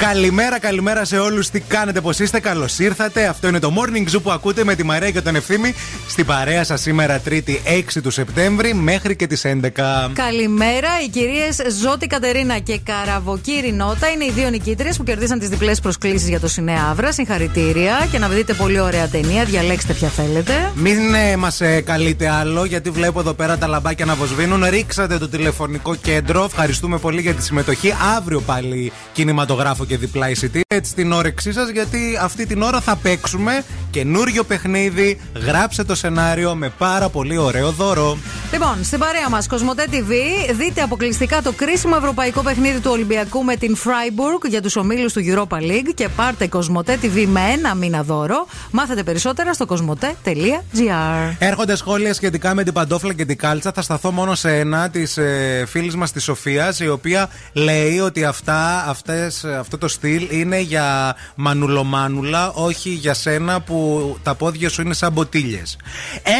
Καλημέρα, 0.00 0.58
καλημέρα 0.58 1.04
σε 1.04 1.18
όλους. 1.18 1.48
Τι 1.48 1.60
κάνετε, 1.60 2.00
πώς 2.00 2.18
είστε, 2.18 2.40
καλώς 2.40 2.78
ήρθατε. 2.78 3.26
Αυτό 3.26 3.48
είναι 3.48 3.58
το 3.58 3.72
Morning 3.76 4.14
Zoo 4.14 4.22
που 4.22 4.30
ακούτε 4.30 4.64
με 4.64 4.74
τη 4.74 4.82
Μαρία 4.82 5.10
και 5.10 5.20
τον 5.20 5.36
Ευθύμη 5.36 5.74
στην 6.08 6.26
παρέα 6.26 6.64
σας 6.64 6.80
σήμερα, 6.80 7.20
3η 7.28 7.56
6 7.64 8.00
του 8.02 8.10
Σεπτέμβρη 8.10 8.74
μέχρι 8.74 9.16
και 9.16 9.26
τις 9.26 9.44
11. 9.44 10.10
Καλημέρα. 10.12 10.88
Οι 11.04 11.08
κυρίες 11.08 11.60
Ζώτη 11.82 12.06
Κατερίνα 12.06 12.58
και 12.58 12.80
Καραβοκύρη 12.84 13.72
Νότα 13.72 14.08
είναι 14.08 14.24
οι 14.24 14.30
δύο 14.30 14.50
νικήτριες 14.50 14.96
που 14.96 15.02
κερδίσαν 15.02 15.38
τις 15.38 15.48
διπλές 15.48 15.80
προσκλήσεις 15.80 16.28
για 16.28 16.40
το 16.40 16.48
Σινέα 16.48 16.86
Αύρα. 16.90 17.12
Συγχαρητήρια 17.12 18.08
και 18.10 18.18
να 18.18 18.28
δείτε 18.28 18.54
πολύ 18.54 18.80
ωραία 18.80 19.08
ταινία. 19.08 19.44
Διαλέξτε 19.44 19.92
ποια 19.92 20.08
θέλετε. 20.08 20.72
Μην 20.74 21.14
ε, 21.14 21.36
μας 21.36 21.60
ε, 21.60 21.80
καλείτε 21.80 22.28
άλλο, 22.28 22.64
γιατί 22.64 22.90
βλέπω 22.90 23.20
εδώ 23.20 23.32
πέρα 23.32 23.58
τα 23.58 23.66
λαμπάκια 23.66 24.04
να 24.04 24.14
βοσβήνουν. 24.14 24.64
Ρίξατε 24.68 25.18
το 25.18 25.28
τηλεφωνικό 25.28 25.94
κέντρο. 25.94 26.44
Ευχαριστούμε 26.44 26.98
πολύ 26.98 27.20
για 27.20 27.34
τη 27.34 27.42
συμμετοχή. 27.42 27.94
Αύριο 28.16 28.40
πάλι 28.40 28.92
κινηματογράφο 29.12 29.84
και 29.90 29.96
διπλά 29.96 30.30
εισιτήρια. 30.30 30.64
Έτσι 30.68 30.94
την 30.94 31.12
όρεξή 31.12 31.52
σας, 31.52 31.68
γιατί 31.68 32.18
αυτή 32.20 32.46
την 32.46 32.62
ώρα 32.62 32.80
θα 32.80 32.96
παίξουμε 32.96 33.64
καινούριο 33.90 34.44
παιχνίδι. 34.44 35.20
Γράψε 35.46 35.84
το 35.84 35.94
σενάριο 35.94 36.54
με 36.54 36.72
πάρα 36.78 37.08
πολύ 37.08 37.36
ωραίο 37.36 37.70
δώρο. 37.70 38.18
Λοιπόν, 38.52 38.84
στην 38.84 38.98
παρέα 38.98 39.28
μας, 39.28 39.46
Κοσμοτέ 39.46 39.86
TV, 39.90 40.12
δείτε 40.58 40.82
αποκλειστικά 40.82 41.42
το 41.42 41.52
κρίσιμο 41.52 41.94
ευρωπαϊκό 41.98 42.42
παιχνίδι 42.42 42.80
του 42.80 42.90
Ολυμπιακού 42.92 43.44
με 43.44 43.56
την 43.56 43.76
Freiburg 43.76 44.48
για 44.48 44.62
τους 44.62 44.76
ομίλους 44.76 45.12
του 45.12 45.20
Europa 45.26 45.56
League 45.56 45.92
και 45.94 46.08
πάρτε 46.08 46.46
Κοσμοτέ 46.46 46.98
TV 47.02 47.24
με 47.26 47.40
ένα 47.40 47.74
μήνα 47.74 48.02
δώρο. 48.02 48.46
Μάθετε 48.70 49.02
περισσότερα 49.02 49.52
στο 49.52 49.66
κοσμοτέ.gr. 49.66 51.34
Έρχονται 51.38 51.76
σχόλια 51.76 52.14
σχετικά 52.14 52.54
με 52.54 52.62
την 52.62 52.72
παντόφλα 52.72 53.12
και 53.12 53.24
την 53.24 53.38
κάλτσα. 53.38 53.72
Θα 53.72 53.82
σταθώ 53.82 54.10
μόνο 54.10 54.34
σε 54.34 54.58
ένα 54.58 54.90
της 54.90 55.16
ε, 55.16 55.64
φίλης 55.68 55.96
μας 55.96 56.12
της 56.12 56.22
Σοφίας, 56.22 56.80
η 56.80 56.88
οποία 56.88 57.28
λέει 57.52 57.98
ότι 57.98 58.24
αυτά, 58.24 58.84
αυτές, 58.88 59.44
αυτό 59.44 59.78
το 59.80 59.88
στυλ 59.88 60.28
είναι 60.30 60.60
για 60.60 61.16
μανουλομάνουλα, 61.34 62.50
όχι 62.52 62.90
για 62.90 63.14
σένα 63.14 63.60
που 63.60 64.16
τα 64.22 64.34
πόδια 64.34 64.68
σου 64.70 64.82
είναι 64.82 64.94
σαν 64.94 65.12
μποτίλιες. 65.12 65.76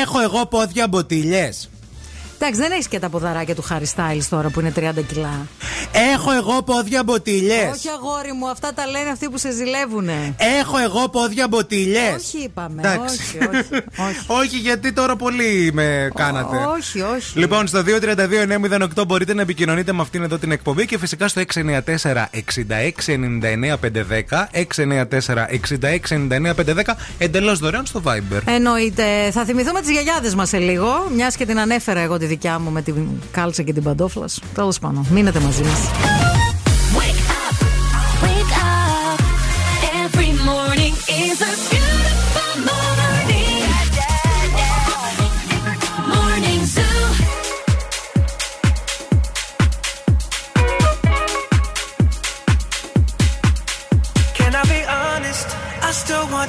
Έχω 0.02 0.20
εγώ 0.20 0.46
πόδια 0.46 0.88
μποτίλιες; 0.88 1.70
Εντάξει, 2.42 2.60
δεν 2.60 2.72
έχεις 2.72 2.88
και 2.88 2.98
τα 2.98 3.08
ποδαράκια 3.08 3.54
του 3.54 3.64
Harry 3.70 3.86
Styles 3.96 4.22
τώρα 4.30 4.48
που 4.48 4.60
είναι 4.60 4.72
30 4.76 4.80
κιλά. 5.06 5.46
Έχω 6.14 6.32
εγώ 6.32 6.62
πόδια 6.62 7.02
μποτίλιε. 7.04 7.70
Όχι, 7.74 7.88
αγόρι 7.88 8.32
μου, 8.32 8.48
αυτά 8.48 8.72
τα 8.74 8.86
λένε 8.86 9.10
αυτοί 9.10 9.28
που 9.28 9.38
σε 9.38 9.52
ζηλεύουνε. 9.52 10.34
Έχω 10.60 10.78
εγώ 10.78 11.08
πόδια 11.08 11.48
μποτίλιε. 11.48 12.14
Όχι, 12.16 12.38
είπαμε. 12.38 12.82
Εντάξει. 12.84 13.38
Όχι, 13.38 13.56
όχι, 13.56 13.66
όχι. 14.08 14.18
όχι, 14.40 14.56
γιατί 14.56 14.92
τώρα 14.92 15.16
πολύ 15.16 15.70
με 15.72 16.10
κάνατε. 16.14 16.56
όχι, 16.76 17.00
όχι. 17.00 17.38
Λοιπόν, 17.38 17.66
στο 17.66 17.82
232-908 18.98 19.06
μπορείτε 19.06 19.34
να 19.34 19.42
επικοινωνείτε 19.42 19.92
με 19.92 20.02
αυτήν 20.02 20.22
εδώ 20.22 20.38
την 20.38 20.52
εκπομπή 20.52 20.86
και 20.86 20.98
φυσικά 20.98 21.28
στο 21.28 21.42
694-6699-510. 21.54 21.60
694-6699-510 24.76 26.94
εντελώς 27.18 27.58
δωρεάν 27.58 27.86
στο 27.86 28.02
Viber. 28.04 28.40
Εννοείται. 28.44 29.30
Θα 29.32 29.44
θυμηθούμε 29.44 29.80
τις 29.80 29.90
γιαγιάδες 29.90 30.34
μας 30.34 30.48
σε 30.48 30.58
λίγο, 30.58 31.08
μιας 31.14 31.36
και 31.36 31.46
την 31.46 31.60
ανέφερα 31.60 32.00
εγώ 32.00 32.18
τη 32.18 32.26
δικιά 32.30 32.58
μου 32.58 32.70
με 32.70 32.82
την 32.82 33.06
κάλτσα 33.30 33.62
και 33.62 33.72
την 33.72 33.82
παντόφλας 33.82 34.32
σου. 34.32 34.40
Τέλος 34.54 34.78
πάντων, 34.78 35.06
μείνετε 35.10 35.40
μαζί 35.40 35.62
μας. 35.62 35.80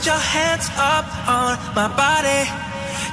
Your 0.10 0.24
hands 0.36 0.68
up 0.96 1.06
on 1.40 1.54
my 1.78 1.88
body. 2.02 2.42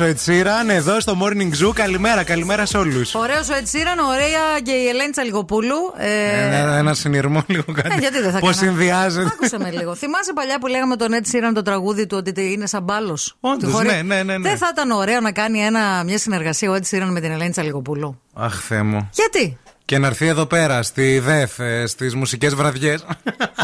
ο 0.00 0.04
ετσίραν 0.04 0.70
εδώ 0.70 1.00
στο 1.00 1.18
Morning 1.22 1.64
Zoo. 1.64 1.72
Καλημέρα, 1.74 2.24
καλημέρα 2.24 2.66
σε 2.66 2.76
όλους. 2.76 3.14
Ωραίος 3.14 3.48
ο 3.48 3.54
έτσιραν 3.54 3.98
ωραία 3.98 4.60
και 4.62 4.70
η 4.70 4.88
Ελένη 4.88 5.10
Τσαλιγοπούλου. 5.10 5.76
Ε, 5.96 6.06
ε, 6.06 6.42
ναι, 6.42 6.48
ναι, 6.48 6.56
ένα, 6.56 6.76
ένα 6.76 6.94
συνειρμό 6.94 7.42
λίγο 7.46 7.72
κάτι. 7.72 7.94
Ε, 7.94 7.98
γιατί 7.98 8.20
δεν 8.20 8.32
θα 8.32 8.38
Πώς 8.38 8.56
συνδυάζεται. 8.56 9.26
Άκουσε 9.26 9.58
με 9.58 9.70
λίγο. 9.70 9.94
Θυμάσαι 9.94 10.32
παλιά 10.32 10.58
που 10.58 10.66
λέγαμε 10.66 10.96
τον 10.96 11.12
ετσίραν 11.12 11.54
το 11.54 11.62
τραγούδι 11.62 12.06
του 12.06 12.16
ότι 12.16 12.52
είναι 12.52 12.66
σαν 12.66 12.82
μπάλος; 12.82 13.36
Όντως. 13.40 13.82
Ναι, 13.82 14.22
δεν 14.24 14.56
θα 14.56 14.68
ήταν 14.72 14.90
ωραίο 14.90 15.20
να 15.20 15.32
κάνει 15.32 15.60
ένα, 15.60 16.02
μια 16.04 16.18
συνεργασία 16.18 16.70
ο 16.70 16.74
Ετσίραν 16.74 17.12
με 17.12 17.20
την 17.20 17.30
Ελένη 17.30 17.50
Τσαλιγοπούλου; 17.50 18.20
Αχ, 18.34 18.60
θέ. 18.60 18.82
Γιατί; 19.12 19.58
Και 19.90 19.98
να 19.98 20.06
έρθει 20.06 20.26
εδώ 20.26 20.46
πέρα 20.46 20.82
στη 20.82 21.18
ΔΕΘ, 21.18 21.50
στις 21.84 22.14
μουσικές 22.14 22.54
βραδιές. 22.54 23.04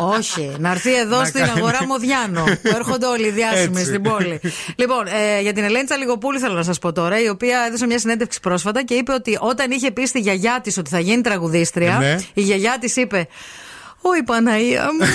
Όχι, 0.01 0.53
να 0.59 0.71
έρθει 0.71 0.95
εδώ 0.95 1.19
Να 1.19 1.25
στην 1.25 1.41
κάνει. 1.41 1.53
αγορά 1.59 1.87
Μοδιάνο. 1.87 2.45
που 2.45 2.73
έρχονται 2.75 3.07
όλοι 3.07 3.27
οι 3.27 3.31
διάσημοι 3.31 3.67
Έτσι. 3.81 3.85
στην 3.85 4.03
πόλη. 4.03 4.41
λοιπόν, 4.77 5.07
ε, 5.07 5.41
για 5.41 5.53
την 5.53 5.65
Ελένη 5.65 5.85
Τσαλιγοπούλη 5.85 6.39
θέλω 6.39 6.55
να 6.55 6.63
σας 6.63 6.79
πω 6.79 6.93
τώρα, 6.93 7.21
η 7.23 7.29
οποία 7.29 7.59
έδωσε 7.69 7.87
μια 7.87 7.99
συνέντευξη 7.99 8.41
πρόσφατα 8.41 8.85
και 8.85 8.95
είπε 8.95 9.13
ότι 9.13 9.39
όταν 9.41 9.71
είχε 9.71 9.91
πει 9.91 10.07
στη 10.07 10.19
γιαγιά 10.21 10.61
της 10.63 10.79
ότι 10.79 10.91
θα 10.91 10.99
γίνει 11.01 11.21
τραγουδίστρια, 11.23 11.97
Ναι. 11.99 12.17
η 12.35 12.41
γιαγιά 12.43 12.77
της 12.81 12.97
είπε. 12.97 13.29
Ω 14.11 14.15
η 14.19 14.23
Παναία 14.23 14.83
μου. 14.85 15.07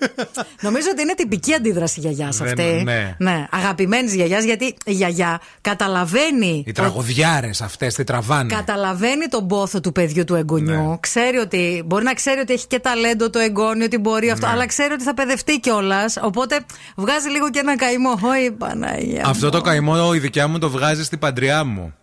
Νομίζω 0.66 0.88
ότι 0.92 1.02
είναι 1.02 1.14
τυπική 1.14 1.52
αντίδραση 1.54 2.00
γιαγιάς 2.00 2.36
Δεν- 2.36 2.46
αυτή. 2.48 2.84
ναι. 3.18 3.46
Αγαπημένης 3.50 4.14
γιαγιάς, 4.14 4.44
γιατί 4.44 4.74
η 4.84 4.92
γιαγιά 4.92 5.40
καταλαβαίνει. 5.60 6.64
Οι 6.66 6.72
τραγωδιάρες 6.72 7.60
αυτές 7.60 7.94
τι 7.94 8.04
τραβάνε. 8.04 8.54
Καταλαβαίνει 8.54 9.26
τον 9.26 9.46
πόθο 9.46 9.80
του 9.80 9.92
παιδιού 9.92 10.24
του 10.24 10.34
εγγονιού. 10.34 10.88
Ναι. 10.88 10.96
Ξέρει 11.00 11.36
ότι 11.36 11.82
μπορεί 11.86 12.04
να 12.04 12.14
ξέρει 12.14 12.40
ότι 12.40 12.52
έχει 12.52 12.66
και 12.66 12.78
ταλέντο 12.78 13.30
το 13.30 13.38
εγγόνιο, 13.38 13.84
ότι 13.84 13.98
μπορεί 13.98 14.30
αυτό, 14.30 14.46
Ναι. 14.46 14.52
αλλά 14.52 14.66
ξέρει 14.66 14.92
ότι 14.92 15.02
θα 15.02 15.14
παιδευτεί 15.14 15.60
κιόλας. 15.60 16.16
Οπότε 16.22 16.60
βγάζει 16.96 17.28
λίγο 17.28 17.50
και 17.50 17.58
ένα 17.58 17.76
καημό. 17.76 18.10
Ωι 18.22 18.50
Παναγία. 18.50 19.22
Αυτό 19.26 19.50
το 19.50 19.60
καημό 19.60 20.10
η 20.14 20.18
δικιά 20.18 20.48
μου 20.48 20.58
το 20.58 20.70
βγάζει 20.70 21.04
στην 21.04 21.18
παντριά 21.18 21.64
μου. 21.64 21.94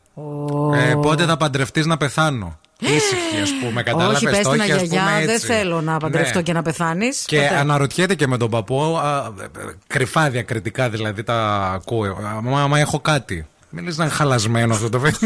Ε, 0.75 0.93
πότε 1.01 1.25
θα 1.25 1.37
παντρευτείς 1.37 1.85
να 1.85 1.97
πεθάνω; 1.97 2.59
Ήσυχη, 2.79 3.41
ας 3.41 3.49
πούμε, 3.63 3.83
κατάλαβες. 3.83 4.15
Όχι, 4.15 4.25
πες 4.25 4.39
το 4.41 4.51
την 4.51 4.61
έχει, 4.61 4.71
ας 4.71 4.77
γιαγιά, 4.81 5.01
πούμε, 5.03 5.19
δεν 5.25 5.35
έτσι. 5.35 5.45
θέλω 5.45 5.81
να 5.81 5.97
παντρευτώ 5.97 6.37
Ναι. 6.37 6.43
και 6.43 6.53
να 6.53 6.61
πεθάνεις. 6.61 7.23
Και 7.25 7.47
αναρωτιέται 7.47 8.15
και 8.15 8.27
με 8.27 8.37
τον 8.37 8.49
παππού, 8.49 8.97
α, 8.97 9.31
ε, 9.41 9.43
ε, 9.43 9.47
κρυφά 9.87 10.29
διακριτικά 10.29 10.89
δηλαδή 10.89 11.23
τα 11.23 11.69
ακούω. 11.73 12.03
Α, 12.05 12.41
Μα, 12.41 12.67
μα 12.67 12.79
έχω 12.79 12.99
κάτι. 12.99 13.47
Μην 13.69 13.83
λες 13.83 13.97
να 13.97 14.03
είναι 14.03 14.13
χαλασμένος 14.13 14.75
αυτό 14.77 14.89
το 14.89 14.99
παιδί. 14.99 15.17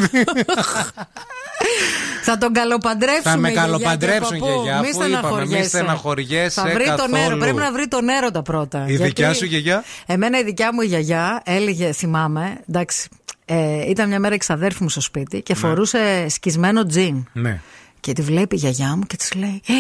Θα 2.24 2.38
τον 2.38 2.54
καλοπαντρέψουμε. 2.54 3.22
Θα 3.32 3.38
με 3.38 3.50
γιαγιά 3.50 3.62
καλοπαντρέψουν, 3.72 4.34
και 4.34 4.40
παππού. 4.40 4.62
γιαγιά, 4.64 4.80
Μη 4.82 4.88
αφού 4.90 4.98
είπαμε, 5.08 5.10
μη 5.20 5.24
στεναχωριέσαι. 5.24 5.68
στεναχωριέσαι 5.70 6.62
Θα 6.62 6.68
βρει 6.74 6.84
τον 6.86 6.96
καθόλου. 6.96 7.16
έρωτα. 7.18 7.38
Πρέπει 7.38 7.58
να 7.58 7.72
βρει 7.72 7.88
τον 7.88 8.10
έρωτα 8.10 8.42
πρώτα. 8.42 8.84
Η 8.88 8.96
δικιά 8.98 9.34
σου 9.34 9.46
γιαγιά; 9.46 9.84
Εμένα 10.06 10.40
η 10.40 10.44
δικιά 10.44 10.74
μου 10.74 10.82
η 10.82 10.86
γιαγιά 10.86 11.42
έλεγε, 11.46 11.92
θυμάμαι, 11.92 12.58
εντάξει, 12.70 13.10
ε, 13.50 13.90
ήταν 13.90 14.08
μια 14.08 14.20
μέρα 14.20 14.34
εξαδέρφη 14.34 14.84
μου 14.84 14.90
στο 14.90 15.02
σπίτι 15.02 15.42
και 15.42 15.56
φορούσε 15.56 16.26
σκισμένο 16.30 16.86
τζιν. 16.86 17.26
ναι. 17.34 17.62
Και 18.00 18.14
τη 18.14 18.22
βλέπει 18.22 18.56
η 18.56 18.58
γιαγιά 18.60 18.96
μου 18.96 19.04
και 19.04 19.16
της 19.16 19.34
λέει: 19.34 19.62
Ε, 19.68 19.74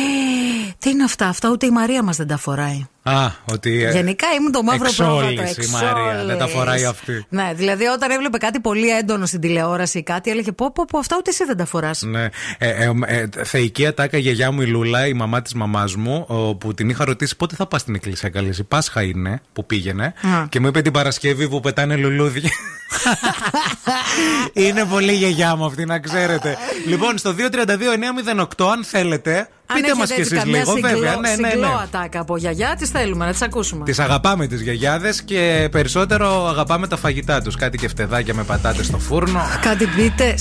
τι 0.80 0.89
είναι 0.89 1.03
αυτά, 1.03 1.28
αυτά 1.28 1.49
ούτε 1.49 1.65
η 1.65 1.70
Μαρία 1.70 2.03
μας 2.03 2.18
δεν 2.18 2.28
τα 2.28 2.38
φοράει. 2.38 2.86
Α, 3.10 3.32
ότι. 3.51 3.84
ε, 3.84 3.91
Γενικά 3.91 4.28
ήμουν 4.39 4.51
το 4.51 4.64
μαύρο 4.64 4.88
εξόλης 4.88 5.36
πρόβατο. 5.36 5.62
η 5.62 5.68
Μαρία, 5.72 6.16
δεν 6.18 6.28
τα 6.28 6.34
εξόλης. 6.34 6.53
φοράει 6.53 6.86
αυτή. 6.86 7.26
Ναι, 7.30 7.51
δηλαδή 7.55 7.86
όταν 7.86 8.12
έβλεπε 8.12 8.38
κάτι 8.38 8.60
πολύ 8.60 8.89
έντονο 8.89 9.26
στην 9.26 9.39
τηλεόραση 9.39 9.97
ή 9.97 10.03
κάτι, 10.03 10.30
έλεγε: 10.30 10.51
Πω, 10.51 10.72
πω, 10.72 10.86
πω, 10.88 10.97
αυτά 10.97 11.16
ούτε 11.20 11.30
εσύ 11.30 11.43
δεν 11.45 11.58
τα 11.58 11.66
φοράς. 11.66 12.01
Ναι. 12.01 12.24
Ε, 12.58 12.70
ε, 12.70 12.91
ε, 13.05 13.28
θεϊκή 13.43 13.86
ατάκα 13.88 14.18
η 14.18 14.22
γιαγιά 14.22 14.51
μου 14.51 14.62
η 14.62 14.66
Λούλα, 14.66 15.08
η 15.08 15.14
μαμά 15.14 15.41
της 15.41 15.53
μαμάς 15.53 15.95
μου, 15.95 16.26
ο, 16.28 16.55
που 16.55 16.74
την 16.74 16.89
είχα 16.89 17.05
ρωτήσει 17.05 17.36
πότε 17.36 17.55
θα 17.55 17.66
πας 17.68 17.82
στην 17.82 17.95
εκκλησία 17.95 18.30
καλή. 18.30 18.53
Η 18.60 18.64
Πάσχα 18.64 19.01
είναι 19.01 19.41
που 19.53 19.66
πήγαινε. 19.66 20.05
Α. 20.05 20.45
Και 20.49 20.60
μου 20.60 20.68
είπε 20.68 20.82
την 20.82 20.91
Παρασκευή 20.91 21.49
που 21.49 21.60
πετάνε 21.60 21.95
λουλούδια. 21.95 22.49
είναι 24.53 24.86
πολύ 24.86 25.14
γιαγιά 25.14 25.55
μου 25.55 25.66
αυτή, 25.66 25.86
να 25.86 25.99
ξέρετε. 25.99 26.58
λοιπόν, 26.88 27.18
στο 27.18 27.36
232-908, 28.58 28.66
αν 28.72 28.84
θέλετε, 28.84 29.47
πείτε 29.74 29.95
μας 29.95 30.11
κι 30.11 30.22
εσείς 30.22 30.45
λίγο, 30.45 30.74
βέβαια. 30.74 31.15
Ναι, 31.15 31.36
ναι, 31.36 31.49
συγκλό 31.49 31.68
ναι. 31.68 31.74
ατάκα 31.84 32.20
από 32.20 32.38
γιαγιά, 32.38 32.76
τις 32.80 32.89
θέλουμε 32.89 33.26
να 33.26 33.32
τις 33.32 33.41
ακούσουμε. 33.41 33.84
Τις 33.84 33.99
αγαπάμε 33.99 34.47
τις 34.47 34.61
γιαγιάδες 34.61 35.22
και 35.22 35.68
περισσότερο 35.72 36.47
αγαπάμε 36.47 36.88
τα 36.88 36.97
φαγητά 36.97 37.41
τους. 37.41 37.55
Κάτι 37.55 37.78
και 37.78 37.88
φτεδάκια 37.88 38.34
με 38.34 38.43
πατάτες 38.43 38.86
στο 38.86 38.97
φούρνο. 38.97 39.41
Κάτι 39.61 39.86
πίτε. 39.86 40.36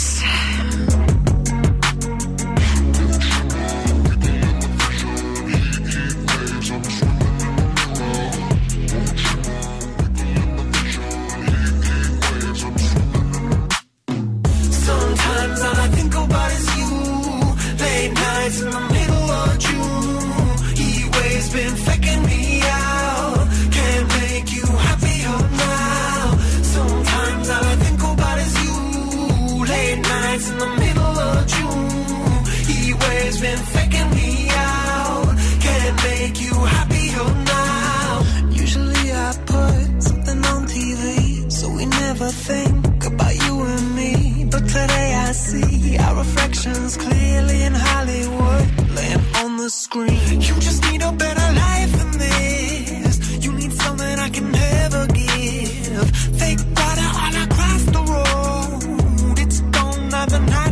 See 45.47 45.97
our 45.99 46.17
reflections 46.17 46.97
clearly 46.97 47.63
in 47.63 47.75
Hollywood, 47.75 48.67
laying 48.97 49.25
on 49.43 49.57
the 49.57 49.71
screen. 49.71 50.41
You 50.49 50.55
just 50.67 50.83
need 50.91 51.03
a 51.03 51.13
better 51.13 51.49
life 51.65 51.93
than 51.99 52.11
this. 52.19 53.45
You 53.45 53.53
need 53.53 53.73
something 53.73 54.19
I 54.27 54.29
can 54.37 54.51
never 54.51 55.07
give. 55.07 56.09
Fake 56.41 56.63
water 56.77 57.11
all 57.23 57.35
across 57.47 57.83
the 57.97 58.03
road. 58.13 59.39
It's 59.45 59.61
gone 59.77 60.09
now, 60.09 60.27
the 60.27 60.41
night 60.41 60.66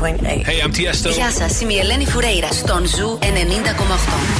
Hey, 0.00 0.60
I'm 0.64 0.72
Tiesto. 0.72 1.10
Γεια 1.10 1.30
σας, 1.30 1.60
είμαι 1.60 1.72
η 1.72 1.78
Ελένη 1.78 2.06
Φουρέιρα 2.06 2.52
στον 2.52 2.86
Ζου 2.86 3.18
90,8. 3.20 4.39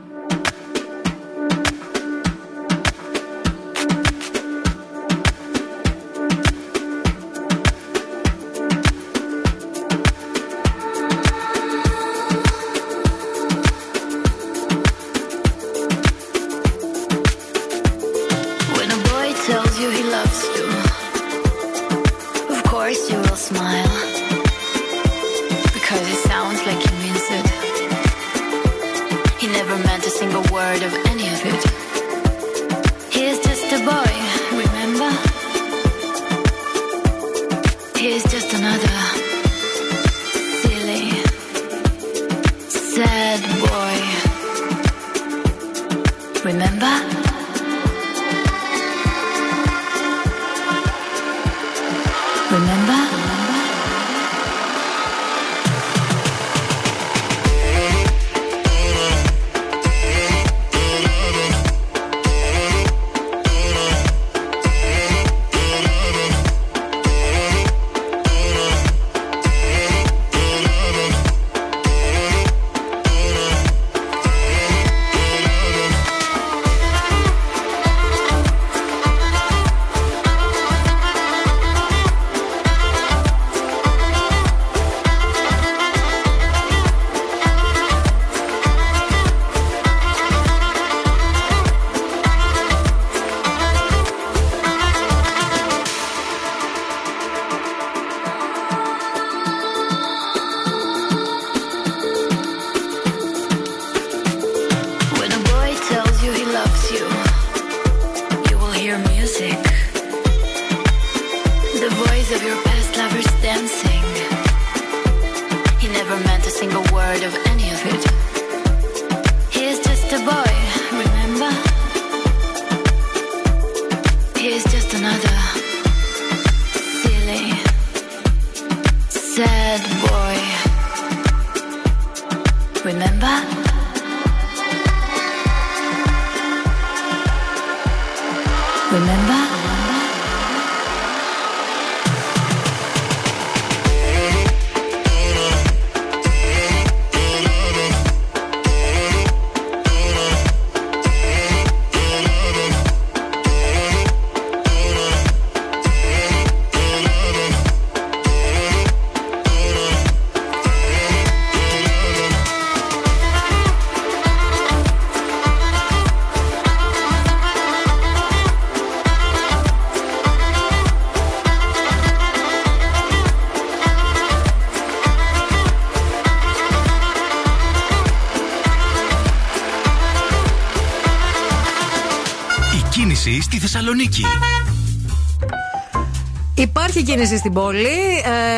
Κίνηση 187.21 187.39
στην 187.39 187.53
πόλη. 187.53 187.87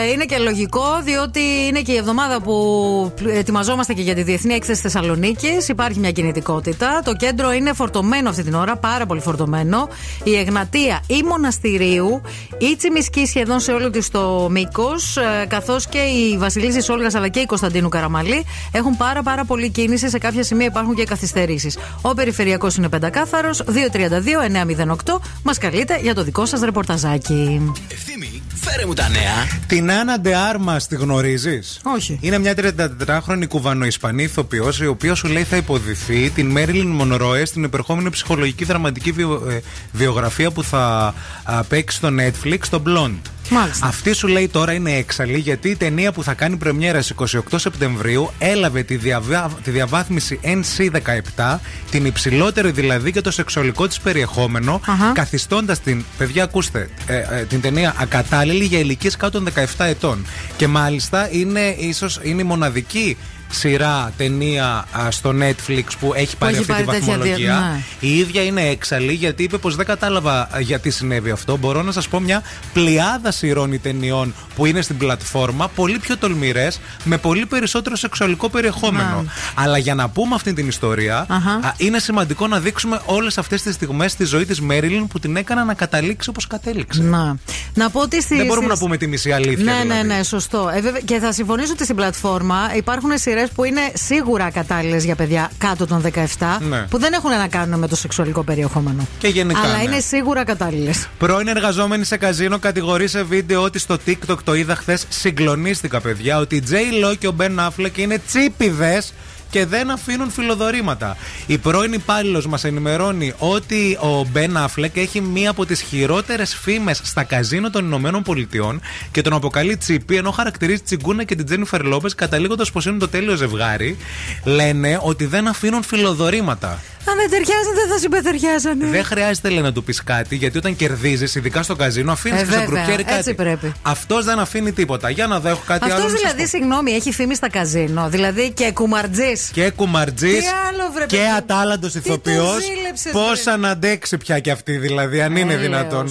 Ε, 0.04 0.12
είναι 0.12 0.26
και 0.26 0.38
λογικό, 0.38 1.02
διότι 1.04 1.40
είναι 1.68 1.82
και 1.82 1.92
η 1.92 1.96
εβδομάδα 1.96 2.42
που 2.42 3.14
ετοιμαζόμαστε 3.28 3.94
και 3.94 4.02
για 4.02 4.16
τη 4.16 4.24
Διεθνή 4.24 4.54
Έκθεση 4.54 4.82
Θεσσαλονίκης. 4.82 5.68
Υπάρχει 5.68 6.00
μια 6.00 6.12
κινητικότητα. 6.12 7.02
Το 7.04 7.16
κέντρο 7.16 7.52
είναι 7.52 7.74
φορτωμένο 7.74 8.30
αυτή 8.30 8.44
την 8.44 8.54
ώρα, 8.54 8.76
πάρα 8.78 9.06
πολύ 9.06 9.22
φορτωμένο. 9.22 9.90
Η 10.24 10.38
Εγνατία 10.38 11.04
ή 11.08 11.24
Μοναστηρίου, 11.24 12.22
η 12.58 12.76
Τσιμισκή 12.76 13.26
σχεδόν 13.26 13.60
σε 13.60 13.72
όλο 13.72 13.90
της 13.90 14.10
το 14.10 14.48
μήκος, 14.52 15.18
καθώς 15.48 15.88
και 15.88 15.98
η 15.98 16.38
Βασιλίση 16.38 16.92
Όλγας 16.92 17.16
αλλά 17.16 17.28
και 17.28 17.40
η 17.40 17.46
Κωνσταντίνου 17.46 17.90
Καραμαλή 17.90 18.46
έχουν 18.72 18.98
πάρα, 18.98 19.24
πάρα 19.24 19.46
πολύ 19.46 19.70
κίνηση. 19.70 20.10
Σε 20.10 20.18
κάποια 20.18 20.44
σημεία 20.44 20.66
υπάρχουν 20.66 20.96
και 20.96 21.04
καθυστερήσεις. 21.04 21.78
Ο 22.02 22.14
περιφερειακός 22.14 22.76
είναι 22.76 22.90
πεντακάθαρος, 22.90 23.64
232-908. 23.68 25.20
Μας 25.44 25.58
καλείτε 25.58 26.00
για 26.02 26.14
το 26.14 26.24
δικό 26.24 26.46
σας 26.46 26.62
ρεπορταζάκι. 26.62 27.72
Ευθύμη, 27.92 28.42
φέρε 28.64 28.86
μου 28.86 28.94
τα 28.94 29.10
νέα. 29.10 29.48
Την 29.68 29.92
Άννα 29.92 30.20
Ντεάρμα 30.20 30.78
τη 30.90 30.96
γνωρίζεις; 30.96 31.80
Όχι. 31.84 32.18
Είναι 32.22 32.38
μια 32.40 32.54
34χρονη 32.58 33.48
κουβανοϊσπανή 33.48 34.24
ηθοποιός, 34.24 34.80
η 34.80 34.86
οποία 34.88 35.16
σου 35.16 35.28
λέει 35.28 35.44
θα 35.44 35.56
υποδηθεί 35.56 36.30
την 36.30 36.48
Μέριλιν 36.52 36.88
Μονρόε 36.88 37.46
στην 37.46 37.64
επερχόμενη 37.64 38.10
ψυχολογική 38.10 38.66
δραματική 38.66 39.12
βιο- 39.12 39.44
ε, 39.50 39.62
βιογραφία 39.92 40.52
που 40.52 40.64
θα 40.64 41.14
α, 41.44 41.64
παίξει 41.64 41.98
στο 41.98 42.10
Netflix, 42.20 42.60
το 42.70 42.82
Blonde. 42.88 43.22
Μάλιστα. 43.54 43.88
Αυτή 43.88 44.14
σου 44.14 44.28
λέει 44.28 44.48
τώρα 44.48 44.74
είναι 44.74 44.92
έξαλλη 44.92 45.38
γιατί 45.38 45.70
η 45.70 45.76
ταινία 45.76 46.12
που 46.12 46.24
θα 46.24 46.34
κάνει 46.34 46.58
πρεμιέρας 46.58 47.06
στις 47.06 47.38
28 47.52 47.56
Σεπτεμβρίου 47.56 48.32
έλαβε 48.38 48.84
τη, 48.84 48.96
διαβα... 48.96 49.52
τη 49.64 49.72
διαβάθμιση 49.72 50.40
NC17, 50.44 51.58
την 51.92 52.06
υψηλότερη 52.06 52.72
δηλαδή 52.72 53.10
για 53.10 53.22
το 53.22 53.32
σεξουαλικό 53.32 53.88
της 53.88 54.00
περιεχόμενο, 54.00 54.82
Αχα. 54.86 55.12
καθιστώντας 55.12 55.80
την, 55.80 56.04
παιδιά 56.18 56.44
ακούστε, 56.44 56.90
ε, 57.06 57.18
ε, 57.18 57.44
την 57.44 57.62
ταινία 57.62 57.96
ακατάλληλη 57.98 58.64
για 58.64 58.80
ηλικίες 58.80 59.18
κάτω 59.18 59.44
των 59.44 59.54
17 59.78 59.86
ετών. 59.86 60.26
Και 60.58 60.68
μάλιστα 60.68 61.28
είναι 61.32 61.76
ίσως 61.78 62.20
είναι 62.24 62.42
η 62.42 62.46
μοναδική 62.46 63.18
σειρά, 63.54 64.12
ταινία 64.18 64.86
α, 64.92 65.12
στο 65.12 65.30
Netflix 65.40 65.84
που 66.00 66.14
έχει 66.16 66.38
πάρει 66.38 66.54
έχει 66.54 66.62
αυτή 66.72 66.74
τη 66.74 66.84
πάρει 66.84 66.98
τέτοια 67.00 67.00
βαθμολογία. 67.18 67.36
δια- 67.36 67.60
ναι. 67.74 68.08
Η 68.10 68.18
ίδια 68.18 68.44
είναι 68.44 68.62
έξαλλη 68.62 69.14
γιατί 69.14 69.44
είπε 69.44 69.58
πως 69.58 69.76
δεν 69.76 69.86
κατάλαβα 69.86 70.40
α, 70.42 70.60
γιατί 70.60 70.90
συνέβη 70.90 71.32
αυτό. 71.32 71.58
Μπορώ 71.58 71.82
να 71.82 71.92
σας 71.92 72.08
πω 72.08 72.20
μια 72.20 72.42
πλειάδα 72.74 73.32
σειρών 73.32 73.74
ή 73.74 73.78
ταινιών 73.80 74.34
που 74.56 74.66
είναι 74.66 74.82
στην 74.82 74.98
πλατφόρμα, 74.98 75.68
πολύ 75.68 76.00
πιο 76.00 76.18
τολμηρές, 76.18 76.80
με 77.04 77.18
πολύ 77.18 77.46
περισσότερο 77.46 77.96
σεξουαλικό 77.96 78.50
περιεχόμενο. 78.50 79.24
Να. 79.56 79.64
Αλλά 79.64 79.78
για 79.78 79.96
να 79.96 80.10
πούμε 80.10 80.36
αυτή 80.36 80.54
την 80.54 80.68
ιστορία, 80.68 81.26
Αχα. 81.30 81.52
α, 81.68 81.74
είναι 81.78 82.00
σημαντικό 82.00 82.48
να 82.48 82.60
δείξουμε 82.60 83.02
όλες 83.06 83.38
αυτές 83.38 83.62
τις 83.62 83.74
στιγμές 83.76 84.12
στη 84.12 84.24
ζωή 84.26 84.46
της 84.46 84.62
Μέριλιν 84.62 85.08
που 85.08 85.20
την 85.20 85.36
έκαναν 85.36 85.66
να 85.66 85.74
καταλήξει 85.74 86.30
όπως 86.30 86.48
κατέληξε. 86.48 87.02
Να. 87.02 87.36
να 87.74 87.90
πω 87.90 88.00
ότι 88.00 88.22
στη, 88.22 88.36
Δεν 88.36 88.46
μπορούμε 88.46 88.66
στις- 88.66 88.80
να 88.80 88.86
πούμε 88.86 88.98
τη 88.98 89.08
μισή 89.08 89.32
αλήθεια. 89.32 89.64
Ναι, 89.64 89.82
δηλαδή. 89.82 90.08
ναι, 90.08 90.16
ναι, 90.16 90.24
σωστό. 90.24 90.70
Ε, 90.76 90.82
βέβαια, 90.82 91.02
και 91.06 91.20
θα 91.20 91.32
συμφωνήσω 91.32 91.72
ότι 91.74 91.84
στην 91.84 91.96
πλατφόρμα 91.96 92.72
υπάρχουν 92.76 93.10
σειρές 93.18 93.43
που 93.56 93.64
είναι 93.64 93.82
σίγουρα 93.94 94.52
κατάλληλες 94.52 95.04
για 95.04 95.16
παιδιά 95.16 95.52
κάτω 95.58 95.88
των 95.88 96.02
17, 96.02 96.58
Ναι. 96.70 96.86
που 96.90 97.00
δεν 97.00 97.14
έχουν 97.14 97.30
να 97.30 97.48
κάνουν 97.48 97.80
με 97.80 97.88
το 97.88 97.96
σεξουαλικό 97.96 98.44
περιεχόμενο. 98.44 99.08
Και 99.18 99.28
γενικά. 99.28 99.60
Αλλά 99.60 99.78
ναι. 99.78 99.84
είναι 99.84 100.00
σίγουρα 100.00 100.44
κατάλληλες. 100.44 101.08
Πρώην 101.18 101.48
εργαζόμενη 101.48 102.04
σε 102.06 102.18
καζίνο 102.18 102.60
κατηγορεί 102.60 103.08
σε 103.08 103.24
βίντεο 103.24 103.62
ότι 103.62 103.80
στο 103.80 103.98
TikTok 104.06 104.38
το 104.44 104.56
είδα 104.56 104.76
χθες. 104.76 105.06
Συγκλονίστηκα, 105.10 106.02
παιδιά, 106.02 106.38
ότι 106.38 106.56
η 106.56 106.64
J. 106.70 106.74
Lo 106.74 107.18
και 107.20 107.28
ο 107.28 107.32
Μπεν 107.32 107.60
Affleck 107.60 107.98
είναι 107.98 108.22
τσίπιδες 108.28 109.14
και 109.54 109.66
δεν 109.66 109.92
αφήνουν 109.92 110.30
φιλοδορήματα. 110.30 111.18
Η 111.46 111.58
πρώην 111.58 111.94
υπάλληλος 111.94 112.48
μας 112.48 112.64
ενημερώνει 112.64 113.34
ότι 113.38 113.98
ο 114.02 114.26
Μπεν 114.32 114.58
Affleck 114.58 114.98
έχει 114.98 115.22
μία 115.22 115.50
από 115.50 115.66
τις 115.66 115.82
χειρότερες 115.82 116.56
φήμες 116.56 117.02
στα 117.04 117.24
καζίνο 117.24 117.70
των 117.70 117.86
Ηνωμένων 117.86 118.24
Πολιτειών 118.24 118.82
και 119.12 119.22
τον 119.22 119.34
αποκαλεί 119.34 119.78
τσίπη, 119.78 120.16
ενώ 120.16 120.32
χαρακτηρίζει 120.32 120.82
Τσιγκούνα 120.82 121.24
και 121.24 121.36
την 121.36 121.46
Τζένιφερ 121.46 121.84
Λόπες 121.84 122.16
καταλήγοντας 122.16 122.72
πως 122.72 122.86
είναι 122.86 122.98
το 122.98 123.08
τέλειο 123.08 123.36
ζευγάρι. 123.36 123.98
Λένε 124.44 125.00
ότι 125.02 125.26
δεν 125.26 125.48
αφήνουν 125.48 125.84
φιλοδορήματα. 125.84 126.82
Αν 127.06 127.16
δεν 127.18 127.30
ταιριάζαν, 127.30 127.74
δεν 127.76 127.88
θα 127.90 127.98
συμπεθεριάζανε. 127.98 128.86
Δεν 128.86 129.04
χρειάζεται 129.04 129.50
λέει, 129.50 129.62
να 129.62 129.72
του 129.74 129.84
πεις 129.84 130.04
κάτι, 130.04 130.36
γιατί 130.36 130.58
όταν 130.58 130.76
κερδίζεις, 130.76 131.36
ειδικά 131.36 131.64
στο 131.64 131.76
καζίνο, 131.76 132.12
αφήνεις 132.12 132.42
Ε, 132.42 132.44
και 132.46 132.52
στο 132.52 132.60
βέβαια, 132.60 132.82
μπρουκέρι 132.84 133.04
κάτι. 133.04 133.18
έτσι 133.18 133.34
πρέπει. 133.34 133.72
Αυτός 133.82 134.26
δεν 134.26 134.40
αφήνει 134.40 134.72
τίποτα. 134.72 135.10
Για 135.10 135.28
να 135.28 135.40
δω, 135.40 135.50
έχω 135.50 135.62
κάτι 135.68 135.84
άλλο. 135.86 135.94
Αυτό 135.94 136.04
να 136.06 136.10
σας 136.12 136.20
δηλαδή, 136.22 136.42
πω. 136.42 136.48
συγγνώμη, 136.48 136.92
έχει 136.92 137.12
φήμη 137.12 137.36
στα 137.36 137.50
καζίνο. 137.50 138.10
Δηλαδή 138.10 138.52
και 138.52 138.72
κουμαρτζής. 138.72 139.50
Και 139.54 139.70
κουμαρτζής 139.70 140.40
Τι 140.40 140.46
άλλο, 140.70 140.92
βρε, 140.94 141.06
και 141.06 141.16
παιδί 141.18 141.30
μου. 141.30 141.36
ατάλλαντο 141.36 141.88
Τι 141.88 141.98
ηθοποιός. 141.98 142.54
το 142.54 142.60
ζήλεψες, 142.60 143.12
Πώς 143.12 143.42
βρε. 143.44 143.56
να 143.56 143.70
αντέξει 143.70 144.18
πια 144.18 144.40
κι 144.40 144.50
αυτή, 144.50 144.78
δηλαδή, 144.78 145.22
αν 145.22 145.32
είναι 145.36 145.54
Έλεος. 145.54 145.62
δυνατόν. 145.62 146.10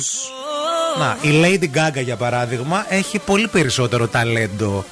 Να, 0.99 1.17
η 1.23 1.41
Lady 1.45 1.65
Gaga 1.79 2.03
για 2.05 2.17
παράδειγμα 2.17 2.87
έχει 2.89 3.19
πολύ 3.19 3.49
περισσότερο 3.49 4.09
ταλέντο 4.09 4.85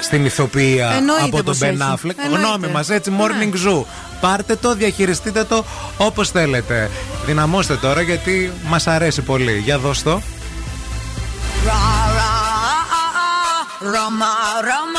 στην 0.00 0.24
ηθοποιία 0.24 0.90
Εννοείται 0.96 1.22
από 1.24 1.36
τον 1.36 1.44
πως 1.44 1.58
Ben 1.58 1.64
έχει. 1.64 1.76
Affleck. 1.78 2.14
Εννοείται. 2.24 2.46
Γνώμη 2.46 2.66
μας, 2.66 2.90
έτσι, 2.90 3.10
Ναι. 3.10 3.16
morning 3.20 3.54
zoo. 3.68 3.84
Πάρτε 4.20 4.56
το, 4.56 4.74
διαχειριστείτε 4.74 5.44
το 5.44 5.64
όπως 5.96 6.30
θέλετε. 6.30 6.90
Δυναμώστε 7.26 7.76
τώρα 7.76 8.00
γιατί 8.00 8.52
μας 8.66 8.86
αρέσει 8.86 9.22
πολύ. 9.22 9.58
Για 9.64 9.78
δώσ' 9.78 10.02
το. 10.02 10.20
Roma, 13.80 14.34
Roma, 14.70 14.98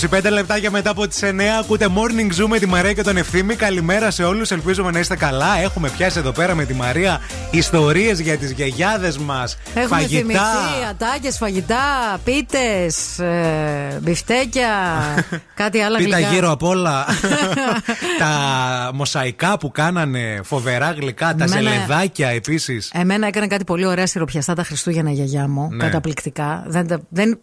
25 0.00 0.30
λεπτάκια 0.30 0.70
μετά 0.70 0.90
από 0.90 1.08
τις 1.08 1.20
9 1.22 1.26
ακούτε 1.60 1.86
Morning 1.94 2.40
Zoo 2.42 2.46
με 2.48 2.58
τη 2.58 2.66
Μαρία 2.66 2.92
και 2.92 3.02
τον 3.02 3.16
Ευθύμη. 3.16 3.54
Καλημέρα 3.54 4.10
σε 4.10 4.24
όλους. 4.24 4.50
Ελπίζουμε 4.50 4.90
να 4.90 4.98
είστε 4.98 5.16
καλά. 5.16 5.58
Έχουμε 5.62 5.88
πιάσει 5.90 6.18
εδώ 6.18 6.30
πέρα 6.32 6.54
με 6.54 6.64
τη 6.64 6.74
Μαρία 6.74 7.20
ιστορίες 7.50 8.20
για 8.20 8.38
τις 8.38 8.50
γιαγιάδες 8.50 9.18
μας. 9.18 9.58
Έχουμε 9.74 9.86
Φαγητά. 10.00 10.18
θυμηθεί 10.18 10.86
ατάκες, 10.90 11.36
φαγητά, 11.36 11.76
πίτες, 12.24 13.18
ε, 13.18 13.98
μπιφτέκια, 14.02 14.68
κάτι 15.54 15.80
άλλα 15.80 15.98
Πίτα 15.98 16.16
γλυκά. 16.16 16.32
γύρω 16.32 16.50
απ' 16.50 16.62
όλα. 16.62 17.04
τα 18.18 18.30
μοσαϊκά 18.94 19.58
που 19.58 19.70
κάνανε 19.70 20.40
φοβερά 20.44 20.92
γλυκά, 20.92 21.34
τα 21.34 21.44
Εμένα- 21.44 21.70
ζελεδάκια 21.70 22.28
επίσης. 22.28 22.90
Εμένα 22.94 23.26
έκανε 23.26 23.46
κάτι 23.46 23.64
πολύ 23.64 23.86
ωραία 23.86 24.06
σιροπιαστά 24.06 24.54
τα 24.54 24.62
Χριστούγεννα 24.62 25.10
η 25.10 25.14
γιαγιά 25.14 25.48
μου. 25.48 25.68
Ναι. 25.70 25.84
Καταπληκτικά. 25.84 26.64
Δεν, 26.66 26.86
τα- 26.86 27.00
δεν... 27.08 27.40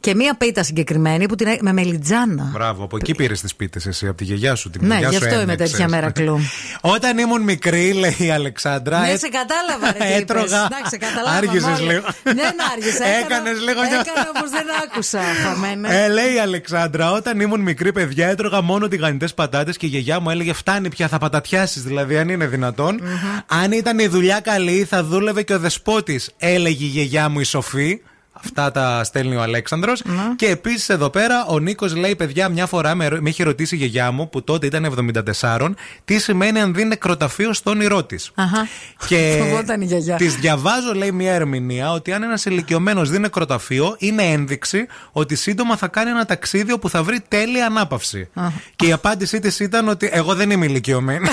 Και 0.00 0.14
μία 0.14 0.36
πίτα 0.36 0.62
συγκεκριμένη 0.62 1.26
που 1.28 1.34
την 1.34 1.46
έ- 1.46 1.60
με 1.62 1.72
μελιτζάνα. 1.96 2.50
Μπράβο, 2.52 2.84
από 2.84 2.96
εκεί 2.96 3.14
πήρες 3.14 3.40
τις 3.40 3.54
πίτες 3.54 3.86
εσύ, 3.86 4.06
από 4.06 4.16
τη 4.16 4.24
γιαγιά 4.24 4.54
σου. 4.54 4.70
Την 4.70 4.80
Ναι, 4.82 4.86
γιαγιά 4.86 5.08
γι' 5.08 5.16
σου 5.16 5.22
αυτό 5.24 5.34
είμαι 5.34 5.42
ένεξες. 5.52 5.70
τέτοια 5.70 5.88
μέρα 5.88 6.10
κλου. 6.10 6.38
Όταν 6.80 7.18
ήμουν 7.18 7.42
μικρή, 7.42 7.92
λέει 7.92 8.14
η 8.18 8.30
Αλεξάνδρα. 8.30 9.00
Ναι, 9.00 9.08
ε, 9.10 9.16
σε 9.16 9.28
κατάλαβα, 9.28 9.92
ρε. 9.92 9.98
τι 9.98 10.04
είπες. 10.06 10.20
Έτρωγα. 10.20 10.68
Εντάξει, 10.72 10.96
καταλάβαμε 10.98 11.36
Άργησες 11.36 11.78
όλοι. 11.80 11.92
λίγο. 11.92 12.06
Δεν 12.22 12.54
άργησα. 12.72 13.04
έκανα- 13.06 13.24
Έκανες 13.36 13.60
λίγο 13.60 13.80
μια- 13.80 14.04
Έκανα 14.06 14.30
όπως 14.36 14.50
δεν 14.50 14.66
άκουσα. 14.84 15.20
χαμένε. 15.42 16.04
Ε, 16.04 16.08
λέει 16.08 16.34
η 16.34 16.38
Αλεξάνδρα, 16.38 17.12
όταν 17.12 17.40
ήμουν 17.40 17.60
μικρή 17.60 17.92
παιδιά 17.92 18.26
έτρωγα 18.28 18.60
μόνο 18.60 18.88
τηγανιτές 18.88 19.34
πατάτες 19.34 19.76
και 19.76 19.86
η 19.86 19.88
γιαγιά 19.88 20.20
μου 20.20 20.30
έλεγε 20.30 20.52
Φτάνει 20.52 20.88
πια, 20.88 21.08
θα 21.08 21.18
πατατιάσεις. 21.18 21.82
Δηλαδή, 21.82 22.18
αν 22.18 22.28
είναι 22.28 22.46
δυνατόν. 22.46 23.00
Αν 23.46 23.72
ήταν 23.72 23.98
η 23.98 24.06
δουλειά 24.06 24.40
καλή, 24.40 24.84
θα 24.90 25.04
δούλευε 25.04 25.42
και 25.42 25.54
ο 25.54 25.58
δεσπότης, 25.58 26.30
έλεγε 26.38 26.84
η 26.84 26.88
γιαγιά 26.88 27.28
μου 27.28 27.40
η 27.40 27.44
Σοφή. 27.44 28.00
Αυτά 28.44 28.70
τα 28.70 29.04
στέλνει 29.04 29.36
ο 29.36 29.42
Αλέξανδρος 29.42 30.02
Και 30.36 30.46
επίσης 30.46 30.88
εδώ 30.88 31.10
πέρα 31.10 31.46
ο 31.46 31.58
Νίκος 31.58 31.96
λέει: 31.96 32.16
Παιδιά, 32.16 32.48
μια 32.48 32.66
φορά 32.66 32.94
με, 32.94 33.08
με 33.20 33.28
έχει 33.28 33.42
ρωτήσει 33.42 33.74
η 33.74 33.78
γιαγιά 33.78 34.10
μου, 34.10 34.28
που 34.28 34.44
τότε 34.44 34.66
ήταν 34.66 34.94
74, 35.40 35.70
τι 36.04 36.18
σημαίνει 36.18 36.60
αν 36.60 36.74
δει 36.74 36.84
νεκροταφείο 36.84 37.52
στο 37.52 37.70
όνειρό 37.70 38.04
της. 38.04 38.30
Αχα. 38.34 38.68
Και 39.06 39.36
Φοβόταν 39.42 39.80
η 39.80 39.84
γιαγιά. 39.84 40.16
της 40.16 40.34
διαβάζω, 40.34 40.92
λέει, 40.94 41.12
μια 41.12 41.32
ερμηνεία 41.32 41.92
ότι 41.92 42.12
αν 42.12 42.22
ένας 42.22 42.44
ηλικιωμένος 42.44 43.10
δει 43.10 43.18
νεκροταφείο, 43.18 43.96
είναι 43.98 44.22
ένδειξη 44.22 44.86
ότι 45.12 45.34
σύντομα 45.36 45.76
θα 45.76 45.88
κάνει 45.88 46.10
ένα 46.10 46.24
ταξίδι 46.24 46.72
όπου 46.72 46.88
θα 46.88 47.02
βρει 47.02 47.20
τέλεια 47.28 47.66
ανάπαυση. 47.66 48.28
Και 48.76 48.86
η 48.86 48.92
απάντησή 48.92 49.40
της 49.40 49.60
ήταν 49.60 49.88
ότι 49.88 50.08
εγώ 50.12 50.34
δεν 50.34 50.50
είμαι 50.50 50.66
ηλικιωμένη. 50.66 51.28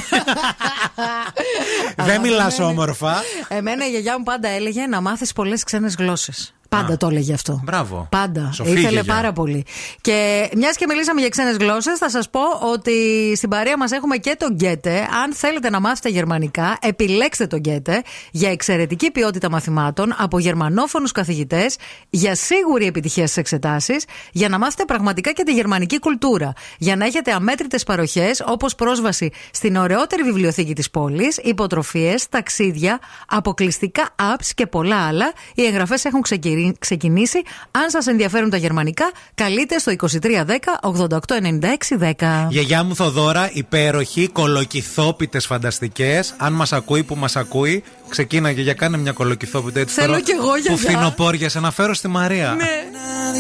δεν 2.08 2.22
μιλάς 2.22 2.60
όμορφα. 2.60 3.24
Εμένα 3.48 3.86
η 3.86 3.90
γιαγιά 3.90 4.18
μου 4.18 4.24
πάντα 4.24 4.48
έλεγε 4.48 4.86
να 4.88 5.02
μάθεις 5.02 5.34
πολλές 5.34 5.64
ξένες 5.64 5.96
γλώσσες. 5.96 6.54
Πάντα 6.82 6.98
το 6.98 7.08
έλεγε 7.08 7.34
αυτό. 7.34 7.62
Μπράβο. 7.64 8.08
Πάντα. 8.12 8.50
Σοφή 8.54 8.70
Ήθελε 8.70 8.90
γιαγιά. 8.90 9.14
πάρα 9.14 9.34
πολύ. 9.34 9.66
Και 10.02 10.50
μιας 10.56 10.76
και 10.76 10.86
μιλήσαμε 10.90 11.20
για 11.20 11.30
ξένες 11.30 11.58
γλώσσες, 11.58 11.98
θα 11.98 12.10
σας 12.10 12.30
πω 12.30 12.40
ότι 12.74 12.92
στην 13.36 13.50
παρέα 13.50 13.78
μας 13.78 13.92
έχουμε 13.92 14.18
και 14.18 14.36
τον 14.40 14.54
Γκέτε. 14.54 15.08
Αν 15.24 15.34
θέλετε 15.34 15.70
να 15.70 15.80
μάθετε 15.80 16.10
γερμανικά, 16.10 16.78
επιλέξτε 16.82 17.48
τον 17.48 17.60
Γκέτε 17.60 18.02
για 18.32 18.52
εξαιρετική 18.52 19.12
ποιότητα 19.12 19.50
μαθημάτων 19.50 20.14
από 20.18 20.40
γερμανόφωνους 20.40 21.12
καθηγητές, 21.12 21.76
για 22.10 22.36
σίγουρη 22.36 22.86
επιτυχία 22.86 23.24
στις 23.24 23.38
εξετάσεις, 23.38 24.06
για 24.32 24.50
να 24.50 24.58
μάθετε 24.58 24.86
πραγματικά 24.86 25.32
και 25.32 25.44
τη 25.44 25.54
γερμανική 25.54 26.00
κουλτούρα. 26.00 26.54
Για 26.78 26.96
να 26.96 27.06
έχετε 27.06 27.32
αμέτρητες 27.32 27.84
παροχές 27.84 28.44
όπως 28.46 28.76
πρόσβαση 28.76 29.30
στην 29.52 29.76
ωραιότερη 29.76 30.24
βιβλιοθήκη 30.24 30.74
της 30.76 30.90
πόλης, 30.90 31.38
υποτροφίες, 31.38 32.30
ταξίδια, 32.30 33.00
αποκλειστικά 33.28 34.16
apps 34.20 34.46
και 34.56 34.68
πολλά 34.68 35.08
άλλα. 35.08 35.34
Οι 35.56 35.66
εγγραφές 35.66 36.06
έχουν 36.06 36.22
ξεκινήσει. 36.22 36.62
Ξεκινήσει. 36.80 37.42
Αν 37.72 37.90
σας 37.90 38.08
ενδιαφέρουν 38.08 38.50
τα 38.50 38.58
γερμανικά, 38.58 39.12
καλείτε 39.36 39.78
στο 39.78 39.92
2310 39.92 40.80
8896 40.82 41.98
10. 42.00 42.48
Η 42.50 42.54
γιαγιά 42.54 42.84
μου 42.84 42.96
Θοδώρα, 42.96 43.50
υπέροχη, 43.54 44.28
κολοκυθόπιτες 44.28 45.46
φανταστικές. 45.46 46.34
Αν 46.38 46.54
μας 46.54 46.74
ακούει 46.74 47.04
που 47.04 47.16
μας 47.16 47.36
ακούει, 47.36 47.84
ξεκίναγε 48.10 48.62
για 48.62 48.74
κάνε 48.74 48.98
μια 48.98 49.12
κολοκυθόπιτα 49.12 49.80
έτσι 49.80 49.96
Θέλω 49.96 50.08
τώρα 50.08 50.22
κι 50.22 50.32
εγώ, 50.32 50.50
Που 50.52 50.58
γιαγιά. 50.58 50.78
φθινοπόρια, 50.78 51.50
σε 51.50 51.60
να 51.60 51.72
φέρω 51.72 51.94
στη 51.94 52.08
Μαρία. 52.08 52.56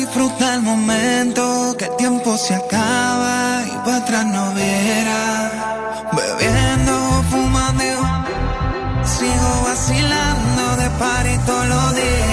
Disfruta 0.01 0.45
el 0.57 0.61
momento, 0.71 1.43
que 1.77 1.85
el 1.89 1.95
tiempo 2.03 2.29
se 2.45 2.53
acaba 2.63 3.35
y 3.73 3.75
para 3.85 3.97
atrás 4.03 4.25
no 4.35 4.43
verá. 4.57 5.23
Bebiendo, 6.17 6.95
fumando, 7.29 7.89
sigo 9.13 9.51
vacilando 9.67 10.63
de 10.81 10.87
party 11.01 11.33
todos 11.47 11.65
los 11.73 11.87
días. 11.99 12.32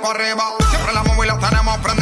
Para 0.00 0.24
arriba. 0.24 0.44
Siempre 0.70 0.92
la 0.92 1.02
móvil 1.02 1.28
la 1.28 1.38
tenemos 1.38 1.78
prendida. 1.78 2.01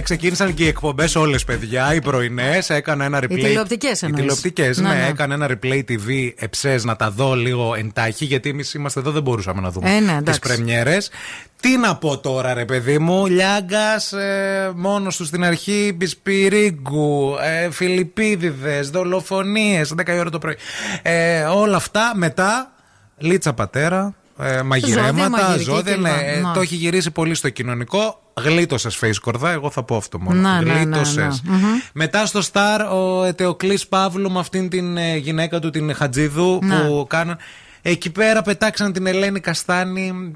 ξεκίνησαν 0.00 0.54
και 0.54 0.64
οι 0.64 0.66
εκπομπές 0.66 1.14
όλες, 1.14 1.44
παιδιά, 1.44 1.94
οι 1.94 2.00
πρωινές. 2.00 2.70
Έκανα 2.70 3.04
ένα 3.04 3.18
replay. 3.18 3.30
Οι 3.30 3.42
τηλεοπτικές 3.42 4.02
Οι 4.02 4.10
τηλεοπτικές, 4.10 4.78
ναι, 4.78 4.88
ναι. 4.88 5.06
Έκανα 5.08 5.34
ένα 5.34 5.48
replay 5.50 5.82
TV 5.88 6.30
εψές 6.36 6.84
να 6.84 6.96
τα 6.96 7.10
δω 7.10 7.34
λίγο 7.34 7.74
εντάχει, 7.74 8.24
γιατί 8.24 8.48
εμείς 8.48 8.74
είμαστε 8.74 9.00
εδώ, 9.00 9.10
δεν 9.10 9.22
μπορούσαμε 9.22 9.60
να 9.60 9.70
δούμε 9.70 9.96
ε, 9.96 10.00
ναι, 10.00 10.22
τις 10.22 10.38
πρεμιέρες. 10.38 11.10
Τι 11.60 11.76
να 11.76 11.96
πω 11.96 12.18
τώρα, 12.18 12.54
ρε 12.54 12.64
παιδί 12.64 12.98
μου, 12.98 13.26
Λιάγκας 13.26 14.12
ε, 14.12 14.72
μόνος 14.74 15.16
του 15.16 15.24
στην 15.24 15.44
αρχή, 15.44 15.92
Μπισπυρίγκου, 15.96 17.36
ε, 17.42 17.70
Φιλιππίδιδες, 17.70 18.90
δολοφονίες, 18.90 19.94
10 19.96 20.14
η 20.14 20.18
ώρα 20.18 20.30
το 20.30 20.38
πρωί. 20.38 20.56
Ε, 21.02 21.42
όλα 21.42 21.76
αυτά 21.76 22.12
μετά, 22.14 22.72
Λίτσα 23.18 23.52
Πατέρα, 23.52 24.14
ε, 24.38 24.62
μαγειρέματα, 24.62 25.56
ζώδια. 25.56 25.96
Ναι, 25.96 26.10
ε, 26.10 26.40
ναι. 26.40 26.52
Το 26.54 26.60
έχει 26.60 26.74
γυρίσει 26.74 27.10
πολύ 27.10 27.34
στο 27.34 27.48
κοινωνικό. 27.48 28.22
Γλίτωσες 28.42 28.98
face 29.02 29.16
κορδά, 29.20 29.50
εγώ 29.50 29.70
θα 29.70 29.82
πω 29.82 29.96
αυτό 29.96 30.18
μόνο. 30.18 30.40
Να, 30.40 30.60
Γλίτωσες. 30.60 31.42
Ναι. 31.44 31.56
Μετά 31.92 32.26
στο 32.26 32.42
στάρ 32.42 32.80
ο 32.80 33.24
Ετεοκλής 33.24 33.88
Παύλου 33.88 34.30
με 34.30 34.38
αυτήν 34.38 34.68
την 34.68 34.96
ε, 34.96 35.16
γυναίκα 35.16 35.58
του, 35.58 35.70
την 35.70 35.94
Χατζίδου, 35.94 36.58
που 36.58 37.06
κάναν. 37.08 37.36
Εκεί 37.84 38.10
πέρα 38.10 38.42
πετάξαν 38.42 38.92
την 38.92 39.06
Ελένη 39.06 39.40
Καστάνη 39.40 40.32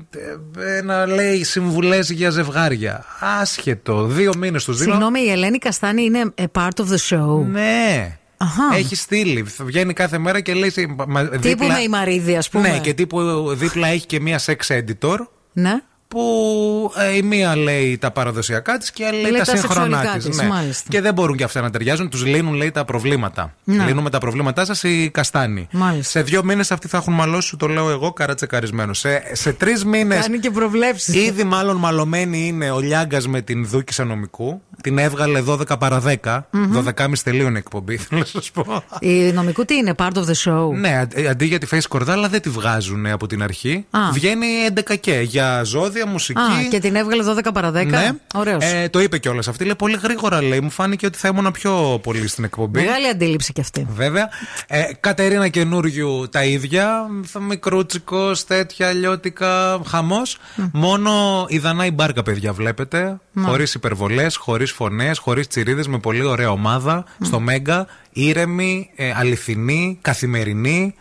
να 0.85 1.06
λέει 1.06 1.44
συμβουλές 1.44 2.10
για 2.10 2.31
ζευγάρια. 2.31 3.05
Άσχετο. 3.40 4.05
Δύο 4.05 4.32
μήνες 4.39 4.64
τους 4.64 4.78
δίνω. 4.78 4.90
Συγγνώμη, 4.90 5.20
η 5.20 5.31
Ελένη 5.31 5.59
Καστάνη 5.59 6.02
είναι 6.05 6.35
part 6.52 6.70
of 6.77 6.85
the 6.85 7.16
show. 7.16 7.44
Ναι. 7.51 8.18
Αχα. 8.36 8.76
Έχει 8.76 8.94
στείλει. 8.96 9.42
Βγαίνει 9.60 9.92
κάθε 9.92 10.18
μέρα 10.18 10.40
και 10.40 10.54
λέει. 10.54 10.70
σε- 10.70 10.94
μα- 11.06 11.24
Τύπου 11.28 11.40
δίπλα- 11.40 11.74
με 11.76 11.80
η 11.82 11.88
Μαρίδη, 11.88 12.36
α 12.36 12.42
πούμε. 12.50 12.68
Ναι, 12.68 12.78
και 12.78 12.94
τύπου 12.94 13.48
δίπλα 13.54 13.88
έχει 13.88 14.06
και 14.06 14.20
μία 14.20 14.40
sex 14.46 14.56
editor. 14.68 15.16
Ναι. 15.52 15.80
Που 16.08 16.92
ε, 16.96 17.16
η 17.16 17.22
μία 17.22 17.56
λέει 17.56 17.98
τα 17.98 18.10
παραδοσιακά 18.10 18.78
της 18.78 18.90
και 18.90 19.02
η 19.02 19.06
άλλη 19.06 19.20
λέει, 19.20 19.30
Λέει 19.30 19.40
τα 19.40 19.46
τα 19.52 19.56
σύγχρονά 19.56 19.84
σεξουαλικά 19.96 20.16
της. 20.28 20.36
της, 20.38 20.42
μάλιστα. 20.48 20.88
Και 20.90 21.00
δεν 21.00 21.14
μπορούν 21.14 21.36
και 21.36 21.44
αυτά 21.44 21.60
να 21.60 21.70
ταιριάζουν. 21.70 22.08
Τους 22.10 22.24
λύνουν, 22.26 22.54
λέει, 22.54 22.70
τα 22.70 22.84
προβλήματα. 22.84 23.54
Ναι. 23.64 23.84
Λύνουμε 23.84 24.10
τα 24.10 24.18
προβλήματά 24.18 24.64
σας 24.64 24.82
οι 24.82 25.10
καστάνοι. 25.12 25.68
Μάλιστα. 25.70 26.10
Σε 26.10 26.22
δύο 26.22 26.44
μήνες 26.44 26.70
αυτοί 26.70 26.88
θα 26.88 26.96
έχουν 26.96 27.14
μαλώσει, 27.14 27.48
σου 27.48 27.56
το 27.56 27.66
λέω 27.66 27.90
εγώ, 27.90 28.12
καρατσεκαρισμένο. 28.12 28.94
Σε, 28.94 29.22
σε 29.32 29.52
τρεις 29.52 29.84
μήνες. 29.84 30.20
Κάνει 30.20 30.38
και 30.38 30.50
προβλέψεις. 30.50 31.14
Ήδη 31.14 31.44
μάλλον 31.44 31.76
μαλωμένη 31.76 32.46
είναι 32.46 32.70
ο 32.70 32.78
Λιάγκας 32.80 33.28
με 33.28 33.40
την 33.40 33.66
Δούκη 33.66 34.02
Νομικού. 34.02 34.60
Την 34.82 34.98
έβγαλε 34.98 35.42
12 35.48 35.78
παρα 35.78 36.02
10. 36.22 36.38
Μμμ. 36.50 36.72
12,5 36.96 37.12
τελείωνε 37.24 37.54
η 37.56 37.58
εκπομπή, 37.64 37.96
θέλω 38.08 38.20
να 38.20 38.26
σας 38.26 38.50
πω. 38.50 38.82
Η 39.00 39.32
νομικού 39.32 39.64
τι 39.64 39.74
είναι, 39.74 39.94
part 39.98 40.12
of 40.12 40.22
the 40.24 40.50
show; 40.50 40.70
Ναι, 40.80 40.98
αντί- 40.98 41.26
αντί 41.26 41.44
για 41.44 41.58
τη 41.58 41.66
face 41.70 41.82
κορδάλα 41.88 42.28
δεν 42.28 42.40
τη 42.42 42.48
βγάζουν 42.48 43.06
από 43.06 43.26
την 43.26 43.42
αρχή. 43.42 43.86
Α. 43.90 43.98
Βγαίνει 44.12 44.46
11 44.90 44.96
και 45.00 45.20
για 45.20 45.62
ζώδια, 45.62 45.95
μουσική. 46.05 46.40
Α, 46.40 46.68
και 46.70 46.78
την 46.78 46.94
έβγαλε 46.94 47.24
12 47.24 47.52
παρα 47.52 47.70
10. 47.70 47.86
Ναι. 47.86 48.10
Ωραίος. 48.35 48.64
Ε, 48.64 48.89
το 48.89 49.01
είπε 49.01 49.18
κιόλας 49.18 49.48
αυτή. 49.48 49.64
Λέει 49.64 49.74
πολύ 49.74 49.98
γρήγορα, 50.02 50.43
λέει. 50.43 50.60
Μου 50.60 50.70
φάνηκε 50.70 51.06
ότι 51.06 51.18
θα 51.18 51.28
ήμουν 51.28 51.52
πιο 51.52 52.01
πολύ 52.02 52.28
στην 52.28 52.44
εκπομπή. 52.44 52.81
Μεγάλη 52.81 53.09
αντίληψη 53.09 53.52
κι 53.52 53.60
αυτή. 53.60 53.86
Βέβαια. 53.94 54.28
Ε, 54.66 54.82
Κατερίνα 55.01 55.48
καινούριου 55.48 56.28
τα 56.31 56.44
ίδια. 56.44 57.06
Μικρούτσικος, 57.40 58.44
τέτοια, 58.44 58.93
λιώτικα, 58.93 59.81
χαμός. 59.86 60.39
Μόνο 60.73 61.44
η 61.48 61.59
Δανάη 61.59 61.90
Μπάρκα, 61.90 62.23
παιδιά, 62.23 62.52
βλέπετε. 62.52 63.18
Ναι. 63.32 63.47
Χωρίς 63.47 63.74
υπερβολές, 63.74 64.36
χωρίς 64.36 64.73
φωνές, 64.73 65.18
χωρίς 65.18 65.47
τσιρίδες, 65.47 65.89
με 65.89 65.98
πολύ 65.98 66.24
ωραία 66.24 66.51
ομάδα. 66.51 67.05
Στο 67.20 67.40
Μέγκα. 67.40 67.86
Ήρεμη, 68.12 68.90
ε, 68.97 69.12
αληθινή, 69.16 69.98
καθημερινή. 70.02 70.94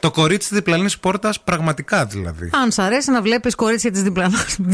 Το 0.00 0.10
κορίτσι 0.10 0.48
της 0.48 0.56
διπλανής 0.58 0.98
πόρτας, 0.98 1.40
πραγματικά 1.40 2.04
δηλαδή. 2.06 2.50
Αν 2.62 2.70
σ' 2.70 2.78
αρέσει 2.78 3.10
να 3.10 3.22
βλέπεις 3.22 3.54
κορίτσια 3.54 3.90
της 3.90 4.02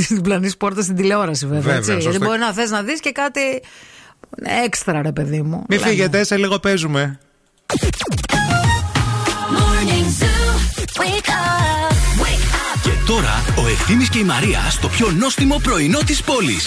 διπλανή 0.08 0.50
πόρτας 0.58 0.84
στην 0.84 0.96
τηλεόραση, 0.96 1.46
βέβαια. 1.46 1.60
Βέβαια, 1.60 1.76
έτσι. 1.78 1.92
σωστό. 1.92 2.10
Γιατί 2.10 2.24
μπορεί 2.24 2.38
να 2.38 2.52
θες 2.52 2.70
να 2.70 2.82
δεις 2.82 3.00
και 3.00 3.10
κάτι 3.12 3.40
έξτρα, 4.64 5.02
ρε 5.02 5.12
παιδί 5.12 5.42
μου. 5.42 5.64
Μην 5.68 5.78
Λέμε. 5.78 5.90
φύγετε, 5.90 6.24
σε 6.24 6.36
λίγο 6.36 6.58
παίζουμε. 6.58 7.18
Morning 9.56 10.06
Zoo. 10.20 10.54
Wake 11.00 11.28
up. 11.28 11.92
Wake 12.22 12.50
up. 12.54 12.80
Και 12.82 12.90
τώρα 13.06 13.42
ο 13.64 13.68
Ευθύμης 13.68 14.08
και 14.08 14.18
η 14.18 14.24
Μαρία 14.24 14.60
στο 14.70 14.88
πιο 14.88 15.10
νόστιμο 15.10 15.58
πρωινό 15.62 15.98
της 15.98 16.22
πόλης. 16.22 16.66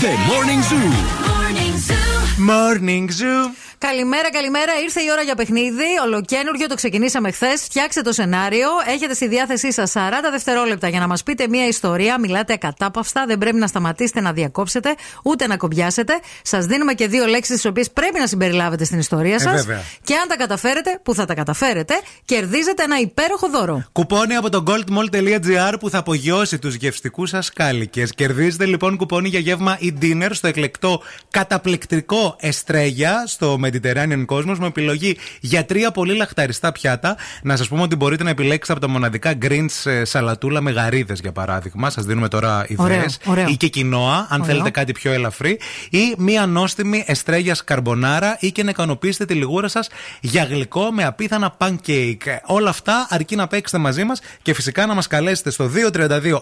The 0.00 0.04
Morning 0.04 0.62
Zoo. 0.72 0.92
Morning 1.28 1.74
Zoo. 1.90 2.50
Morning 2.50 3.06
Zoo. 3.08 3.50
Καλημέρα, 3.88 4.30
καλημέρα. 4.30 4.72
Ήρθε 4.82 5.00
η 5.00 5.10
ώρα 5.12 5.22
για 5.22 5.34
παιχνίδι. 5.34 5.84
Ολοκένουργιο 6.04 6.66
το 6.66 6.74
ξεκινήσαμε 6.74 7.30
χθες. 7.30 7.62
Φτιάξτε 7.62 8.00
το 8.00 8.12
σενάριο. 8.12 8.68
Έχετε 8.88 9.14
στη 9.14 9.28
διάθεσή 9.28 9.72
σας 9.72 9.92
40 9.94 9.98
δευτερόλεπτα 10.30 10.88
για 10.88 11.00
να 11.00 11.06
μας 11.06 11.22
πείτε 11.22 11.48
μία 11.48 11.66
ιστορία. 11.66 12.20
Μιλάτε 12.20 12.52
ακατάπαυστα. 12.52 13.24
Δεν 13.26 13.38
πρέπει 13.38 13.56
να 13.56 13.66
σταματήσετε 13.66 14.20
να 14.20 14.32
διακόψετε 14.32 14.94
ούτε 15.24 15.46
να 15.46 15.56
κομπιάσετε. 15.56 16.12
Σας 16.42 16.66
δίνουμε 16.66 16.92
και 16.94 17.06
δύο 17.08 17.26
λέξεις 17.26 17.54
τις 17.54 17.64
οποίες 17.64 17.90
πρέπει 17.90 18.18
να 18.18 18.26
συμπεριλάβετε 18.26 18.84
στην 18.84 18.98
ιστορία 18.98 19.34
Ε, 19.34 19.38
σας. 19.38 19.52
βέβαια. 19.54 19.82
και 20.02 20.14
αν 20.14 20.28
τα 20.28 20.36
καταφέρετε, 20.36 21.00
που 21.02 21.14
θα 21.14 21.24
τα 21.24 21.34
καταφέρετε, 21.34 21.94
κερδίζετε 22.24 22.82
ένα 22.82 22.98
υπέροχο 23.00 23.48
δώρο. 23.48 23.84
Κουπόνι 23.92 24.34
από 24.34 24.48
το 24.50 24.62
goldmall.gr 24.66 25.74
που 25.80 25.90
θα 25.90 25.98
απογειώσει 25.98 26.58
τους 26.58 26.74
γευστικούς 26.74 27.28
σας 27.30 27.50
κάλικες. 27.52 28.12
Κερδίζετε 28.14 28.66
λοιπόν 28.66 28.96
κουπόνι 28.96 29.28
για 29.28 29.40
γεύμα 29.40 29.78
e-dinner 29.80 30.30
στο 30.30 30.46
εκλεκτό 30.46 31.02
καταπληκτικό 31.30 32.36
Εστρέγια 32.40 33.24
στο 33.26 33.58
Mediterranean 33.72 34.24
Cosmos 34.26 34.56
με 34.58 34.66
επιλογή 34.66 35.16
για 35.40 35.64
τρία 35.64 35.90
πολύ 35.90 36.14
λαχταριστά 36.16 36.72
πιάτα. 36.72 37.16
Να 37.42 37.56
σας 37.56 37.68
πούμε 37.68 37.82
ότι 37.82 37.96
μπορείτε 37.96 38.22
να 38.22 38.30
επιλέξετε 38.30 38.72
από 38.72 38.80
τα 38.80 38.88
μοναδικά 38.88 39.32
greens 39.42 39.90
ε, 39.90 40.04
σαλατούλα 40.04 40.60
με 40.60 40.70
γαρίδες 40.70 41.20
για 41.20 41.32
παράδειγμα. 41.32 41.90
Σας 41.90 42.04
δίνουμε 42.04 42.28
τώρα 42.28 42.66
Ωραίο, 42.76 42.94
ιδέες. 42.94 43.18
ωραίο. 43.24 43.46
Ή 43.48 43.56
και 43.56 43.68
κοινόα, 43.68 44.26
αν 44.30 44.40
Ωραίο. 44.40 44.44
θέλετε 44.52 44.70
κάτι 44.70 44.92
πιο 44.92 45.12
ελαφρύ. 45.12 45.58
Ή 45.90 46.14
μία 46.18 46.46
νόστιμη 46.46 47.04
Εστρέγιας 47.06 47.64
καρμπονάρα 47.64 48.36
ή 48.40 48.52
και 48.52 48.62
να 48.62 48.70
ικανοποιήσετε 48.70 49.24
τη 49.24 49.34
λιγούρα 49.34 49.68
σας 49.68 49.88
για 50.20 50.44
γλυκό 50.44 50.90
με 50.92 51.04
απίθανα 51.04 51.56
pancake. 51.58 52.26
Ε, 52.26 52.36
Όλα 52.46 52.70
αυτά 52.70 53.06
αρκεί 53.10 53.36
να 53.36 53.46
παίξετε 53.46 53.78
μαζί 53.82 54.04
μας 54.04 54.20
και 54.42 54.54
φυσικά 54.54 54.86
να 54.86 54.94
μας 54.94 55.06
καλέσετε 55.06 55.50
στο 55.50 55.70
232 55.92 56.40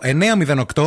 908. 0.75 0.85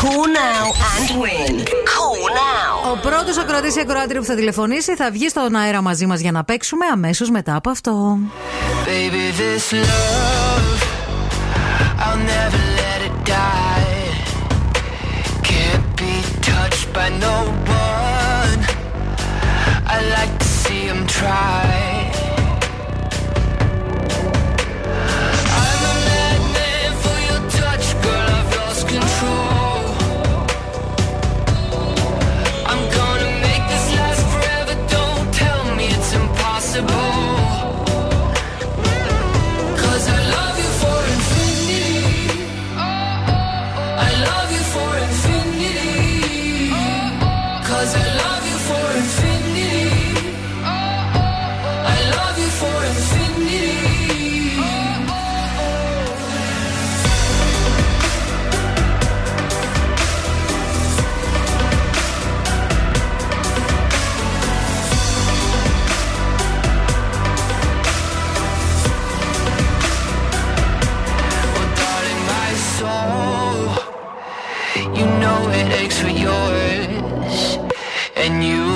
Call 0.00 0.24
now 0.44 0.64
and 0.92 1.08
win. 1.22 1.54
Call 1.94 2.20
now. 2.44 2.90
Ο 2.92 2.96
πρώτος 3.02 3.38
ακροατής 3.38 3.76
ή 3.76 3.80
ακροάτρια 3.80 4.20
που 4.20 4.26
θα 4.26 4.34
τηλεφωνήσει 4.34 4.96
θα 4.96 5.10
βγει 5.10 5.28
στον 5.28 5.56
αέρα 5.56 5.80
μαζί 5.80 6.06
μας 6.06 6.20
για 6.20 6.32
να 6.32 6.44
παίξουμε 6.44 6.86
αμέσως 6.86 7.30
μετά 7.30 7.54
από 7.54 7.70
αυτό. 7.70 8.18
Baby, 8.86 9.24
this 9.40 9.72
love, 9.72 10.78
I'll 12.04 12.22
never 12.34 12.62
let 12.82 12.98
it 13.08 13.16
die. 13.24 13.94
Can't 15.50 15.86
be 16.02 16.14
touched 16.50 16.88
by 16.98 17.08
no 17.26 17.36
one. 17.88 18.60
I 19.94 19.96
like 20.16 20.34
to 20.42 20.48
see 20.62 20.82
him 20.90 21.00
try. 21.06 21.85
and 78.16 78.42
you 78.42 78.75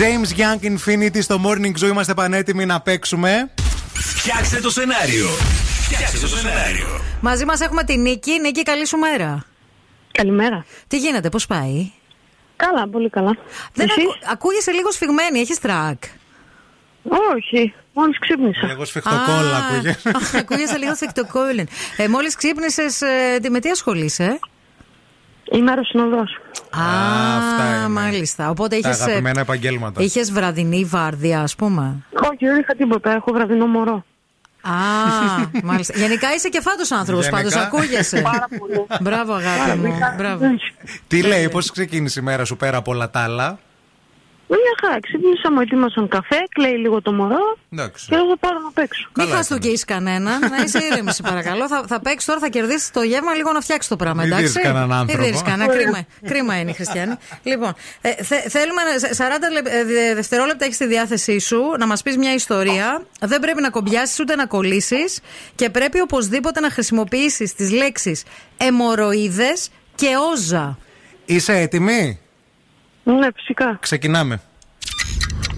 James 0.00 0.38
Young 0.40 0.64
Infinity 0.76 1.22
στο 1.22 1.40
Morning 1.44 1.84
Zoo. 1.84 1.88
Είμαστε 1.88 2.14
πανέτοιμοι 2.14 2.66
να 2.66 2.80
παίξουμε. 2.80 3.50
Φτιάξτε 3.94 4.60
το 4.60 4.70
σενάριο. 4.70 5.28
Φτιάξτε 5.82 6.18
το 6.18 6.26
σενάριο. 6.26 7.00
Μαζί 7.20 7.44
μας 7.44 7.60
έχουμε 7.60 7.84
τη 7.84 7.96
Νίκη. 7.96 8.40
Νίκη, 8.40 8.62
καλή 8.62 8.86
σου 8.86 8.96
μέρα. 8.96 9.44
Καλημέρα. 10.12 10.64
Τι 10.88 10.98
γίνεται, 10.98 11.28
πώς 11.28 11.46
πάει; 11.46 11.90
Καλά, 12.56 12.88
πολύ 12.88 13.10
καλά. 13.10 13.36
Δεν 13.72 13.88
Εσύ; 13.88 14.00
ακού... 14.00 14.32
ακούγεσαι 14.32 14.70
λίγο 14.70 14.90
σφιγμένη, 14.92 15.38
έχεις 15.40 15.58
τρακ. 15.58 16.02
Όχι, 17.34 17.74
μόλις 17.92 18.18
ξύπνησα. 18.18 18.66
Λίγο 18.66 18.84
σφιχτοκόλλα 18.84 19.56
Α, 19.56 19.66
ακούγε. 19.70 19.96
Ακούγεσαι 20.40 20.76
λίγο 20.76 20.94
σφιχτοκόλλιν. 20.94 21.68
Ε, 21.96 22.08
Μόλις 22.08 22.34
ξύπνησες, 22.34 23.00
ε, 23.00 23.38
τι- 23.42 23.50
με 23.50 23.60
τι 23.60 23.70
ασχολείσαι; 23.70 24.38
Είμαι 25.52 25.70
αεροσυνοδό. 25.70 26.20
Α, 26.20 26.26
αυτά 27.38 27.76
είναι. 27.76 27.88
μάλιστα. 27.88 28.50
Οπότε 28.50 28.78
Τα 28.80 28.88
είχες. 28.88 29.00
αγαπημένα 29.00 29.40
επαγγέλματα. 29.40 30.02
Είχες 30.02 30.32
βραδινή 30.32 30.84
βάρδια, 30.84 31.40
ας 31.40 31.54
πούμε; 31.56 31.96
Όχι, 32.32 32.46
δεν 32.46 32.58
είχα 32.60 32.74
τίποτα. 32.74 33.10
Έχω 33.14 33.32
βραδινό 33.32 33.66
μωρό. 33.66 34.04
Α, 34.62 34.70
μάλιστα. 35.70 35.98
Γενικά 35.98 36.34
είσαι 36.34 36.48
και 36.48 36.60
φάτος 36.60 36.90
άνθρωπος, 36.90 37.24
Γενικά. 37.24 37.42
πάντως 37.42 37.64
ακούγεσαι. 37.66 38.20
Πάρα 38.32 38.46
πολύ. 38.58 38.86
Μπράβο, 39.00 39.32
αγάπη 39.32 39.78
μου. 39.78 39.94
Μπράβο. 40.16 40.46
Τι 41.08 41.22
λέει, 41.22 41.48
πώς 41.48 41.70
ξεκίνησε 41.70 42.20
η 42.20 42.22
μέρα 42.22 42.44
σου 42.44 42.56
πέρα 42.56 42.76
από 42.76 42.90
όλα 42.92 43.10
τα 43.10 43.20
άλλα; 43.20 43.58
Μια 44.52 44.74
χαρά. 44.80 45.00
Ξύπνησα, 45.00 45.52
μου 45.52 45.60
ετοίμασαν 45.60 46.08
καφέ, 46.08 46.36
κλαίει 46.54 46.76
λίγο 46.76 47.02
το 47.02 47.12
μωρό 47.12 47.56
Εντάξει. 47.72 48.06
και 48.08 48.14
εγώ 48.14 48.28
θα 48.28 48.36
πάρω 48.40 48.58
να 48.60 48.70
παίξω. 48.70 49.08
Μην 49.16 49.28
χαστούκεις 49.28 49.84
κανένα, 49.84 50.38
να 50.48 50.56
είσαι 50.64 50.78
ήρεμης, 50.90 51.14
σε 51.14 51.22
παρακαλώ. 51.22 51.68
Θα, 51.68 51.84
θα 51.88 52.00
παίξεις 52.00 52.24
τώρα, 52.24 52.38
θα 52.40 52.48
κερδίσεις 52.48 52.90
το 52.90 53.02
γεύμα 53.02 53.34
λίγο 53.34 53.52
να 53.52 53.60
φτιάξεις 53.60 53.88
το 53.90 53.96
πράγμα. 53.96 54.22
Μην 54.22 54.32
Εντάξει; 54.32 54.52
δεις 54.52 54.62
κανέναν 54.62 54.92
άνθρωπο. 54.92 55.22
Μην 55.22 55.32
δεις 55.32 55.42
κανένα. 55.42 55.70
Ωραία. 55.72 55.82
Κρίμα, 55.82 56.06
κρίμα 56.26 56.60
είναι 56.60 56.70
η 56.70 56.74
Χριστιανή. 56.74 57.14
λοιπόν, 57.42 57.72
ε, 58.00 58.10
θε- 58.22 58.48
θέλουμε 58.50 58.82
να- 58.82 58.98
σε 58.98 59.14
40 59.14 59.50
λεπ- 59.52 59.66
ε, 59.66 59.84
δε- 59.84 60.14
δευτερόλεπτα 60.14 60.64
έχεις 60.64 60.76
στη 60.76 60.86
διάθεσή 60.86 61.38
σου 61.38 61.60
να 61.78 61.86
μας 61.86 62.02
πεις 62.02 62.16
μια 62.16 62.34
ιστορία. 62.34 63.02
Δεν 63.20 63.40
πρέπει 63.40 63.60
να 63.60 63.70
κομπιάσεις 63.70 64.20
ούτε 64.20 64.34
να 64.34 64.46
κολλήσεις 64.46 65.20
και 65.54 65.70
πρέπει 65.70 66.00
οπωσδήποτε 66.00 66.60
να 66.60 66.70
χρησιμοποιήσεις 66.70 67.54
τις 67.54 67.70
λέξεις 67.72 68.22
αιμορροίδε 68.56 69.52
και 69.94 70.06
όζα. 70.32 70.78
Είσαι 71.24 71.52
έτοιμη; 71.52 72.20
Ναι, 73.18 73.28
φυσικά. 73.34 73.78
Ξεκινάμε. 73.80 74.40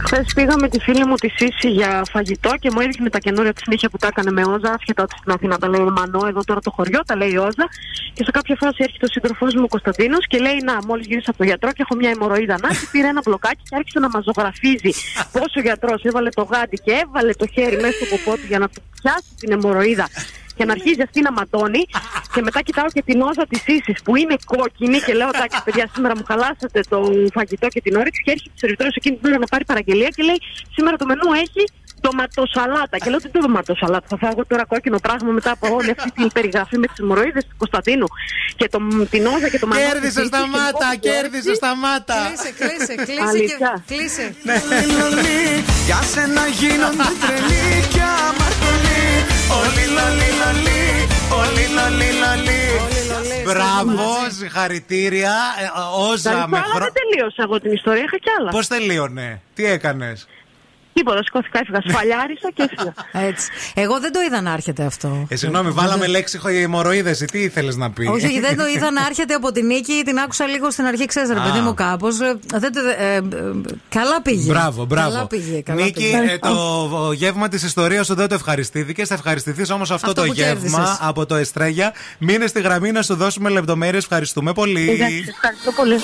Χθες 0.04 0.32
πήγα 0.34 0.56
με 0.58 0.68
τη 0.68 0.80
φίλη 0.80 1.04
μου 1.06 1.14
τη 1.14 1.28
Σύση 1.28 1.68
για 1.68 2.02
φαγητό 2.10 2.50
και 2.60 2.70
μου 2.72 2.80
έδειχνε 2.80 3.08
τα 3.08 3.18
καινούρια 3.18 3.52
της 3.52 3.62
συνέχεια 3.62 3.88
που 3.88 3.96
τα 3.96 4.06
έκανε 4.06 4.30
με 4.30 4.42
Όζα. 4.44 4.70
Άσχετα 4.72 5.02
ότι 5.02 5.14
στην 5.18 5.32
Αθήνα 5.32 5.58
τα 5.58 5.68
λέει 5.68 5.80
Μανώ, 5.80 6.26
εδώ 6.26 6.40
τώρα 6.44 6.60
το 6.60 6.70
χωριό 6.70 7.00
τα 7.06 7.16
λέει 7.16 7.36
Όζα. 7.36 7.66
Και 8.12 8.24
σε 8.24 8.30
κάποια 8.30 8.56
φάση 8.60 8.76
έρχεται 8.78 9.04
ο 9.04 9.08
σύντροφός 9.08 9.54
μου 9.54 9.62
ο 9.64 9.68
Κωνσταντίνος 9.68 10.26
και 10.26 10.38
λέει: 10.38 10.58
Να, 10.64 10.78
μόλις 10.86 11.06
γύρισα 11.06 11.30
από 11.30 11.38
τον 11.38 11.46
γιατρό 11.46 11.70
και 11.72 11.82
έχω 11.86 11.94
μια 11.94 12.10
αιμορροίδα. 12.10 12.56
Να, 12.62 12.68
και 12.68 12.86
πήρε 12.92 13.06
ένα 13.06 13.20
μπλοκάκι 13.24 13.62
και 13.68 13.76
άρχισε 13.76 13.98
να 13.98 14.08
μα 14.08 14.20
ζωγραφίζει 14.26 14.92
πόσο 15.32 15.56
ο 15.56 15.60
γιατρός 15.60 16.02
έβαλε 16.02 16.28
το 16.28 16.42
γάντι 16.42 16.76
και 16.84 16.92
έβαλε 17.02 17.32
το 17.32 17.46
χέρι 17.54 17.76
μέσα 17.76 17.94
στο 17.98 18.06
ποπό 18.16 18.32
του 18.36 18.46
για 18.48 18.58
να 18.58 18.68
του 18.68 18.80
πιάσει 19.02 19.30
την 19.40 19.52
αιμορροίδα 19.52 20.06
και 20.56 20.64
να 20.64 20.72
αρχίζει 20.72 21.02
αυτή 21.02 21.20
να 21.20 21.32
ματώνει. 21.32 21.82
Και 22.34 22.40
μετά 22.42 22.60
κοιτάω 22.62 22.86
και 22.86 23.02
την 23.02 23.20
όζα 23.20 23.44
της 23.48 23.62
ίσης 23.66 24.02
που 24.04 24.16
είναι 24.16 24.36
κόκκινη 24.44 24.98
και 25.06 25.14
λέω: 25.14 25.28
Εντάξει, 25.34 25.62
παιδιά, 25.64 25.84
σήμερα 25.94 26.16
μου 26.16 26.24
χαλάσατε 26.30 26.80
το 26.88 26.98
φαγητό 27.32 27.66
και 27.68 27.80
την 27.80 27.96
όρεξη. 27.96 28.22
Και 28.24 28.30
έρχεται 28.30 28.52
ο 28.54 28.58
σερβιτόρο 28.62 28.90
εκείνη 28.94 29.16
την 29.16 29.28
ώρα 29.30 29.38
να 29.38 29.46
πάρει 29.46 29.64
παραγγελία 29.64 30.08
και 30.16 30.22
λέει: 30.22 30.40
Σήμερα 30.74 30.96
το 30.96 31.06
μενού 31.06 31.32
έχει 31.44 31.62
ντοματοσαλάτα. 32.00 32.96
Και 33.02 33.10
λέω: 33.10 33.18
Τι 33.18 33.28
ντοματοσαλάτα, 33.38 34.06
θα 34.08 34.16
φάω 34.16 34.30
εγώ 34.34 34.44
τώρα 34.46 34.64
κόκκινο 34.64 34.98
πράγμα 35.06 35.30
μετά 35.38 35.50
από 35.50 35.66
όλη 35.76 35.90
αυτή 35.96 36.10
την 36.10 36.28
περιγραφή 36.36 36.78
με 36.78 36.86
τι 36.86 36.96
αιμορροίδε 37.00 37.40
του 37.48 37.56
Κωνσταντίνου 37.56 38.06
και 38.56 38.68
το, 38.68 38.78
την 39.10 39.26
όζα 39.26 39.48
και 39.48 39.58
το 39.58 39.66
μανό. 39.66 39.80
Κέρδισε 39.80 40.00
της 40.00 40.16
Ίσης 40.16 40.30
και 40.30 40.36
σταμάτα, 40.36 40.88
λοιπόν, 40.92 41.00
κέρδισε 41.00 41.54
σταμάτα. 41.54 42.18
Κλείσε, 42.28 42.50
κλείσε, 42.60 42.94
κλείσε. 42.94 43.24
Αλήθεια. 43.28 43.70
Και... 43.86 43.94
Κλείσε. 43.94 44.24
Για 45.86 46.00
σένα 46.12 46.46
γίνονται 46.60 47.08
τρελή 47.22 47.66
και 47.92 48.02
αμαρτωλή 48.28 48.91
Όλοι 49.60 49.84
λολί 49.96 50.30
λολί, 50.40 50.82
όλοι 51.40 51.64
λολί 51.76 52.10
λολί 52.22 52.60
Μπράβο, 53.44 54.10
συγχαρητήρια. 54.38 55.34
Ε, 55.60 55.64
Όζα 55.98 56.30
Ευχαριστώ, 56.30 56.48
με 56.48 56.56
αλλά 56.56 56.66
χρόνο. 56.66 56.84
δεν 56.84 56.92
τελείωσα 56.92 57.42
εγώ 57.42 57.60
την 57.60 57.72
ιστορία, 57.72 58.02
είχα 58.02 58.16
κι 58.18 58.30
άλλα. 58.38 58.50
Πώς 58.50 58.66
τελείωνε, 58.66 59.40
τι 59.54 59.64
έκανες; 59.66 60.26
Τίποτα, 60.92 61.22
σηκώθηκα, 61.22 61.58
έφυγα, 61.58 61.80
σφαλιάρισα 61.88 62.50
και 62.54 62.62
έφυγα. 62.62 62.94
Έτσι. 63.28 63.48
Εγώ 63.74 64.00
δεν 64.00 64.12
το 64.12 64.20
είδα 64.20 64.40
να 64.40 64.52
έρχεται 64.52 64.84
αυτό. 64.84 65.26
Ε, 65.28 65.36
συγγνώμη, 65.36 65.70
βάλαμε 65.70 66.06
λέξη 66.06 66.40
αιμορροίδε. 66.44 67.10
Τι 67.32 67.38
ήθελες 67.38 67.76
να 67.76 67.90
πεις; 67.90 68.08
Όχι, 68.08 68.26
όχι, 68.26 68.40
δεν 68.40 68.56
το 68.56 68.66
είδα 68.76 68.90
να 68.90 69.06
έρχεται 69.06 69.34
από 69.34 69.52
την 69.52 69.66
νίκη. 69.66 70.02
Την 70.04 70.18
άκουσα 70.18 70.46
λίγο 70.46 70.70
στην 70.70 70.84
αρχή, 70.84 71.06
ξέρεις, 71.06 71.28
ρε 71.30 71.38
Α. 71.40 71.42
παιδί 71.42 71.58
μου, 71.60 71.74
κάπως. 71.74 72.16
καλά 73.88 74.22
πήγε. 74.22 74.52
Μπράβο, 74.52 74.84
μπράβο. 74.84 75.10
Καλά 75.10 75.26
πήγε. 75.26 75.60
Καλά 75.60 75.82
Νίκη, 75.84 75.92
πήγε. 75.92 76.16
ε, 76.32 76.38
το 76.38 77.12
γεύμα 77.14 77.48
της 77.48 77.62
ιστορίας 77.62 78.06
σου 78.06 78.14
δεν 78.14 78.28
το 78.28 78.34
ευχαριστήθηκες. 78.34 79.08
Θα 79.08 79.14
ευχαριστηθείς 79.14 79.70
όμως 79.70 79.90
αυτό, 79.90 80.06
Αυτό 80.10 80.20
το 80.20 80.26
που 80.26 80.32
γεύμα 80.34 80.52
κέρδισες. 80.54 80.96
από 81.00 81.26
το 81.26 81.34
Εστρέγια. 81.34 81.92
Μείνε 82.18 82.46
στη 82.46 82.60
γραμμή 82.60 82.92
να 82.92 83.02
σου 83.02 83.14
δώσουμε 83.14 83.48
λεπτομέρειες. 83.50 84.02
Ευχαριστούμε 84.02 84.52
πολύ. 84.52 84.90
Εντάξει, 84.90 85.24
ευχαριστώ 85.28 85.72
πολύ. 85.72 85.96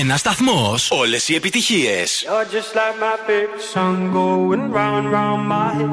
Ένα 0.00 0.16
σταθμό. 0.16 0.74
Όλε 0.88 1.16
οι 1.26 1.34
επιτυχίε. 1.34 2.04
You're 2.24 2.44
just 2.56 2.74
like 2.74 2.96
my 3.06 3.16
favorite 3.26 3.64
song 3.74 4.12
going 4.12 4.64
round 4.76 4.96
and 5.00 5.08
round 5.16 5.42
my 5.56 5.68
head. 5.78 5.92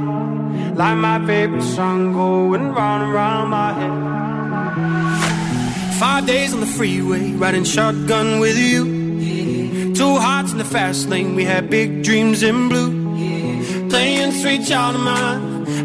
Like 0.81 0.97
my 1.09 1.17
favorite 1.29 1.67
song 1.75 1.99
going 2.21 2.65
round 2.79 2.99
and 3.05 3.13
round 3.21 3.47
my 3.59 3.71
head. 3.79 3.95
Five 6.03 6.23
days 6.33 6.49
on 6.55 6.59
the 6.65 6.71
freeway, 6.77 7.25
riding 7.43 7.67
shotgun 7.75 8.27
with 8.43 8.57
you. 8.57 8.81
Two 9.99 10.15
hearts 10.25 10.51
in 10.53 10.57
the 10.63 10.69
fast 10.75 11.01
lane, 11.11 11.31
we 11.39 11.43
had 11.53 11.63
big 11.69 11.89
dreams 12.07 12.39
in 12.49 12.57
blue. 12.71 12.91
Playing 13.93 14.31
sweet 14.41 14.61
child 14.69 14.95
of 14.99 15.03
mine, 15.11 15.43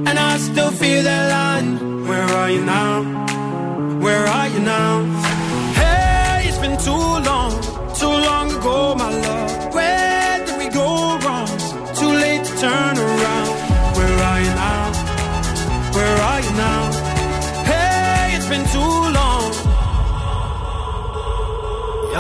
and 0.09 0.17
I 0.31 0.33
still 0.49 0.73
feel 0.83 1.03
that 1.11 1.25
line. 1.37 1.71
Where 2.09 2.29
are 2.41 2.51
you 2.55 2.63
now? 2.65 2.93
Where 4.05 4.27
are 4.27 4.49
you 4.55 4.61
now? 4.61 5.12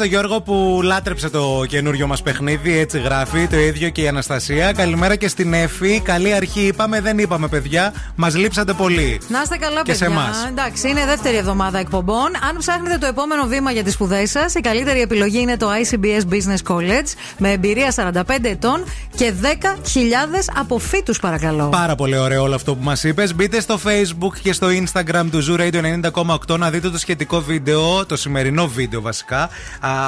Καλημέρα 0.00 0.18
στο 0.18 0.28
Γιώργο 0.28 0.42
που 0.42 0.80
λάτρεψε 0.82 1.30
το 1.30 1.64
καινούριο 1.68 2.06
μας 2.06 2.22
παιχνίδι. 2.22 2.78
Έτσι 2.78 3.00
γράφει. 3.00 3.46
Το 3.46 3.58
ίδιο 3.58 3.88
και 3.88 4.02
η 4.02 4.08
Αναστασία. 4.08 4.72
Καλημέρα 4.72 5.16
και 5.16 5.28
στην 5.28 5.52
Εφη. 5.52 6.00
Καλή 6.00 6.32
αρχή 6.32 6.60
είπαμε, 6.60 7.00
δεν 7.00 7.18
είπαμε 7.18 7.48
παιδιά. 7.48 7.92
Μας 8.22 8.36
λείψατε 8.36 8.72
πολύ. 8.72 9.20
Να 9.28 9.40
είστε 9.42 9.56
καλά, 9.56 9.82
Και 9.82 9.94
σε 9.94 10.04
παιδιά. 10.04 10.20
εμάς. 10.20 10.44
Εντάξει, 10.48 10.88
είναι 10.88 11.04
δεύτερη 11.04 11.36
εβδομάδα 11.36 11.78
εκπομπών. 11.78 12.30
Αν 12.48 12.56
ψάχνετε 12.58 12.98
το 12.98 13.06
επόμενο 13.06 13.46
βήμα 13.46 13.70
για 13.70 13.82
τις 13.84 13.92
σπουδές 13.92 14.30
σας, 14.30 14.54
η 14.54 14.60
καλύτερη 14.60 15.00
επιλογή 15.00 15.38
είναι 15.40 15.56
το 15.56 15.68
ICBS 15.70 16.32
Business 16.34 16.74
College 16.74 17.06
με 17.38 17.50
εμπειρία 17.52 17.92
45 17.96 18.48
ετών 18.48 18.84
και 19.16 19.32
10.000 19.42 20.50
αποφύτους, 20.56 21.18
παρακαλώ. 21.18 21.68
Πάρα 21.68 21.94
πολύ 21.94 22.18
ωραίο 22.18 22.42
όλο 22.42 22.54
αυτό 22.54 22.74
που 22.74 22.84
μας 22.84 23.04
είπες. 23.04 23.34
Μπείτε 23.34 23.60
στο 23.60 23.78
Facebook 23.84 24.32
και 24.42 24.52
στο 24.52 24.66
Instagram 24.68 25.24
του 25.30 25.44
Zoo 25.48 25.60
Radio 25.60 26.10
90,8 26.48 26.58
να 26.58 26.70
δείτε 26.70 26.90
το 26.90 26.98
σχετικό 26.98 27.40
βίντεο, 27.40 28.06
το 28.06 28.16
σημερινό 28.16 28.66
βίντεο 28.68 29.00
βασικά, 29.00 29.42
α, 29.42 29.48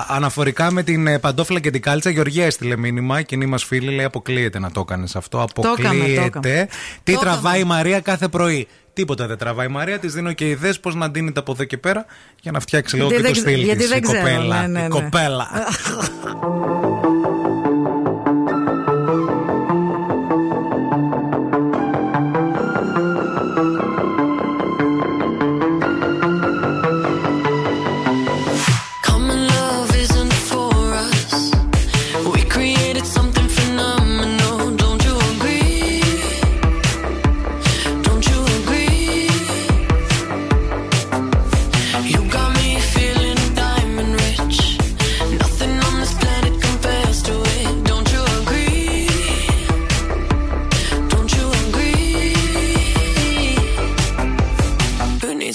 αναφορικά 0.09 0.70
με 0.72 0.82
την 0.82 1.06
ε, 1.06 1.18
παντόφλα 1.18 1.60
και 1.60 1.70
την 1.70 1.80
κάλτσα. 1.82 2.10
Γεωργία 2.10 2.44
έστειλε 2.44 2.76
μήνυμα, 2.76 3.22
κοινή 3.22 3.47
μας 3.47 3.64
φίλη, 3.64 3.94
λέει: 3.94 4.05
Αποκλείεται 4.05 4.59
να 4.59 4.70
το 4.70 4.80
έκανε 4.80 5.06
αυτό. 5.14 5.39
έκαμε, 5.39 5.52
το 5.55 5.70
Αποκλείεται. 5.70 6.24
έκαμε. 6.24 6.68
Τι 7.02 7.12
Το 7.14 7.20
τραβάει 7.20 7.55
η 7.55 7.59
έκαμε. 7.59 7.74
Μαρία 7.74 8.01
κάθε 8.02 8.28
πρωί. 8.28 8.68
Τίποτα 8.92 9.26
δεν 9.26 9.38
τραβάει 9.38 9.66
η 9.66 9.70
Μαρία, 9.70 9.98
της 9.98 10.12
δίνω 10.14 10.32
και 10.32 10.48
ιδέες 10.48 10.80
πώς 10.80 10.94
να 10.94 11.10
ντύνεται 11.10 11.40
από 11.40 11.52
εδώ 11.52 11.64
και 11.64 11.76
πέρα 11.78 12.06
για 12.40 12.52
να 12.52 12.60
φτιάξει 12.60 12.96
λίγο 12.96 13.08
Γιατί 13.08 13.22
και 13.22 13.28
το 13.28 13.34
δεν 13.34 13.42
ξε- 13.42 13.56
στυλ 13.56 13.64
γιατί 13.66 13.80
της, 13.80 13.88
δεν 13.88 13.98
η 13.98 14.00
ξέρω, 14.00 14.88
κοπέλα. 14.88 15.48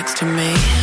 Next 0.00 0.16
to 0.16 0.24
me? 0.24 0.79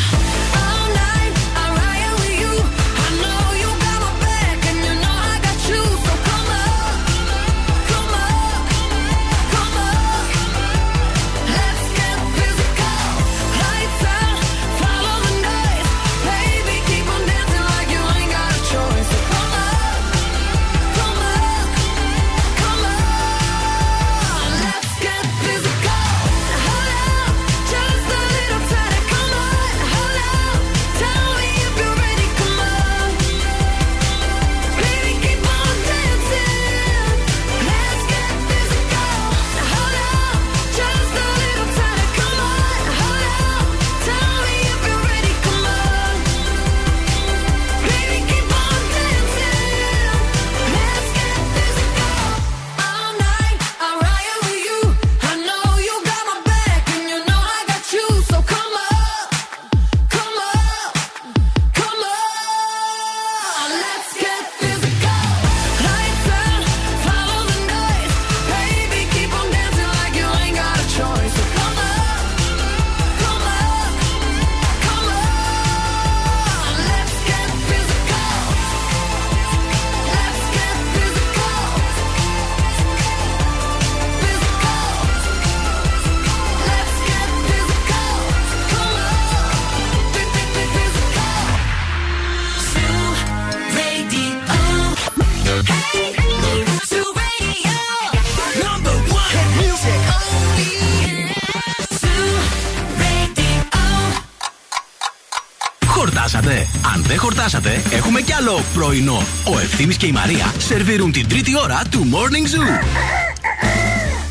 Ο 109.78 109.80
Ευθύμης 109.80 109.98
και 109.98 110.06
η 110.08 110.12
Μαρία 110.12 110.54
σερβίρουν 110.58 111.12
την 111.12 111.28
τρίτη 111.28 111.58
ώρα 111.64 111.82
του 111.92 112.08
Morning 112.12 112.56
Zoo. 112.56 112.84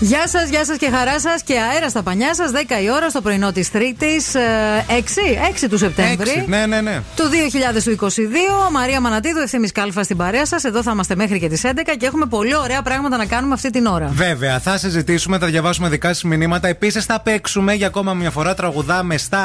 Γεια 0.01 0.29
σας, 0.29 0.49
γεια 0.49 0.65
σας 0.65 0.77
και 0.77 0.91
χαρά 0.91 1.21
σας 1.21 1.43
και 1.43 1.55
αέρα 1.73 1.89
στα 1.89 2.03
πανιά 2.03 2.35
σας. 2.35 2.51
10 2.51 2.83
η 2.83 2.91
ώρα 2.91 3.11
στο 3.11 3.21
πρωινό 3.21 3.53
της 3.53 3.71
Τρίτης. 3.71 4.35
6, 4.35 5.37
6 5.63 5.69
του 5.69 5.79
Σεπτέμβρη. 5.79 6.31
Έξι. 6.31 6.45
Ναι, 6.49 6.67
ναι, 6.67 6.81
ναι. 6.81 7.01
Του 7.17 7.23
2022. 7.29 8.71
Μαρία 8.73 9.01
Μανατίδου, 9.01 9.39
ευθύνη 9.41 9.69
Κάλφα 9.69 10.03
στην 10.03 10.17
παρέα 10.17 10.47
σας. 10.47 10.65
Εδώ 10.65 10.83
θα 10.83 10.91
είμαστε 10.91 11.15
μέχρι 11.17 11.39
και 11.39 11.49
τις 11.49 11.65
11 11.65 11.95
και 11.99 12.07
έχουμε 12.07 12.27
πολύ 12.27 12.57
ωραία 12.57 12.83
πράγματα 12.83 13.17
να 13.17 13.25
κάνουμε 13.27 13.55
αυτή 13.55 13.71
την 13.71 13.87
ώρα. 13.87 14.07
Βέβαια, 14.13 14.59
θα 14.61 14.79
συζητήσουμε, 14.79 15.39
θα 15.39 15.47
διαβάσουμε 15.47 15.89
δικά 15.89 16.09
σας 16.09 16.23
μηνύματα. 16.23 16.69
Επίσης, 16.69 17.05
θα 17.05 17.21
παίξουμε 17.21 17.73
για 17.75 17.87
ακόμα 17.87 18.15
μια 18.15 18.31
φορά. 18.31 18.55
Τραγουδάμε 18.55 19.17
στα 19.17 19.39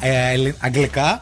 α, 0.00 0.06
ε, 0.08 0.32
ελλη- 0.32 0.54
αγγλικά. 0.60 1.20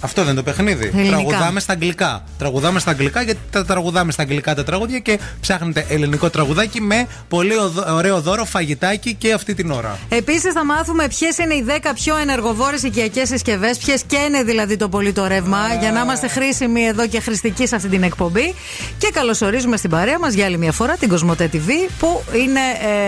Αυτό 0.00 0.20
δεν 0.24 0.32
είναι 0.32 0.42
το 0.42 0.50
παιχνίδι. 0.50 0.90
Ελληνικά. 0.94 1.16
Τραγουδάμε 1.16 1.60
στα 1.60 1.72
αγγλικά. 1.72 2.24
Τραγουδάμε 2.38 2.78
στα 2.80 2.90
αγγλικά 2.90 3.22
γιατί 3.22 3.38
τα 3.50 3.64
τραγουδάμε 3.64 4.12
στα 4.12 4.22
αγγλικά 4.22 4.54
τα 4.54 4.64
τραγούδια 4.64 4.98
και 4.98 5.18
ψάχνετε 5.40 5.86
ελληνικό 5.88 6.30
τραγουδάκι 6.30 6.80
με 6.80 7.06
πολύ 7.28 7.54
οδο- 7.56 7.94
ωραίο 7.94 8.20
δώρο, 8.20 8.44
φαγητάκι 8.44 9.14
και 9.14 9.32
αυτή 9.32 9.54
την 9.54 9.70
ώρα. 9.70 9.98
Επίσης, 10.08 10.52
θα 10.52 10.64
μάθουμε 10.64 11.08
ποιες 11.08 11.38
είναι 11.38 11.54
οι 11.54 11.64
10 11.66 11.92
πιο 11.94 12.16
ενεργοβόρες 12.16 12.82
οικιακές 12.82 13.28
συσκευές, 13.28 13.78
ποιες 13.78 14.02
καίνε 14.02 14.42
δηλαδή 14.42 14.76
το 14.76 14.88
πολύ 14.88 15.12
το 15.12 15.26
ρεύμα, 15.26 15.58
για 15.80 15.92
να 15.92 16.00
είμαστε 16.00 16.28
χρήσιμοι 16.28 16.82
εδώ 16.84 17.06
και 17.06 17.20
χρηστικοί 17.20 17.66
σε 17.66 17.76
αυτή 17.76 17.88
την 17.88 18.02
εκπομπή. 18.02 18.54
Και 18.98 19.10
καλωσορίζουμε 19.12 19.76
στην 19.76 19.90
παρέα 19.90 20.18
μας 20.18 20.34
για 20.34 20.44
άλλη 20.44 20.58
μια 20.58 20.72
φορά 20.72 20.96
την 20.96 21.08
Κοσμοτέ 21.08 21.50
TV, 21.52 21.68
που 21.98 22.22
είναι 22.36 22.60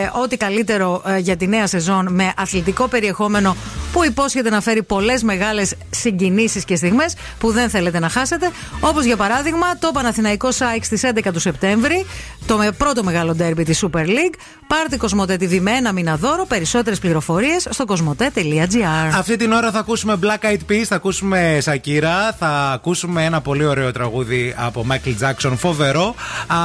ε, 0.02 0.10
ό,τι 0.23 0.36
καλύτερο 0.36 1.02
ε, 1.06 1.19
για 1.19 1.36
τη 1.36 1.47
νέα 1.47 1.66
σεζόν 1.66 2.09
με 2.12 2.32
αθλητικό 2.36 2.89
περιεχόμενο 2.89 3.56
που 3.93 4.05
υπόσχεται 4.05 4.51
να 4.51 4.60
φέρει 4.60 4.82
πολλές 4.82 5.23
μεγάλες 5.23 5.74
συγκινήσεις 5.90 6.64
και 6.64 6.77
στιγμές 6.86 7.14
που 7.38 7.50
δεν 7.52 7.70
θέλετε 7.70 7.98
να 7.98 8.09
χάσετε. 8.09 8.50
Όπως 8.80 9.04
για 9.04 9.16
παράδειγμα 9.16 9.78
το 9.78 9.90
Παναθηναϊκό 9.92 10.50
ΣΑΙΚ 10.52 10.84
στις 10.84 11.02
11 11.04 11.32
του 11.32 11.40
Σεπτέμβρη, 11.40 12.06
το 12.46 12.56
με- 12.56 12.72
πρώτο 12.72 13.04
μεγάλο 13.04 13.34
ντέρμπι 13.34 13.64
της 13.64 13.84
Super 13.84 14.06
League. 14.06 14.34
Πάρτε 14.66 14.96
Κοσμοτέ 14.96 15.34
TV 15.40 15.59
με 15.60 15.70
ένα 15.70 15.92
μήνα 15.92 16.16
δώρο. 16.16 16.44
Περισσότερες 16.46 16.98
πληροφορίες 16.98 17.66
στο 17.70 17.84
κοσμοτέ.gr. 17.84 19.10
Αυτή 19.18 19.36
την 19.36 19.52
ώρα 19.52 19.70
θα 19.70 19.78
ακούσουμε 19.78 20.18
Black 20.22 20.46
Eyed 20.46 20.70
Peas, 20.72 20.82
θα 20.86 20.94
ακούσουμε 20.94 21.59
Shakira, 21.64 22.34
θα 22.38 22.70
ακούσουμε 22.74 23.24
ένα 23.24 23.40
πολύ 23.40 23.64
ωραίο 23.64 23.92
τραγούδι 23.92 24.54
από 24.59 24.86
Michael 24.90 25.14
Jackson, 25.26 25.52
φοβερό. 25.56 26.14
Α, 26.46 26.56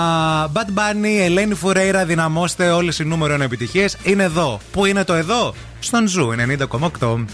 Bad 0.53 0.79
Bunny, 0.79 1.19
Ελένη 1.21 1.53
Φουρέιρα, 1.55 2.05
δυναμώστε 2.05 2.69
όλες 2.69 2.99
οι 2.99 3.03
νούμερο 3.05 3.33
1 3.33 3.41
επιτυχίες. 3.41 3.97
Είναι 4.03 4.23
εδώ. 4.23 4.59
Πού 4.71 4.85
είναι 4.85 5.03
το 5.03 5.13
εδώ; 5.13 5.53
Στον 5.79 6.07
Ζου 6.07 6.33
90,8. 6.99 7.25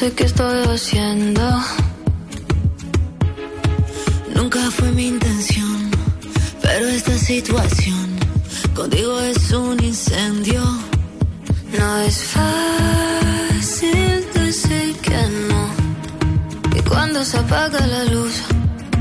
Sé 0.00 0.12
qué 0.14 0.24
estoy 0.24 0.62
haciendo. 0.64 1.42
Nunca 4.34 4.70
fue 4.70 4.90
mi 4.92 5.08
intención, 5.08 5.90
pero 6.62 6.86
esta 6.88 7.18
situación 7.18 8.19
contigo 8.80 9.20
es 9.20 9.52
un 9.52 9.84
incendio. 9.84 10.62
No 11.78 11.98
es 11.98 12.16
fácil 12.36 14.16
decir 14.32 14.96
que 15.06 15.20
no. 15.50 15.62
Y 16.78 16.80
cuando 16.88 17.22
se 17.22 17.36
apaga 17.36 17.86
la 17.86 18.04
luz, 18.04 18.34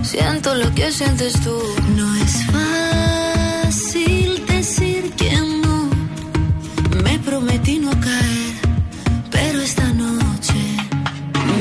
siento 0.03 0.53
lo 0.55 0.69
que 0.75 0.91
sientes 0.91 1.33
tú. 1.45 1.57
No 1.95 2.07
es 2.25 2.33
fácil 2.55 4.45
decir 4.47 5.13
que 5.13 5.31
no. 5.63 5.77
Me 7.05 7.17
prometí 7.19 7.79
no 7.79 7.91
caer, 8.07 8.55
pero 9.31 9.61
esta 9.61 9.87
noche 9.93 10.59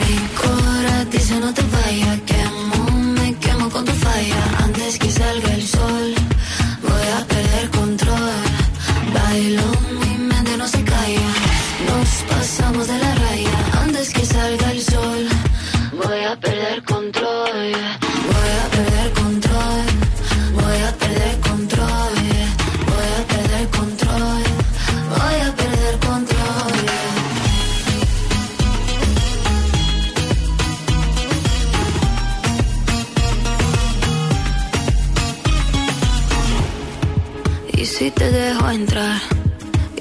Mi 0.01 0.19
cora 0.40 1.05
dice 1.12 1.39
no 1.39 1.55
te 1.55 1.62
vayas, 1.77 2.20
quemo, 2.31 2.81
me 3.20 3.28
quemo 3.35 3.70
con 3.70 3.85
tu 3.85 3.93
falla. 3.93 4.43
Antes 4.65 4.99
que 4.99 5.11
salga 5.11 5.47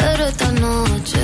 Pero 0.00 0.22
esta 0.26 0.50
noche, 0.52 1.22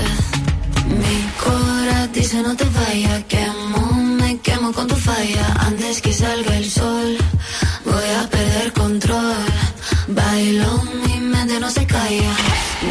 mi 1.00 1.16
cora 1.42 2.06
dice 2.08 2.42
no 2.42 2.54
te 2.56 2.64
vayas, 2.78 3.24
quemo, 3.24 3.82
me 4.20 4.38
quemo 4.40 4.72
con 4.72 4.86
tu 4.86 4.96
falla. 4.96 5.46
Antes 5.68 6.00
que 6.02 6.12
salga 6.12 6.56
el 6.58 6.70
sol, 6.70 7.16
voy 7.84 8.10
a 8.20 8.28
perder 8.28 8.72
control. 8.72 9.44
Bailo, 10.08 10.70
mi 11.04 11.16
mente 11.20 11.58
no 11.58 11.70
se 11.70 11.86
calla. 11.86 12.32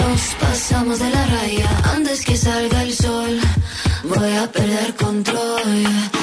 Nos 0.02 0.22
pasamos 0.42 1.00
de 1.00 1.10
la 1.10 1.26
raya. 1.36 1.70
Antes 1.96 2.26
que 2.26 2.36
salga 2.36 2.84
el 2.84 2.94
sol, 2.94 3.40
voy 4.04 4.34
a 4.44 4.52
perder 4.52 4.96
control. 4.96 6.15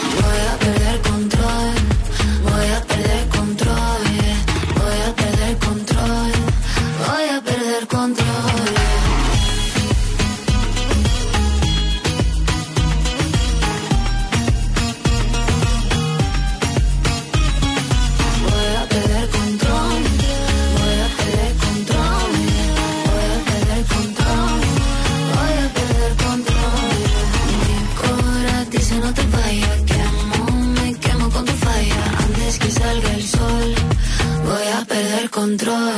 Control. 35.52 35.92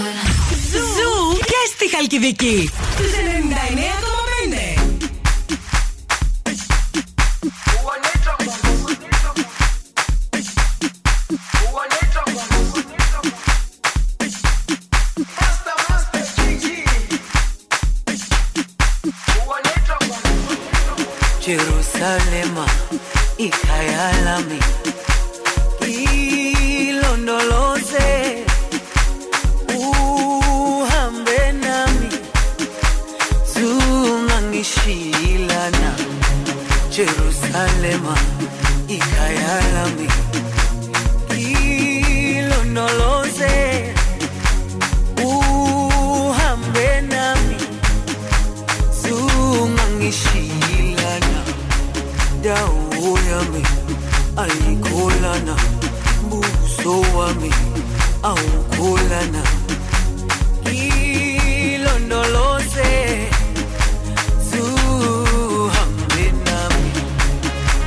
Ζου 0.72 1.38
και 1.38 1.60
στη 1.74 1.96
Χαλκιδική. 1.96 2.70
Στους 2.94 3.10
99,5. 3.10 4.03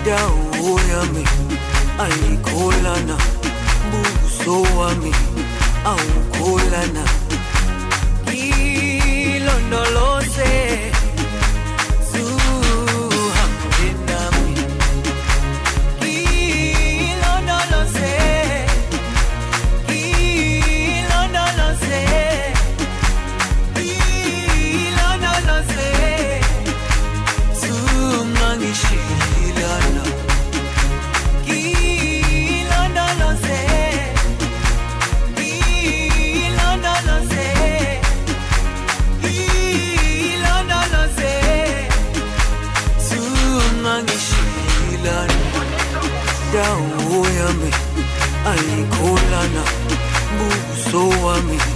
dau 0.08 0.40
yami 0.90 1.24
aikolana 2.06 3.16
buso 3.92 4.56
wami 4.78 5.12
aukolana 5.92 7.04
kilondolose 8.30 10.52
me. 51.44 51.67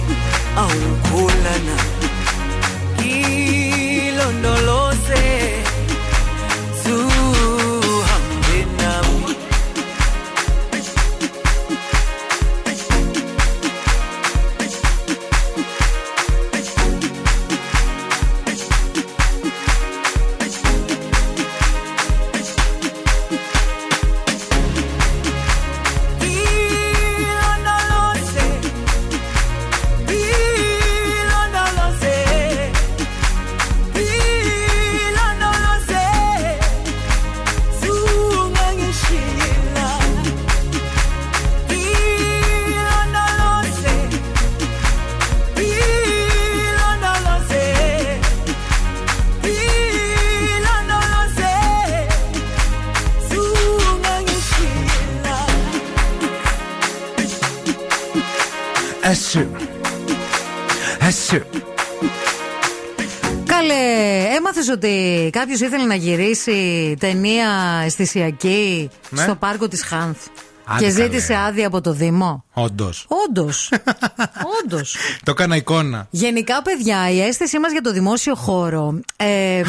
Ότι 64.86 65.30
κάποιος 65.32 65.60
ήθελε 65.60 65.84
να 65.84 65.94
γυρίσει 65.94 66.94
ταινία 67.00 67.48
αισθησιακή 67.84 68.90
Ναι. 69.10 69.22
στο 69.22 69.34
πάρκο 69.34 69.68
της 69.68 69.82
Χάνθ. 69.84 70.26
Άντε 70.64 70.84
Και 70.84 70.90
ζήτησε 70.90 71.32
καλέ. 71.32 71.46
άδεια 71.46 71.66
από 71.66 71.80
το 71.80 71.92
Δήμο. 71.92 72.44
Όντως. 72.52 73.06
Όντως. 73.28 73.72
Όντως. 74.64 74.96
Το 75.24 75.30
έκανα 75.30 75.56
εικόνα. 75.56 76.06
Γενικά, 76.10 76.62
παιδιά, 76.62 77.10
η 77.10 77.20
αίσθησή 77.22 77.58
μας 77.58 77.72
για 77.72 77.80
το 77.80 77.92
δημόσιο 77.92 78.34
χώρο 78.34 79.00
ε, 79.16 79.26
ε, 79.58 79.62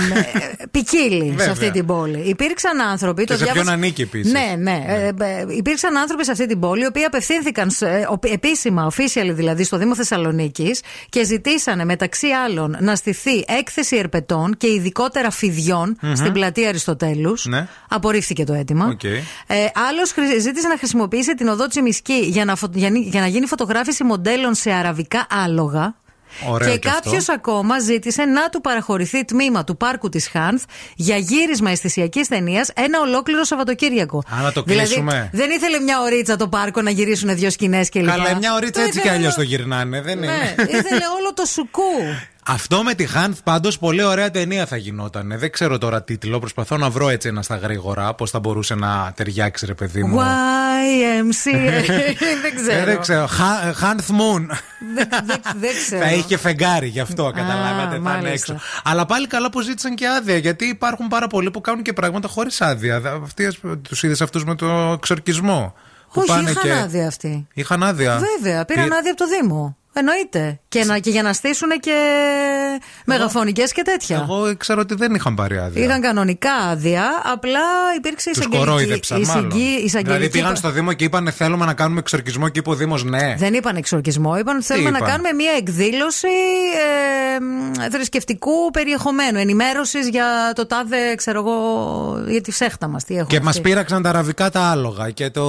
ποικίλει 0.72 1.26
σε 1.26 1.32
Βέβαια. 1.36 1.52
αυτή 1.52 1.72
την 1.72 1.86
πόλη. 1.86 2.20
Υπήρξαν 2.20 2.82
άνθρωποι. 2.82 3.24
Και 3.24 3.34
το 3.34 3.46
σε 3.46 3.52
ποιον 3.54 3.70
ανήκει 3.70 4.02
επίσης. 4.02 4.32
Ναι, 4.32 4.56
ναι. 4.58 4.84
Ε, 4.88 5.08
ε, 5.08 5.46
υπήρξαν 5.58 5.98
άνθρωποι 5.98 6.26
σε 6.26 6.32
αυτή 6.32 6.48
την 6.48 6.60
πόλη 6.60 6.82
οι 6.84 6.86
οποίοι 6.86 7.04
απευθύνθηκαν 7.04 7.70
σε- 7.70 7.86
ε, 7.90 8.00
ο- 8.10 8.20
επίσημα, 8.22 8.92
official 8.92 9.30
δηλαδή, 9.32 9.64
στο 9.64 9.78
Δήμο 9.78 9.96
Θεσσαλονίκης 9.96 10.82
και 11.10 11.24
ζητήσανε 11.26 11.86
μεταξύ 11.86 12.28
άλλων 12.28 12.78
να 12.80 12.96
στηθεί 12.96 13.44
έκθεση 13.60 13.96
ερπετών 13.98 14.58
και 14.58 14.68
ειδικότερα 14.68 15.30
φιδιών 15.32 15.98
Μμμ. 16.02 16.16
στην 16.16 16.32
πλατεία 16.32 16.70
Αριστοτέλους. 16.70 17.46
Ναι. 17.46 17.68
Απορρίφθηκε 17.90 18.44
το 18.44 18.54
αίτημα. 18.54 18.86
Οκ. 18.86 19.04
Ε, 19.04 19.16
Άλλος 19.90 20.14
ζήτησε 20.42 20.68
να 20.68 20.78
χρησιμοποιήσει 20.78 21.34
την 21.36 21.48
οδό 21.48 21.68
Τσιμισκή 21.68 22.14
για 22.26 22.46
να, 22.46 22.56
φω- 22.56 22.76
για, 22.76 22.90
νι- 22.90 23.08
για 23.08 23.20
να 23.22 23.28
γίνει 23.28 23.46
φωτογράφηση 23.46 24.04
μοντέλων 24.04 24.54
σε 24.56 24.72
αραβικά 24.84 25.28
άλογα. 25.30 25.96
Ωραίο 26.50 26.70
και 26.72 26.78
και 26.78 26.88
αυτό. 26.90 27.02
κάποιος 27.02 27.30
ακόμα 27.30 27.80
ζήτησε 27.80 28.24
να 28.26 28.50
του 28.50 28.62
παραχωρηθεί 28.62 29.26
τμήμα 29.26 29.64
του 29.64 29.78
πάρκου 29.78 30.10
της 30.10 30.28
ΧΑΝΘ 30.28 30.64
για 30.96 31.18
γύρισμα 31.18 31.70
αισθησιακής 31.72 32.28
ταινίας 32.28 32.70
ένα 32.76 33.00
ολόκληρο 33.00 33.44
Σαββατοκύριακο. 33.44 34.24
Α, 34.38 34.42
να 34.42 34.52
το 34.52 34.62
δηλαδή, 34.64 34.88
κλείσουμε. 34.88 35.30
δεν 35.34 35.50
ήθελε 35.52 35.80
μια 35.80 36.00
ωρίτσα 36.02 36.36
το 36.36 36.48
πάρκο 36.48 36.82
να 36.82 36.90
γυρίσουν 36.90 37.36
δύο 37.36 37.50
σκηνές 37.50 37.90
κλπ. 37.90 38.06
Καλά, 38.08 38.36
μια 38.38 38.54
ωρίτσα 38.54 38.72
Το 38.72 38.80
έτσι 38.88 38.92
κι 38.92 38.98
ήθελε 38.98 39.14
αλλιώς 39.14 39.36
όλο- 39.38 39.44
το 39.48 39.50
γυρνάνε. 39.56 40.02
Δεν 40.02 40.20
Ναι, 40.20 40.26
είναι. 40.26 40.56
ήθελε 40.60 41.04
όλο 41.20 41.34
το 41.34 41.46
σουκού. 41.46 41.82
Αυτό 42.46 42.84
με 42.84 42.94
τη 42.94 43.06
Χάνθ 43.06 43.40
πάντως 43.44 43.80
πολύ 43.80 44.04
ωραία 44.04 44.32
ταινία 44.32 44.66
θα 44.66 44.78
γινόταν. 44.78 45.34
Δεν 45.38 45.52
ξέρω 45.52 45.78
τώρα 45.78 46.04
τίτλο. 46.04 46.40
Προσπαθώ 46.40 46.78
να 46.78 46.90
βρω 46.90 47.10
έτσι 47.10 47.28
ένα 47.28 47.42
στα 47.42 47.56
γρήγορα 47.56 48.14
πώς 48.14 48.30
θα 48.30 48.40
μπορούσε 48.40 48.76
να 48.76 49.12
ταιριάξει, 49.16 49.66
ρε 49.66 49.74
παιδί 49.74 50.04
μου. 50.04 50.20
YMCA. 50.20 51.54
δεν 52.42 52.52
Ε, 52.52 52.62
ξέρω. 52.62 52.86
δεν 52.86 53.00
ξέρω. 53.00 53.28
Χα- 53.28 53.74
Χάνθ 53.74 54.10
Moon. 54.10 54.46
Δεν, 54.96 55.08
δεν- 55.26 55.42
δεν 55.60 55.72
ξέρω. 55.86 56.04
Θα 56.04 56.12
είχε 56.12 56.38
φεγγάρι 56.38 56.88
γι' 56.88 57.00
αυτό, 57.00 57.32
καταλάβατε. 57.36 57.88
Θα 57.90 57.96
είναι 57.96 58.00
μάλιστα. 58.00 58.32
έξω. 58.54 58.58
Αλλά 58.84 59.06
πάλι 59.06 59.28
καλά 59.28 59.50
που 59.50 59.62
ζήτησαν 59.62 59.96
και 59.96 60.08
άδεια. 60.08 60.38
Γιατί 60.38 60.66
υπάρχουν 60.66 61.08
πάρα 61.08 61.28
πολλοί 61.28 61.52
που 61.52 61.62
κάνουν 61.62 61.84
και 61.84 61.94
πράγματα 61.94 62.28
χωρίς 62.28 62.62
άδεια. 62.62 63.02
Τους 63.82 64.04
είδες 64.04 64.22
αυτούς 64.22 64.44
με 64.46 64.56
το 64.56 64.68
εξορκισμό. 64.98 65.74
Που 66.14 66.20
Όχι, 66.20 66.28
πάνε 66.30 66.50
είχαν 66.52 66.64
και... 66.64 66.72
άδεια 66.74 67.08
αυτοί. 67.08 67.48
Είχαν 67.54 67.84
άδεια. 67.84 68.12
Βέβαια, 68.12 68.66
πήραν 68.66 68.84
Πήρε- 68.84 68.98
άδεια 69.00 69.12
από 69.12 69.20
το 69.24 69.28
Δήμο. 69.42 69.78
Εννοείται. 69.94 70.60
Και, 70.68 70.84
να, 70.84 70.98
και 71.00 71.10
για 71.10 71.22
να 71.24 71.34
στήσουν 71.34 71.70
και 71.80 71.94
μεγαφωνικές 73.06 73.72
και 73.72 73.82
τέτοια. 73.82 74.16
Εγώ 74.30 74.56
ξέρω 74.58 74.82
ότι 74.82 74.96
δεν 74.96 75.14
είχαν 75.16 75.36
πάρει 75.36 75.58
άδεια. 75.58 75.84
Είχαν 75.84 76.02
κανονικά 76.02 76.54
άδεια, 76.54 77.04
απλά 77.34 77.60
υπήρξε 77.98 78.30
Τους 78.30 78.38
εισαγγελική. 78.40 78.70
κορόιδεψαν 78.70 79.22
μάλλον. 79.22 79.46
εισαγγη- 79.50 79.68
εισαγγελική- 79.86 80.04
Δηλαδή 80.06 80.30
πήγαν 80.30 80.56
στο 80.56 80.72
Δήμο 80.72 80.94
και 80.94 81.04
είπαν 81.04 81.32
θέλουμε 81.32 81.66
να 81.66 81.74
κάνουμε 81.74 82.00
εξορκισμό 82.00 82.50
και 82.50 82.60
είπε 82.60 82.70
ο 82.70 82.76
Δήμος 82.76 83.04
ναι. 83.04 83.36
Δεν 83.38 83.54
είπαν 83.54 83.76
εξορκισμό, 83.76 84.38
είπαν 84.38 84.56
ότι 84.56 84.66
θέλουμε 84.66 84.90
να 84.90 84.98
είπαν; 84.98 85.10
κάνουμε 85.10 85.34
μια 85.34 85.52
εκδήλωση 85.58 86.28
ε, 87.36 87.40
μ, 87.40 87.72
θρησκευτικού 87.92 88.72
περιεχομένου, 88.74 89.40
ενημέρωσης 89.40 90.08
για 90.10 90.26
το 90.56 90.66
τάδε, 90.68 91.16
ξέρω 91.16 91.40
εγώ, 91.40 91.58
για 92.28 92.42
τη 92.42 92.52
σέχτα 92.52 92.88
μας. 92.88 93.04
Τι 93.04 93.14
έχουμε 93.18 93.30
Και 93.38 93.40
μας 93.44 93.50
αυτή. 93.58 93.62
πείραξαν 93.70 94.02
τα 94.02 94.10
αραβικά 94.10 94.50
τα 94.50 94.62
άλογα 94.62 95.10
και 95.10 95.30
το 95.30 95.44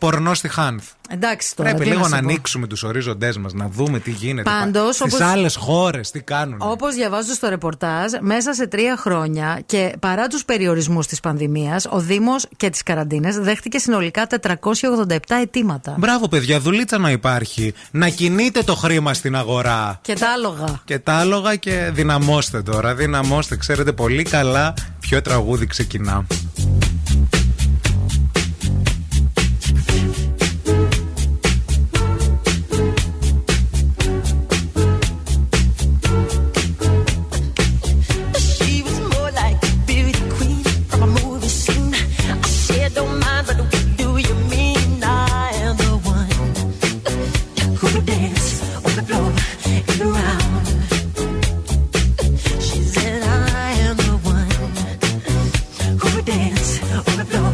πορνό 0.00 0.34
στη 0.34 0.48
Χάνθ. 0.48 0.84
Εντάξει 1.12 1.56
τώρα. 1.56 1.68
Πρέπει 1.68 1.84
τι 1.84 1.90
λίγο 1.90 2.02
να 2.02 2.08
να 2.08 2.16
σου 2.16 2.22
πω. 2.22 2.28
ανοίξουμε 2.28 2.66
τους 2.66 2.82
ορίζοντές 2.82 3.36
μας, 3.38 3.52
να 3.52 3.68
δούμε 3.70 3.98
τι 3.98 4.10
γίνεται. 4.10 4.50
Πάντως, 4.50 4.94
Στι 4.94 5.02
όπως- 5.04 5.20
άλλες 5.20 5.56
χώρες 5.56 6.10
τι 6.10 6.20
κάνουν. 6.20 6.56
Όπως 6.60 6.94
διαβάζω 6.94 7.32
στο 7.34 7.48
ρεπορτάζ, 7.48 8.12
μέσα 8.20 8.52
σε 8.54 8.66
τρία 8.66 8.96
χρόνια 8.96 9.60
και 9.66 9.94
παρά 10.00 10.26
τους 10.26 10.44
περιορισμούς 10.44 11.06
της 11.06 11.20
πανδημίας, 11.20 11.86
ο 11.90 11.98
Δήμος 11.98 12.46
και 12.56 12.70
τις 12.70 12.82
καραντίνες 12.82 13.36
δέχτηκε 13.38 13.78
συνολικά 13.78 14.26
487 14.26 15.34
αιτήματα. 15.42 15.94
Μπράβο, 15.98 16.28
παιδιά, 16.28 16.60
δουλίτσα 16.60 16.98
να 16.98 17.10
υπάρχει. 17.10 17.74
Να 17.90 18.08
κινείτε 18.08 18.62
το 18.62 18.74
χρήμα 18.74 19.14
στην 19.14 19.36
αγορά. 19.36 19.98
Και 20.02 20.14
τα 20.14 20.28
άλογα. 20.32 20.80
Και 20.84 20.98
τα 20.98 21.12
άλογα 21.12 21.56
και 21.56 21.90
δυναμώστε 21.92 22.62
τώρα. 22.62 22.94
Δυναμώστε. 22.94 23.56
Ξέρετε 23.56 23.92
πολύ 23.92 24.22
καλά 24.22 24.74
ποιο 25.00 25.22
τραγούδι 25.22 25.66
ξεκινά. 25.66 26.26
on 56.78 57.16
the 57.16 57.24
floor. 57.24 57.49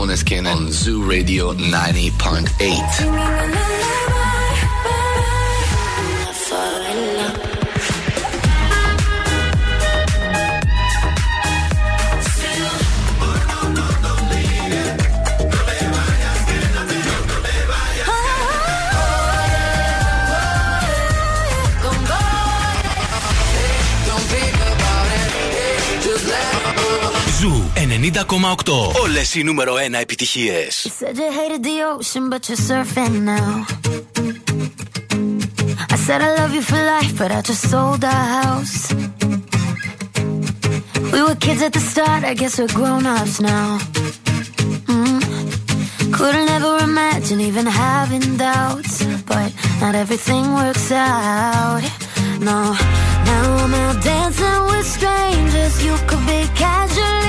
On 0.00 0.08
Zoo 0.72 1.06
Radio 1.06 1.52
90.8. 1.52 3.99
Όλες 29.02 29.34
οι 29.34 29.42
νούμερο 29.42 29.74
1 29.74 30.00
επιτυχίες. 30.00 30.86
Said. 31.00 31.18
I 35.92 35.96
said 36.06 36.20
I 36.28 36.30
love 36.40 36.52
you 36.56 36.62
for 36.70 36.80
life, 36.94 37.12
but 37.20 37.30
I 37.38 37.40
just 37.50 37.62
sold 37.72 38.02
our 38.04 38.26
house. 38.38 38.78
We 41.12 41.20
were 41.26 41.38
kids 41.46 41.62
at 41.66 41.72
the 41.78 41.84
start, 41.92 42.22
I 42.30 42.34
guess 42.40 42.54
we're 42.58 42.74
grown-ups 42.78 43.36
now. 43.52 43.68
Mm-hmm. 44.90 45.18
Mm. 46.08 46.12
Couldn't 46.16 46.48
ever 46.56 46.74
imagine 46.90 47.38
even 47.48 47.66
having 47.86 48.24
doubts, 48.46 48.94
but 49.32 49.48
not 49.82 49.94
everything 50.02 50.44
works 50.60 50.88
out. 50.92 51.82
No, 52.48 52.58
now 53.30 53.44
I'm 53.64 53.74
out 53.84 53.98
dancing 54.10 54.62
with 54.70 54.86
strangers. 54.96 55.74
You 55.86 55.94
could 56.08 56.24
be 56.32 56.40
casually. 56.64 57.20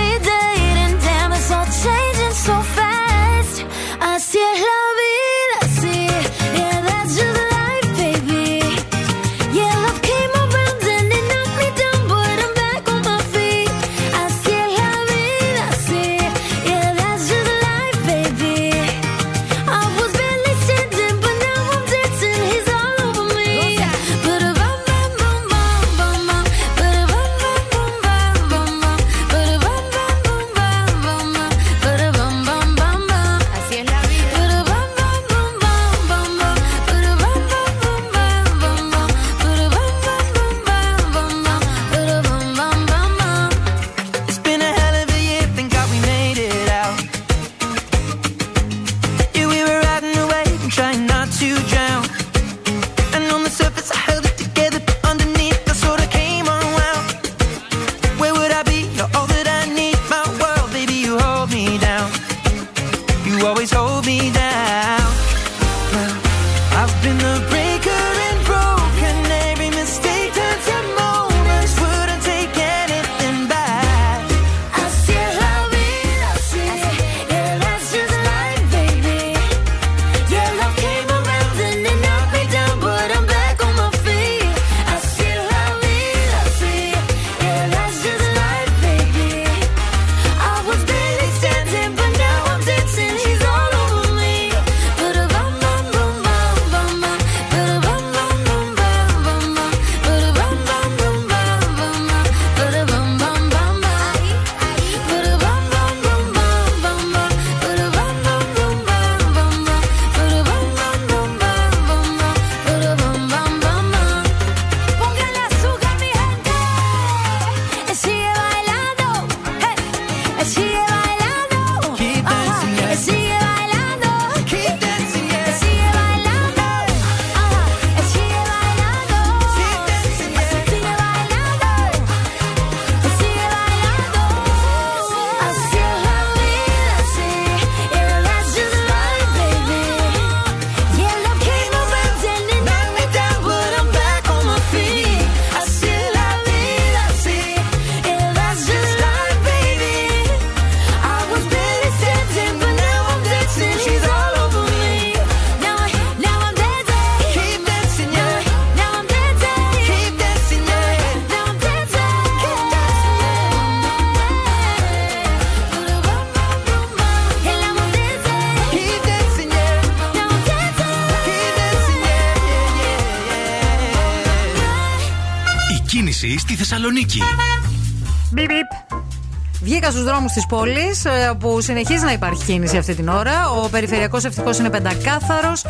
της 180.34 180.46
πόλης 180.46 181.06
ε, 181.06 181.32
που 181.40 181.62
συνεχίζει 181.62 182.04
να 182.06 182.12
υπάρχει 182.12 182.44
κίνηση 182.44 182.78
αυτή 182.78 182.96
την 182.96 183.08
ώρα. 183.08 183.50
Ο 183.50 183.70
περιφερειακός 183.70 184.26
ευτυχώς 184.26 184.58
είναι 184.58 184.70
πεντακάθαρος. 184.70 185.66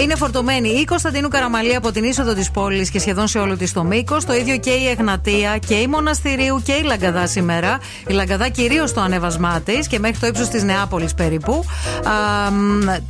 Είναι 0.00 0.14
φορτωμένη 0.14 0.68
η 0.68 0.84
Κωνσταντίνου 0.84 1.28
Καραμαλή 1.28 1.74
από 1.74 1.92
την 1.92 2.04
είσοδο 2.04 2.34
της 2.34 2.50
πόλης 2.50 2.90
και 2.90 2.98
σχεδόν 2.98 3.28
σε 3.28 3.38
όλο 3.38 3.56
της 3.56 3.72
το 3.72 3.84
μήκος. 3.84 4.24
Το 4.24 4.34
ίδιο 4.34 4.56
και 4.56 4.70
η 4.70 4.88
Εγνατεία 4.88 5.58
και 5.66 5.74
η 5.74 5.86
Μοναστηρίου 5.86 6.62
και 6.64 6.72
η 6.72 6.82
Λαγκαδά 6.82 7.26
σήμερα. 7.26 7.78
Η 8.06 8.12
Λαγκαδά 8.12 8.48
κυρίως 8.48 8.90
στο 8.90 9.00
ανέβασμά 9.00 9.60
της 9.60 9.86
και 9.86 9.98
μέχρι 9.98 10.18
το 10.18 10.26
ύψος 10.26 10.48
της 10.48 10.62
Νεάπολης 10.62 11.14
περίπου. 11.14 11.64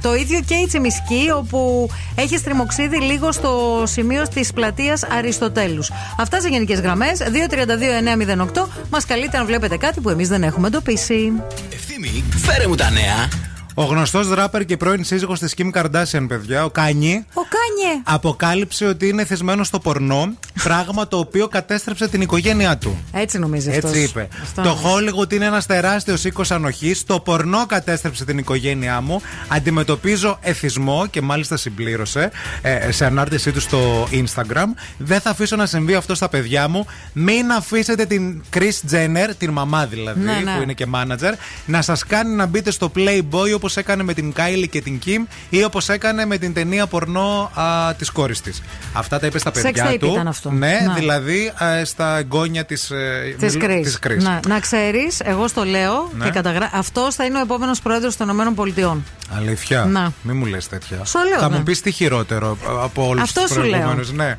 Το 0.03 0.15
ίδιο 0.15 0.41
και 0.47 0.55
η 0.55 0.67
Τσιμισκή 0.67 1.31
όπου 1.37 1.89
έχει 2.15 2.37
στριμοξίδι 2.39 3.01
λίγο 3.01 3.33
στο 3.33 3.83
σημείο 3.87 4.23
της 4.35 4.53
πλατείας 4.53 5.03
Αριστοτέλους. 5.19 5.91
Αυτά 6.19 6.41
σε 6.41 6.49
γενικές 6.49 6.81
γραμμές. 6.81 7.19
232-908 7.19 8.69
μας 8.91 9.05
καλείτε 9.05 9.39
αν 9.39 9.47
βλέπετε 9.47 9.77
κάτι 9.77 10.01
που 10.01 10.11
εμείς 10.11 10.29
δεν 10.29 10.43
έχουμε 10.43 10.67
εντοπίσει. 10.67 11.33
Ευθύμη, 11.73 12.25
φέρε 12.37 12.67
μου 12.67 12.75
τα 12.75 12.91
νέα. 12.91 13.29
Ο 13.75 13.85
γνωστός 13.85 14.31
ράπερ 14.35 14.65
και 14.65 14.77
πρώην 14.77 15.05
σύζυγος 15.05 15.39
της 15.39 15.55
Kim 15.59 15.71
Kardashian, 15.73 16.25
παιδιά, 16.29 16.65
ο 16.65 16.71
Κάνι. 16.71 17.27
Ο 17.35 17.41
Κάνι. 17.41 18.03
Αποκάλυψε 18.05 18.85
ότι 18.87 19.09
είναι 19.09 19.25
θυσμένο 19.25 19.65
στο 19.65 19.79
πορνό 19.79 20.33
πράγμα 20.63 21.09
το 21.09 21.19
οποίο 21.19 21.49
κατέστρεψε 21.49 22.09
την 22.09 22.21
οικογένειά 22.21 22.79
του. 22.79 22.99
Έτσι 23.13 23.39
νομίζεις 23.39 23.75
αυτός. 23.75 23.91
Έτσι 23.91 24.03
είπε. 24.03 24.29
Το 24.55 24.79
Hollywood 24.85 25.33
είναι 25.33 25.45
ένας 25.45 25.67
τεράστιος 25.67 26.25
οίκος 26.25 26.51
ανοχής. 26.51 27.05
Το 27.05 27.21
πορνό 27.21 27.67
κατέστρεψε 27.67 28.25
την 28.25 28.39
οικογένειά 28.39 29.01
μου. 29.01 29.21
Αντιμετωπίζω 29.49 30.39
εθισμό 30.41 31.07
και 31.11 31.21
μάλιστα 31.23 31.57
συμπλήρωσε 31.57 32.31
ε, 32.63 32.93
σε 32.93 33.05
ανάρτησή 33.05 33.53
του 33.53 33.61
στο 33.61 34.09
Instagram. 34.11 34.67
Δεν 34.99 35.21
θα 35.21 35.31
αφήσω 35.31 35.57
να 35.57 35.67
συμβεί 35.67 35.95
αυτό 35.95 36.15
στα 36.15 36.29
παιδιά 36.29 36.69
μου. 36.69 36.87
Μην 37.13 37.51
αφήσετε 37.51 38.05
την 38.05 38.43
Chris 38.57 38.91
Jenner, 38.93 39.29
την 39.39 39.51
μαμά 39.51 39.87
δηλαδή, 39.87 40.21
Ναι, 40.21 40.33
ναι. 40.45 40.57
που 40.57 40.63
είναι 40.63 40.73
και 40.73 40.87
manager, 40.95 41.33
να 41.67 41.83
σας 41.83 42.05
κάνει 42.05 42.35
να 42.35 42.47
μπείτε 42.47 42.71
στο 42.71 42.93
Playboy 42.97 43.55
όπως 43.55 43.77
έκανε 43.77 44.03
με 44.03 44.15
την 44.15 44.33
Kylie 44.37 44.67
και 44.71 44.81
την 44.81 44.99
Kim 45.07 45.27
ή 45.51 45.65
όπως 45.65 45.89
έκανε 45.89 46.25
με 46.27 46.39
την 46.39 46.53
ταινία 46.55 46.87
πορνό 46.87 47.51
της 47.99 48.11
κόρης 48.11 48.41
της. 48.41 48.63
Αυτά 48.93 49.19
τα 49.19 49.27
είπε 49.27 49.39
στα 49.39 49.51
Sex 49.51 49.53
παιδιά 49.63 49.91
tape 49.91 49.97
του. 49.99 50.07
ήταν 50.07 50.29
αυτό. 50.29 50.48
Ναι, 50.51 50.67
Ναι. 50.87 50.93
δηλαδή 50.97 51.53
ε, 51.81 51.85
στα 51.85 52.17
εγγόνια 52.19 52.65
της 52.65 52.91
Της 53.39 53.53
της 53.53 53.99
Chris. 54.03 54.07
Chris. 54.07 54.17
Να, 54.23 54.41
να 54.49 54.61
ξέρεις, 54.61 55.21
εγώ 55.25 55.49
στο 55.49 55.65
λέω 55.65 56.11
Ναι. 56.17 56.25
και 56.25 56.31
καταγράφω. 56.31 56.77
Αυτός 56.79 57.15
θα 57.15 57.25
είναι 57.25 57.39
ο 57.39 57.41
επόμενος 57.41 57.81
πρόεδρος 57.81 58.17
των 58.17 58.29
ΗΠΑ. 58.29 58.97
Αλήθεια. 59.37 59.85
Να. 59.85 60.13
Μην 60.23 60.37
μου 60.37 60.45
λες 60.47 60.69
τέτοια. 60.69 60.99
Στο 61.05 61.21
λέω, 61.29 61.39
Θα 61.39 61.49
ναι. 61.49 61.57
μου 61.57 61.63
πεις 61.63 61.81
τι 61.81 61.91
χειρότερο 61.91 62.57
από 62.83 63.07
όλους 63.09 63.23
Αυτό 63.23 63.41
τους 63.41 63.51
σου 63.51 63.61
λέω. 63.61 63.69
προηγούμενους. 63.71 64.13
Ναι. 64.13 64.39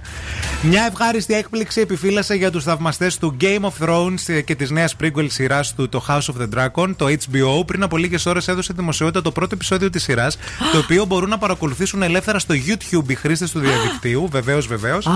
Μια 0.62 0.88
ευχάριστη 0.92 1.34
έκπληξη 1.34 1.82
επιφύλασε 1.82 2.34
για 2.34 2.52
τους 2.52 2.64
θαυμαστές 2.64 3.18
του 3.18 3.38
Game 3.42 3.60
of 3.62 3.86
Thrones 3.88 4.44
και 4.46 4.56
της 4.56 4.70
νέας 4.70 4.96
prequel 5.04 5.26
σειράς 5.30 5.74
του, 5.76 5.90
το 5.90 6.06
House 6.08 6.18
of 6.34 6.42
the 6.42 6.48
Dragon, 6.58 6.94
το 6.96 7.06
HBO. 7.10 7.66
Πριν 7.66 7.84
από 7.84 7.98
λίγες 7.98 8.26
ώρες 8.26 8.48
έδωσε 8.48 8.74
δημοσιότητα 8.76 9.22
το 9.22 9.32
πρώτο 9.32 9.56
επεισόδιο 9.56 9.90
της 9.90 10.04
σειράς, 10.04 10.38
το 10.72 10.78
οποίο 10.84 11.06
μπορούν 11.06 11.30
να 11.30 11.38
παρακολουθήσουν 11.38 12.02
ελεύθερα 12.02 12.40
στο 12.40 12.56
YouTube 12.68 13.10
οι 13.10 13.16
χρήστες 13.16 13.52
του 13.52 13.60
διαδικτύου. 13.60 14.28
Βεβαίως, 14.38 14.68
βεβαίως. 14.68 15.08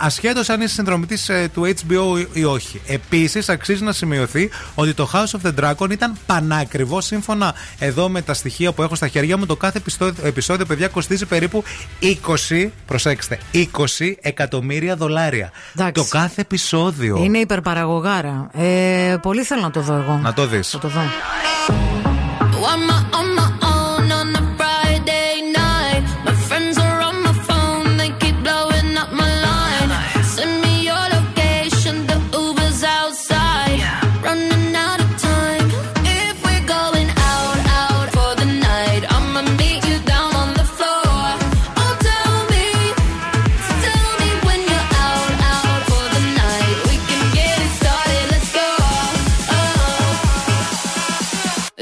Ασχέτως 0.00 0.48
αν 0.48 0.60
είσαι 0.60 0.74
συνδρομητής 0.74 1.30
του 1.52 1.74
HBO 1.74 2.26
ή 2.32 2.44
όχι. 2.44 2.80
Επίσης, 2.86 3.48
αξίζει 3.48 3.84
να 3.84 3.92
σημειωθεί 3.92 4.50
ότι 4.74 4.94
το 4.94 5.10
House 5.12 5.38
of 5.38 5.48
the 5.48 5.54
Dragon 5.60 5.90
ήταν 5.90 6.16
πανάκριβος. 6.26 7.04
Σύμφωνα 7.04 7.54
εδώ 7.78 8.08
με 8.08 8.22
τα 8.22 8.34
στοιχεία 8.34 8.72
που 8.72 8.82
έχω 8.82 8.94
στα 8.94 9.08
χέρια 9.08 9.36
μου, 9.36 9.46
το 9.46 9.56
κάθε 9.56 9.78
επεισόδιο, 9.78 10.26
επεισόδιο 10.26 10.66
παιδιά, 10.66 10.88
κοστίζει 10.88 11.26
περίπου 11.26 11.64
20, 12.00 12.68
προσέξτε, 12.86 13.38
20 13.52 14.14
εκατομμύρια 14.20 14.96
δολάρια. 14.96 15.52
Εντάξει. 15.76 15.92
Το 15.92 16.04
κάθε 16.18 16.40
επεισόδιο. 16.40 17.16
Είναι 17.16 17.38
υπερπαραγωγάρα. 17.38 18.50
Ε, 18.52 19.16
πολύ 19.22 19.42
θέλω 19.44 19.60
να 19.60 19.70
το 19.70 19.80
δω 19.80 19.94
εγώ. 19.94 20.20
Να 20.22 20.32
το 20.32 20.46
δεις. 20.46 20.68
Θα 20.68 20.78
το 20.78 20.88
δω. 20.88 21.00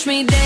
push 0.00 0.06
me 0.06 0.24
down. 0.24 0.39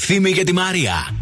Ευθύμη 0.00 0.32
και 0.32 0.44
τη 0.44 0.52
Μαρία. 0.52 1.14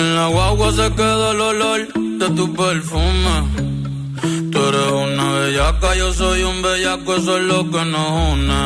En 0.00 0.08
la 0.18 0.26
guagua 0.34 0.68
se 0.78 0.86
queda 0.98 1.26
el 1.34 1.40
olor 1.50 1.80
de 2.20 2.28
tu 2.36 2.44
perfume. 2.62 3.34
Tú 4.50 4.58
eres 4.68 4.90
una 5.06 5.26
bellaca, 5.38 5.88
yo 6.00 6.08
soy 6.20 6.40
un 6.50 6.58
bellaco, 6.62 7.16
eso 7.18 7.32
es 7.38 7.44
lo 7.52 7.60
que 7.72 7.82
nos 7.92 8.08
une. 8.32 8.62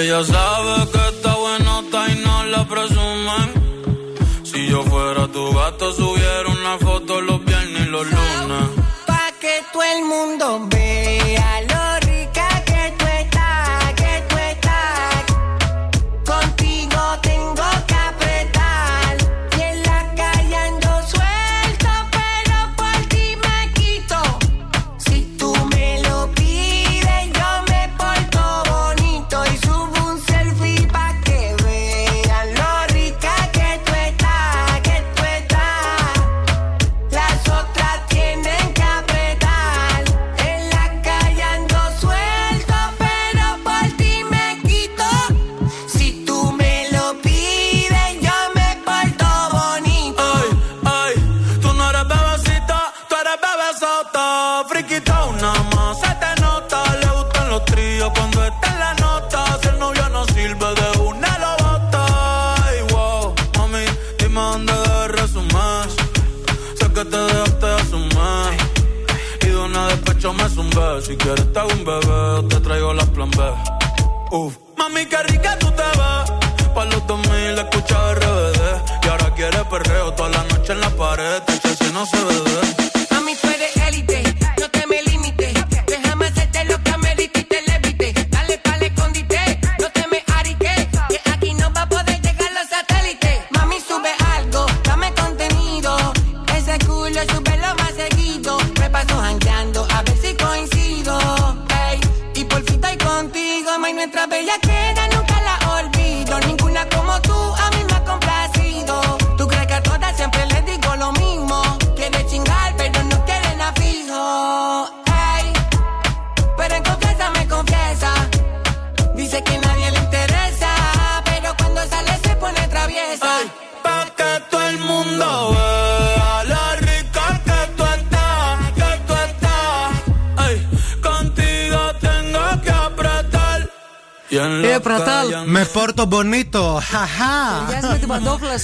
Ella 0.00 0.20
sabe 0.24 0.74
que 0.92 1.02
está 1.12 1.32
buenota 1.44 1.98
y 2.12 2.14
no 2.26 2.36
la 2.54 2.62
presumen. 2.72 3.46
Si 4.50 4.60
yo 4.72 4.80
fuera 4.84 5.24
tu 5.34 5.44
gato, 5.58 5.86
subiera 5.92 6.48
una 6.58 6.74
foto 6.86 7.20
los 7.20 7.40
Pa' 9.05 9.31
que 9.39 9.63
todo 9.71 9.83
el 9.83 10.03
mundo 10.03 10.74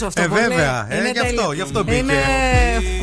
αυτό. 0.05 0.21
Ε, 0.21 0.27
πολύ. 0.27 0.41
βέβαια. 0.41 0.87
Ε, 0.89 0.97
Είναι 0.97 1.11
γι' 1.11 1.19
αυτό, 1.19 1.33
τέλειο. 1.35 1.53
γι' 1.53 1.61
αυτό 1.61 1.83
μπήκε. 1.83 1.97
Είναι 1.97 2.13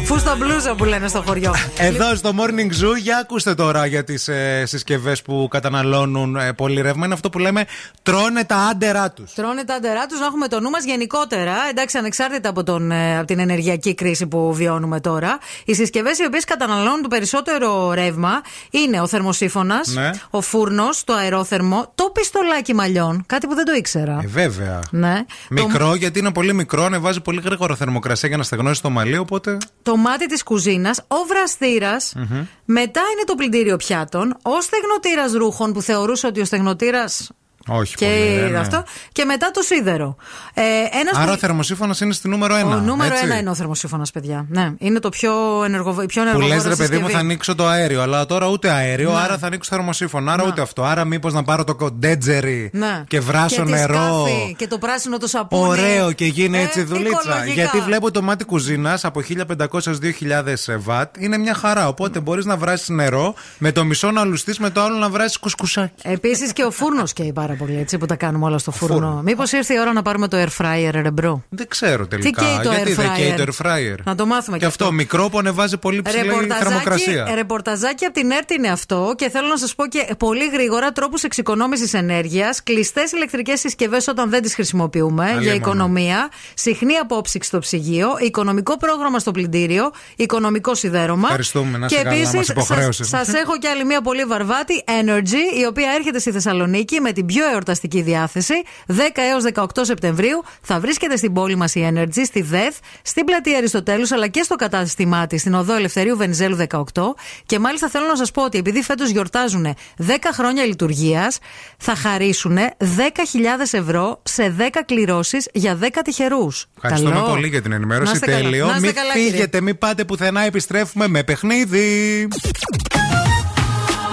φούστα 0.09 0.37
μπλούζα 0.37 0.75
που 0.75 0.85
λένε 0.85 1.09
στο 1.09 1.23
χωριό. 1.27 1.55
Εδώ 1.79 2.15
στο 2.15 2.31
Morning 2.39 2.85
Zoo, 2.85 2.97
για 3.03 3.17
ακούστε 3.19 3.55
τώρα 3.55 3.87
για 3.87 4.05
τις 4.05 4.29
ε, 4.29 4.63
συσκευές 4.67 5.23
που 5.23 5.49
καταναλώνουν 5.51 6.37
ε, 6.37 6.53
πολύ 6.53 6.81
ρεύμα. 6.81 7.05
Είναι 7.05 7.15
αυτό 7.15 7.31
που 7.31 7.39
λέμε 7.39 7.65
τρώνε 8.03 8.45
τα 8.45 8.57
άντερα 8.57 9.11
τους. 9.11 9.33
Τρώνε 9.33 9.65
τα 9.65 9.75
αντερά 9.75 10.07
τους 10.07 10.21
να 10.21 10.27
έχουμε 10.27 10.49
το 10.49 10.61
νου 10.61 10.71
μας 10.71 10.85
γενικότερα. 10.85 11.53
Εντάξει, 11.71 11.99
ανεξάρτητα 11.99 12.49
από, 12.49 12.63
τον, 12.65 12.91
ε, 12.91 13.17
από 13.19 13.27
την 13.27 13.39
ενεργειακή 13.39 13.95
κρίση 13.95 14.27
που 14.27 14.53
βιώνουμε 14.55 15.01
τώρα. 15.01 15.39
Οι 15.65 15.75
συσκευές 15.75 16.19
οι 16.19 16.25
οποίες 16.25 16.45
καταναλώνουν 16.45 17.03
το 17.03 17.09
περισσότερο 17.09 17.93
ρεύμα 17.93 18.41
είναι 18.71 19.01
ο 19.01 19.07
θερμοσύφωνας, 19.07 19.89
Ναι. 19.89 20.11
ο 20.31 20.41
φούρνος, 20.41 21.05
το 21.05 21.13
αερόθερμο, 21.13 21.93
το 21.95 22.05
πιστολάκι 22.05 22.75
μαλλιών. 22.75 23.23
Κάτι 23.27 23.47
που 23.47 23.55
δεν 23.55 23.65
το 23.65 23.73
ήξερα. 23.73 24.19
Ε, 24.23 24.27
βέβαια. 24.27 24.81
Ναι. 24.91 25.25
Μικρό, 25.51 25.95
γιατί 25.95 26.19
είναι 26.19 26.33
πολύ 26.33 26.53
μικρό, 26.55 26.85
ανεβάζει 26.85 27.21
πολύ 27.21 27.41
γρήγορα 27.45 27.77
θερμοκρασία 27.77 28.29
για 28.29 28.39
να 28.39 28.45
στεγνώσει 28.45 28.83
το 28.83 28.91
μαλλί, 28.91 29.19
οπότε. 29.19 29.59
Το 29.83 29.97
μάτι 29.99 30.27
της 30.27 30.43
κουζίνας, 30.43 31.01
ο 31.09 31.16
βραστήρας, 31.29 32.12
Μμμ. 32.16 32.45
μετά 32.65 33.01
είναι 33.12 33.25
το 33.27 33.35
πλυντήριο 33.35 33.77
πιάτων, 33.77 34.37
ο 34.43 34.61
στεγνοτήρας 34.61 35.33
ρούχων 35.33 35.73
που 35.73 35.83
θεωρούσε 35.83 36.27
ότι 36.27 36.41
ο 36.41 36.45
στεγνοτήρας. 36.45 37.31
Όχι 37.69 37.95
Και 37.95 38.07
πολύ. 38.07 38.45
ε, 38.45 38.49
ναι. 38.49 38.59
αυτό. 38.59 38.85
Και 39.12 39.24
μετά 39.24 39.51
το 39.51 39.62
σίδερο. 39.62 40.16
Ε, 40.55 40.62
ένας 41.01 41.15
Άρα 41.16 41.24
που- 41.27 41.32
ο 41.32 41.36
θερμοσύφωνας 41.36 42.01
είναι 42.01 42.12
στη 42.12 42.28
νούμερο 42.28 42.55
1. 42.55 42.77
Ο 42.77 42.81
νούμερο 42.81 43.12
έτσι; 43.15 43.24
ένα 43.24 43.39
είναι 43.39 43.51
ο 43.51 43.55
θερμοσύφωνας, 43.55 44.11
παιδιά. 44.11 44.47
Ναι, 44.49 44.73
είναι 44.78 44.99
το 45.01 45.09
πιο, 45.09 45.32
ενεργο... 45.65 46.03
η 46.03 46.07
πιο 46.07 46.23
Που 46.23 46.28
ενεργοβόρα 46.28 46.55
λες, 46.55 46.65
ρε 46.65 46.77
παιδί 46.77 46.81
μου, 46.82 46.86
συσκευή. 46.95 47.12
θα 47.12 47.19
ανοίξω 47.19 47.55
το 47.55 47.66
αέριο. 47.66 48.03
Αλλά 48.03 48.27
τώρα 48.27 48.47
ούτε 48.47 48.70
αέριο, 48.70 49.11
Ναι. 49.11 49.19
άρα 49.19 49.39
θα 49.39 49.47
ανοίξω 49.47 49.70
θερμοσύφωνα. 49.74 50.32
Άρα 50.32 50.43
Ναι. 50.43 50.49
ούτε 50.49 50.61
αυτό. 50.61 50.85
Άρα 50.85 51.05
μήπως 51.05 51.32
να 51.32 51.43
πάρω 51.43 51.65
το 51.65 51.74
κοντέτζερι 51.74 52.70
Ναι. 52.73 53.05
και 53.09 53.20
βράσω 53.20 53.62
τη 53.62 53.70
νερό. 53.70 53.95
σκάφη 53.95 54.55
και 54.59 54.66
το 54.66 54.78
πράσινο 54.78 55.19
το 55.19 55.27
σαπούνι. 55.27 55.69
Ωραίο 55.69 56.12
και 56.12 56.24
γίνει 56.24 56.59
Ε, 56.59 56.62
έτσι 56.62 56.82
δουλίτσα. 56.82 57.20
οικολογικά. 57.23 57.53
Γιατί 57.53 57.81
βλέπω 57.81 58.11
το 58.11 58.23
μάτι 58.23 58.45
κουζίνας 58.45 59.05
από 59.05 59.20
1500 59.20 59.86
έως 59.87 59.95
2000 59.95 60.78
βατ 60.78 61.16
είναι 61.19 61.39
μια 61.39 61.55
χαρά. 61.55 61.89
Οπότε 61.89 62.20
μπορείς 62.20 62.45
να 62.45 62.57
βράσεις 62.57 62.89
νερό 62.89 63.35
με 63.59 63.73
το 63.73 63.85
μισό 63.85 64.11
να 64.11 64.24
λουστείς, 64.24 64.59
με 64.59 64.70
το 64.70 64.81
άλλο 64.81 64.97
να 64.97 65.09
βράσεις 65.11 65.39
κουσκουσάκι. 65.39 65.93
Επίσης 66.03 66.53
και 66.53 66.65
ο 66.65 66.70
φούρνος 66.70 67.12
καίει 67.12 67.32
πάρα 67.32 67.55
πολύ 67.59 67.79
έτσι 67.79 67.99
που 67.99 68.07
τα 68.07 68.17
κάνουμε 68.17 68.45
όλα 68.45 68.59
στο 68.59 68.71
φούρνο. 68.71 69.21
Μήπως 69.25 69.53
ήρθε 69.53 69.75
η 69.75 69.79
ώρα 69.81 69.93
να 69.93 70.03
πάρουμε 70.03 70.29
το 70.29 70.37
air 70.37 70.63
fryer, 70.65 70.91
ρε 70.93 71.11
bro; 71.11 71.43
Δεν 71.49 71.69
ξέρω 71.69 72.07
τελικά. 72.07 72.43
καίει 72.43 72.61
το 72.63 72.71
Γιατί 72.71 72.93
air 72.93 72.97
δεν 72.97 73.13
καίει 73.17 73.35
fryer? 73.37 73.45
το 73.47 73.53
air 73.59 73.67
fryer; 73.67 73.95
Να 74.05 74.15
το 74.15 74.27
μάθουμε 74.27 74.57
Και 74.57 74.63
κι 74.65 74.69
αυτό 74.71 74.93
μικρό 74.93 75.29
που 75.29 75.39
ανεβάζει 75.39 75.77
πολύ 75.79 76.03
ψηλή 76.03 76.31
θερμοκρασία. 76.59 77.35
ρεπορταζάκι 77.35 78.05
από 78.05 78.15
την 78.15 78.31
ΕΡΤ 78.31 78.51
είναι 78.51 78.69
αυτό 78.69 79.15
και 79.17 79.31
θέλω 79.31 79.47
να 79.49 79.57
σας 79.57 79.75
πω 79.75 79.87
και 79.87 80.07
πολύ 80.19 80.49
γρήγορα 80.53 80.93
τρόπους 80.93 81.23
εξοικονόμησης 81.23 81.95
ενέργειας, 81.95 82.63
κλειστές 82.63 83.13
ηλεκτρικές 83.13 83.61
συσκευές 83.61 84.07
όταν 84.09 84.31
δεν 84.31 84.43
τις 84.43 84.55
χρησιμοποιούμε 84.55 85.25
για 85.25 85.35
Αλίμονο. 85.37 85.55
οικονομία, 85.57 86.29
συχνή 86.55 86.95
απόψυξη 86.97 87.49
στο 87.49 87.59
ψυγείο, 87.59 88.09
οικονομικό 88.21 88.77
πρόγραμμα 88.77 89.19
στο 89.19 89.31
πλυντήριο, 89.31 89.91
οικονομικό 90.17 90.75
σιδέρωμα. 90.75 91.23
Ευχαριστούμε, 91.27 91.79
να 91.79 91.87
και 91.87 91.95
είσαι 91.95 92.03
καλά, 92.05 92.17
επίσης 92.17 92.35
μας 92.37 92.49
υποχρέωσες. 92.49 93.09
σας 93.09 93.29
έχω 93.33 93.59
και 93.59 93.69
άλλη 93.69 93.85
μία 93.85 94.01
πολύ 94.01 94.25
βαρβάτη, 94.25 94.85
Energy, 94.87 95.59
η 95.61 95.65
οποία 95.67 95.91
έρχεται 95.99 96.19
στη 96.19 96.31
Θεσσαλονίκη 96.31 97.01
με 97.01 97.13
την 97.13 97.27
πιο 97.27 97.48
εορταστική 97.53 98.03
διάθεση. 98.03 98.55
10 98.87 98.93
έως 99.15 99.45
18 99.55 99.65
Σεπτεμβρίου 99.81 100.45
θα 100.62 100.81
βρίσκεται 100.81 101.16
στην 101.16 101.33
πόλη 101.33 101.57
μας 101.57 101.75
η 101.75 101.91
Energy, 101.95 102.23
στη 102.25 102.43
ΔΕΘ, 102.43 102.75
στην 103.03 103.25
πλατεία 103.25 103.57
Αριστοτέλους, 103.57 104.12
αλλά 104.12 104.27
και 104.29 104.43
στο 104.43 104.55
κατάστημά 104.57 105.27
της, 105.27 105.41
στην 105.41 105.55
οδό 105.55 105.75
Ελευθερίου 105.75 106.16
Βενιζέλου 106.16 106.57
18. 106.57 107.15
Και 107.47 107.59
μάλιστα 107.59 107.89
θέλω 107.89 108.07
να 108.07 108.16
σας 108.16 108.31
πω 108.31 108.45
ότι 108.45 108.59
επειδή 108.59 108.83
φέτος 108.83 109.09
γιορτάζουν 109.11 109.75
10 109.97 110.33
χρόνια 110.33 110.65
λειτουργίας, 110.65 111.39
θα 111.79 111.95
χαρίσουν 111.95 112.57
10.000 112.57 113.73
ευρώ 113.73 114.20
σε 114.23 114.55
10 114.59 114.83
κληρώσεις 114.87 115.49
για 115.53 115.75
10 115.75 116.03
τυχερούς. 116.05 116.66
Ευχαριστούμε 116.83 117.23
πολύ 117.29 117.49
για 117.49 117.62
την 117.62 117.73
ενημέρωση. 117.73 118.19
Τέλειο. 118.20 118.66
Να 118.66 118.75
είστε 118.75 118.87
Μην 118.87 118.95
καλά, 118.95 119.12
κύριε. 119.12 119.31
φύγετε, 119.31 119.61
μην 119.61 119.79
πάτε 119.79 120.05
πουθενά. 120.05 120.41
Επιστρέφουμε 120.41 121.09
με 121.09 121.23
παιχνίδι. 121.23 122.29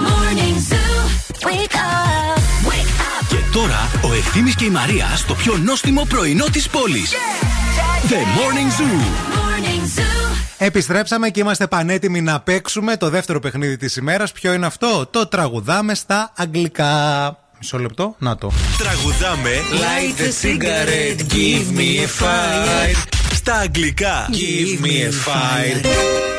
Morning 0.06 0.58
Zoo. 0.68 1.46
Wake 1.46 1.74
up. 1.74 2.35
Wake 3.56 3.62
up. 3.62 3.62
Και 3.62 3.62
τώρα 3.62 3.90
ο 4.02 4.12
Ευθύμης 4.12 4.54
και 4.54 4.64
η 4.64 4.70
Μαρία 4.70 5.06
στο 5.16 5.34
πιο 5.34 5.56
νόστιμο 5.56 6.04
πρωινό 6.08 6.44
της 6.44 6.68
πόλης. 6.68 7.12
The 8.08 8.14
Morning 8.14 8.80
Zoo. 8.80 9.00
Morning 9.36 9.98
Zoo. 9.98 10.36
Επιστρέψαμε 10.58 11.28
και 11.28 11.40
είμαστε 11.40 11.66
πανέτοιμοι 11.66 12.20
να 12.20 12.40
παίξουμε 12.40 12.96
το 12.96 13.08
δεύτερο 13.08 13.40
παιχνίδι 13.40 13.76
της 13.76 13.96
ημέρας. 13.96 14.32
Ποιο 14.32 14.52
είναι 14.52 14.66
αυτό; 14.66 15.06
Το 15.10 15.26
τραγουδάμε 15.26 15.94
στα 15.94 16.32
αγγλικά. 16.36 17.38
Μισό 17.58 17.78
λεπτό, 17.78 18.14
να 18.18 18.36
το. 18.36 18.52
Τραγουδάμε 18.78 19.50
Light 19.72 20.20
the 20.20 20.46
cigarette, 20.46 21.32
give 21.32 21.78
me 21.78 22.00
a 22.00 22.24
fire. 22.24 23.06
Στα 23.34 23.54
αγγλικά 23.54 24.28
Give 24.30 24.84
me 24.84 24.86
a 24.86 25.10
fire. 25.10 26.35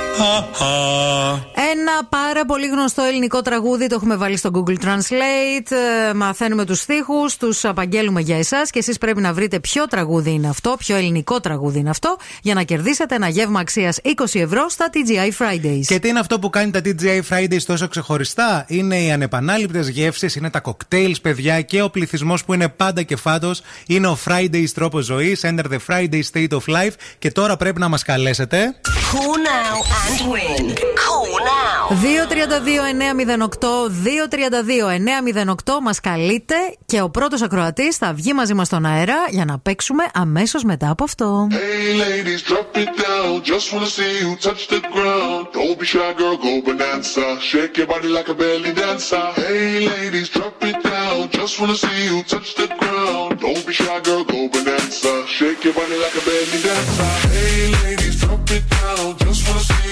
Ένα 1.72 2.06
πάρα 2.10 2.46
πολύ 2.46 2.68
γνωστό 2.68 3.02
ελληνικό 3.04 3.42
τραγούδι 3.42 3.88
το 3.88 3.96
έχουμε 3.96 4.16
βάλει 4.16 4.38
στο 4.38 4.52
Google 4.54 4.84
Translate. 4.84 5.72
Ε, 6.10 6.14
Μαθαίνουμε 6.14 6.66
τους 6.66 6.80
στίχους, 6.80 7.38
τους 7.38 7.66
απαγγέλουμε 7.66 8.22
για 8.22 8.38
εσάς 8.38 8.70
και 8.70 8.80
εσείς 8.80 8.98
πρέπει 8.98 9.22
να 9.22 9.34
βρείτε 9.34 9.60
ποιο 9.60 9.88
τραγούδι 9.88 10.32
είναι 10.32 10.48
αυτό, 10.48 10.76
ποιο 10.78 10.96
ελληνικό 10.96 11.40
τραγούδι 11.40 11.80
είναι 11.80 11.90
αυτό, 11.90 12.18
για 12.42 12.54
να 12.54 12.64
κερδίσετε 12.64 13.16
ένα 13.16 13.28
γεύμα 13.28 13.60
αξίας 13.60 14.00
20 14.04 14.40
ευρώ 14.40 14.70
στα 14.70 14.90
TGI 14.94 15.46
Fridays. 15.46 15.82
Και 15.86 16.00
τι 16.00 16.08
είναι 16.08 16.20
αυτό 16.20 16.40
που 16.40 16.50
κάνει 16.50 16.72
τα 16.72 16.82
TGI 16.86 17.22
Fridays 17.30 17.62
τόσο 17.66 17.88
ξεχωριστά; 17.88 18.66
Είναι 18.68 18.98
οι 18.98 19.12
ανεπανάληπτες 19.12 19.90
γεύσεις, 19.90 20.36
είναι 20.36 20.50
τα 20.50 20.62
cocktails, 20.64 21.22
παιδιά, 21.22 21.62
και 21.62 21.82
ο 21.82 21.90
πληθυσμός 21.90 22.46
που 22.46 22.54
είναι 22.54 22.68
πάντα 22.68 23.02
και 23.04 23.16
φάτος. 23.16 23.62
Είναι 23.88 24.08
ο 24.08 24.18
Fridays 24.26 24.70
τρόπος 24.74 25.06
ζωής. 25.06 25.42
Enter 25.44 25.64
the 25.72 25.78
Friday 25.88 26.22
state 26.32 26.50
of 26.50 26.76
life. 26.76 26.94
Και 27.20 27.32
τώρα 27.32 27.58
πρέπει 27.58 27.80
να 27.80 27.88
μας 27.88 28.04
καλέσετε. 28.04 28.76
Call 29.12 29.38
now; 29.52 29.76
And 30.10 30.22
win. 30.32 30.64
Call 31.04 31.30
now. 31.54 31.82
232-908, 31.90 33.90
232-908 33.90 35.80
μας 35.82 36.00
καλείτε 36.00 36.56
και 36.86 37.02
ο 37.02 37.10
πρώτος 37.10 37.42
ακροατής 37.42 37.98
θα 37.98 38.14
βγει 38.14 38.34
μαζί 38.34 38.54
μας 38.54 38.68
στον 38.68 38.86
αέρα 38.86 39.16
για 39.30 39.46
να 39.46 39.60
παίξουμε 39.60 40.04
αμέσως 40.14 40.64
μετά 40.64 40.90
από 40.90 41.04
αυτό. 41.04 41.48
Hey 41.52 42.02
ladies, 42.02 42.42
drop 42.52 42.78
it 42.84 42.92
down. 43.06 43.42
Just 43.52 43.68
wanna 43.74 43.90
see 43.98 44.14
you 44.24 44.32
touch 44.46 44.62
the 44.74 44.82
ground. 44.96 45.42
Don't 45.54 45.76
be 45.80 45.86
shy, 45.92 46.10
girl, 46.20 46.36
go 46.46 46.52
bonanza. 46.66 47.26
Shake 47.50 47.74
your 47.80 47.88
body 47.94 48.10
like 48.18 48.30
a 48.34 48.36
belly 48.42 48.74
dancer. 48.82 49.26
Hey 49.42 49.72
ladies, 49.92 50.28
drop 50.36 50.58
it 50.70 50.78
down. 50.94 51.18
Just 51.40 51.54
wanna 51.60 51.78
see 51.84 52.00
you 52.10 52.18
touch 52.34 52.50
the 52.60 52.68
ground. 52.80 53.30
Don't 53.44 53.64
be 53.68 53.74
shy, 53.80 53.98
girl, 54.08 54.24
go 54.32 54.40
bonanza. 54.54 55.12
Shake 55.38 55.62
your 55.66 55.76
body 55.80 55.98
like 56.04 56.16
a 56.22 56.24
belly 56.30 56.60
dancer. 56.68 57.10
Hey 57.36 57.60
ladies, 57.78 58.16
drop 58.22 58.46
it 58.58 58.66
down. 58.78 59.06
Just 59.26 59.42
wanna 59.48 59.64
see 59.70 59.87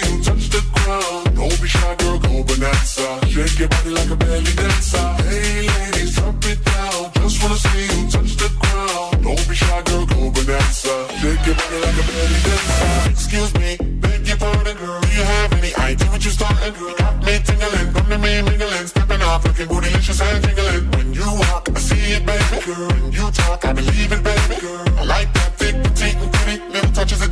Don't 0.86 1.62
be 1.62 1.68
shy, 1.68 1.96
girl, 1.96 2.20
go 2.20 2.44
bonanza. 2.44 3.20
Shake 3.26 3.58
your 3.58 3.70
body 3.70 3.90
like 3.90 4.12
a 4.12 4.16
belly 4.16 4.54
dancer. 4.54 4.98
Hey, 5.26 5.66
ladies, 5.66 6.16
drop 6.16 6.36
it 6.46 6.64
down. 6.64 7.12
Just 7.16 7.42
wanna 7.42 7.56
see 7.58 7.86
you 7.90 8.08
touch 8.12 8.36
the 8.38 8.50
ground. 8.62 9.24
Don't 9.24 9.50
be 9.50 9.56
shy, 9.56 9.82
girl, 9.82 10.06
go 10.06 10.30
bonanza. 10.30 10.94
Shake 11.18 11.44
your 11.48 11.56
body 11.56 11.78
like 11.82 11.98
a 11.98 12.06
belly 12.06 12.40
dancer. 12.46 13.10
Excuse 13.10 13.54
me, 13.56 13.78
beg 13.98 14.28
your 14.28 14.38
pardon, 14.38 14.78
girl. 14.78 15.02
Do 15.02 15.08
you 15.10 15.24
have 15.24 15.54
any 15.54 15.74
idea 15.74 16.08
what 16.12 16.24
you're 16.24 16.32
starting, 16.32 16.74
girl? 16.78 16.94
Got 17.00 17.18
me 17.26 17.40
tingling, 17.40 17.90
come 17.92 18.10
me 18.10 18.42
mingling, 18.46 18.86
stepping 18.86 19.24
off, 19.24 19.44
looking 19.44 19.66
bootylicious 19.66 20.22
and 20.22 20.44
jingling. 20.46 20.92
When 20.92 21.14
you 21.16 21.26
walk, 21.50 21.68
I 21.74 21.80
see 21.80 22.14
it, 22.14 22.24
baby, 22.28 22.62
girl. 22.64 22.90
When 22.94 23.12
you 23.12 23.32
talk, 23.32 23.66
I 23.66 23.74
believe 23.74 24.12
it, 24.12 24.24
baby, 24.24 24.62
girl. 24.62 24.86
I 25.00 25.04
like 25.06 25.34
that 25.34 25.58
thick, 25.58 25.82
petite, 25.82 26.16
and 26.22 26.32
pretty, 26.32 26.62
little 26.70 26.92
touches 26.92 27.24
of 27.24 27.32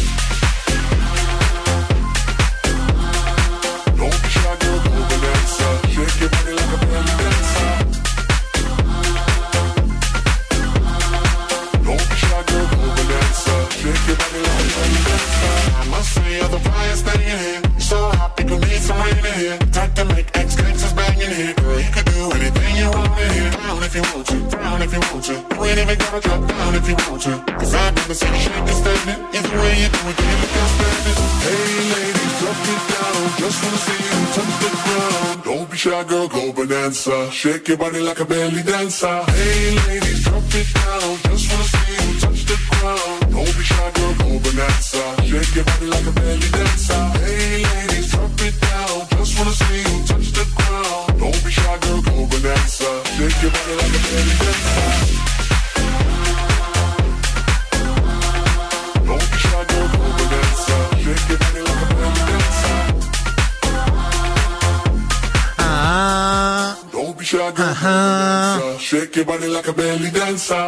Gotta 26.11 26.27
drop 26.27 26.47
down 26.47 26.75
if 26.75 26.87
you 26.89 26.95
want 27.07 27.21
to. 27.21 27.33
Cause 27.59 27.73
I've 27.73 27.95
never 27.95 28.13
seen 28.13 28.33
you 28.33 28.39
shake 28.39 28.55
and 28.55 28.69
stand 28.69 29.09
it. 29.11 29.19
Either 29.35 29.57
way 29.63 29.73
you 29.81 29.87
do 29.95 30.01
it, 30.11 30.17
you 30.19 30.35
look 30.41 30.55
outstanding. 30.61 31.17
Hey 31.45 31.71
ladies, 31.95 32.33
drop 32.39 32.61
it 32.73 32.81
down. 32.91 33.21
Just 33.39 33.57
wanna 33.63 33.79
see 33.85 34.01
you 34.07 34.17
touch 34.35 34.55
the 34.61 34.69
ground. 34.83 35.43
Don't 35.47 35.71
be 35.71 35.77
shy, 35.77 36.03
girl, 36.03 36.27
go 36.27 36.51
bonanza. 36.51 37.31
Shake 37.31 37.67
your 37.69 37.77
body 37.77 37.99
like 37.99 38.19
a 38.19 38.25
belly 38.25 38.63
dancer. 38.63 39.23
Hey 39.31 39.71
ladies, 39.87 40.23
drop 40.25 40.43
it 40.59 40.69
down. 40.73 41.09
Just 41.27 41.45
wanna 41.49 41.71
see 41.71 41.91
you 41.95 42.19
touch 42.19 42.41
the 42.49 42.57
ground. 42.67 43.19
Don't 43.31 43.53
be 43.57 43.63
shy, 43.63 43.91
girl, 43.95 44.13
go 44.19 44.29
bonanza. 44.43 45.03
Shake 45.29 45.55
your 45.55 45.65
body 45.65 45.87
like 45.87 46.07
a 46.07 46.11
belly 46.11 46.49
dancer. 46.51 47.03
Hey 47.23 47.63
ladies, 47.71 48.11
drop 48.11 48.41
it 48.47 48.55
down. 48.59 48.97
Just 49.15 49.31
wanna 49.39 49.55
see 49.61 49.79
you 49.87 49.97
touch 50.11 50.27
the 50.35 50.45
ground. 50.59 51.19
Don't 51.19 51.39
be 51.45 51.51
shy, 51.51 51.77
girl, 51.83 52.01
go 52.01 52.15
bonanza. 52.31 52.89
Shake 53.15 53.39
your 53.43 53.51
body 53.55 53.73
like 53.79 53.95
a 53.95 54.01
belly 54.11 54.35
dancer. 54.43 55.10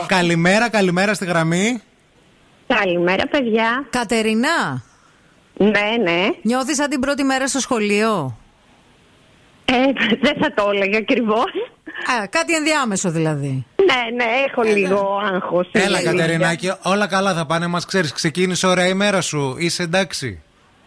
Καλημέρα, 0.07 0.69
καλημέρα 0.69 1.13
στη 1.13 1.25
γραμμή. 1.25 1.81
Καλημέρα, 2.67 3.27
παιδιά. 3.27 3.85
Κατερινά. 3.89 4.83
Ναι, 5.53 6.03
ναι. 6.03 6.29
Νιώθεις 6.41 6.75
σαν 6.75 6.89
την 6.89 6.99
πρώτη 6.99 7.23
μέρα 7.23 7.47
στο 7.47 7.59
σχολείο; 7.59 8.37
Ε, 9.65 9.73
δεν 10.21 10.33
θα 10.41 10.53
το 10.53 10.69
έλεγα 10.73 10.97
ακριβώς. 10.97 11.51
Α, 12.21 12.27
κάτι 12.27 12.55
ενδιάμεσο 12.55 13.11
δηλαδή. 13.11 13.65
Ναι, 13.85 14.15
ναι, 14.15 14.31
έχω 14.49 14.61
λίγο 14.61 15.19
άγχος. 15.33 15.69
Έλα, 15.71 15.85
είναι 15.85 15.97
αλήθεια. 15.97 16.11
Κατερινάκη, 16.11 16.71
όλα 16.83 17.07
καλά 17.07 17.33
θα 17.33 17.45
πάνε. 17.45 17.67
Μας 17.67 17.85
ξέρεις, 17.85 18.11
ξεκίνησε 18.11 18.67
ωραία 18.67 18.87
η 18.87 18.93
μέρα 18.93 19.21
σου. 19.21 19.55
Είσαι 19.57 19.83
εντάξει; 19.83 20.41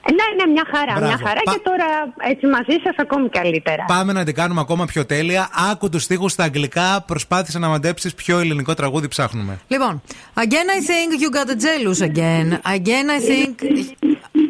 Ε, 0.09 0.13
Ναι, 0.13 0.45
ναι, 0.45 0.53
μια 0.53 0.65
χαρά, 0.73 0.93
Μπράβο. 0.93 1.07
μια 1.07 1.19
χαρά 1.27 1.41
Πα- 1.45 1.53
και 1.53 1.61
τώρα 1.65 1.87
έτσι 2.31 2.47
μαζί 2.47 2.81
σας 2.85 2.95
ακόμη 2.99 3.29
καλύτερα. 3.29 3.85
Πάμε 3.87 4.13
να 4.13 4.25
την 4.25 4.35
κάνουμε 4.35 4.61
ακόμα 4.61 4.85
πιο 4.85 5.07
τέλεια. 5.07 5.49
Άκου 5.71 5.89
τους 5.89 6.03
στίχους 6.03 6.33
στα 6.33 6.45
αγγλικά. 6.45 7.05
Προσπάθησε 7.07 7.59
να 7.59 7.69
μαντέψεις 7.69 8.15
ποιο 8.15 8.39
ελληνικό 8.39 8.75
τραγούδι 8.75 9.09
ψάχνουμε. 9.09 9.59
Λοιπόν, 9.69 10.03
again 10.35 10.69
I 10.77 10.81
think 10.89 11.11
you 11.23 11.31
got 11.39 11.49
jealous 11.51 12.01
again. 12.11 12.49
Again 12.77 13.07
I 13.17 13.21
think. 13.31 13.55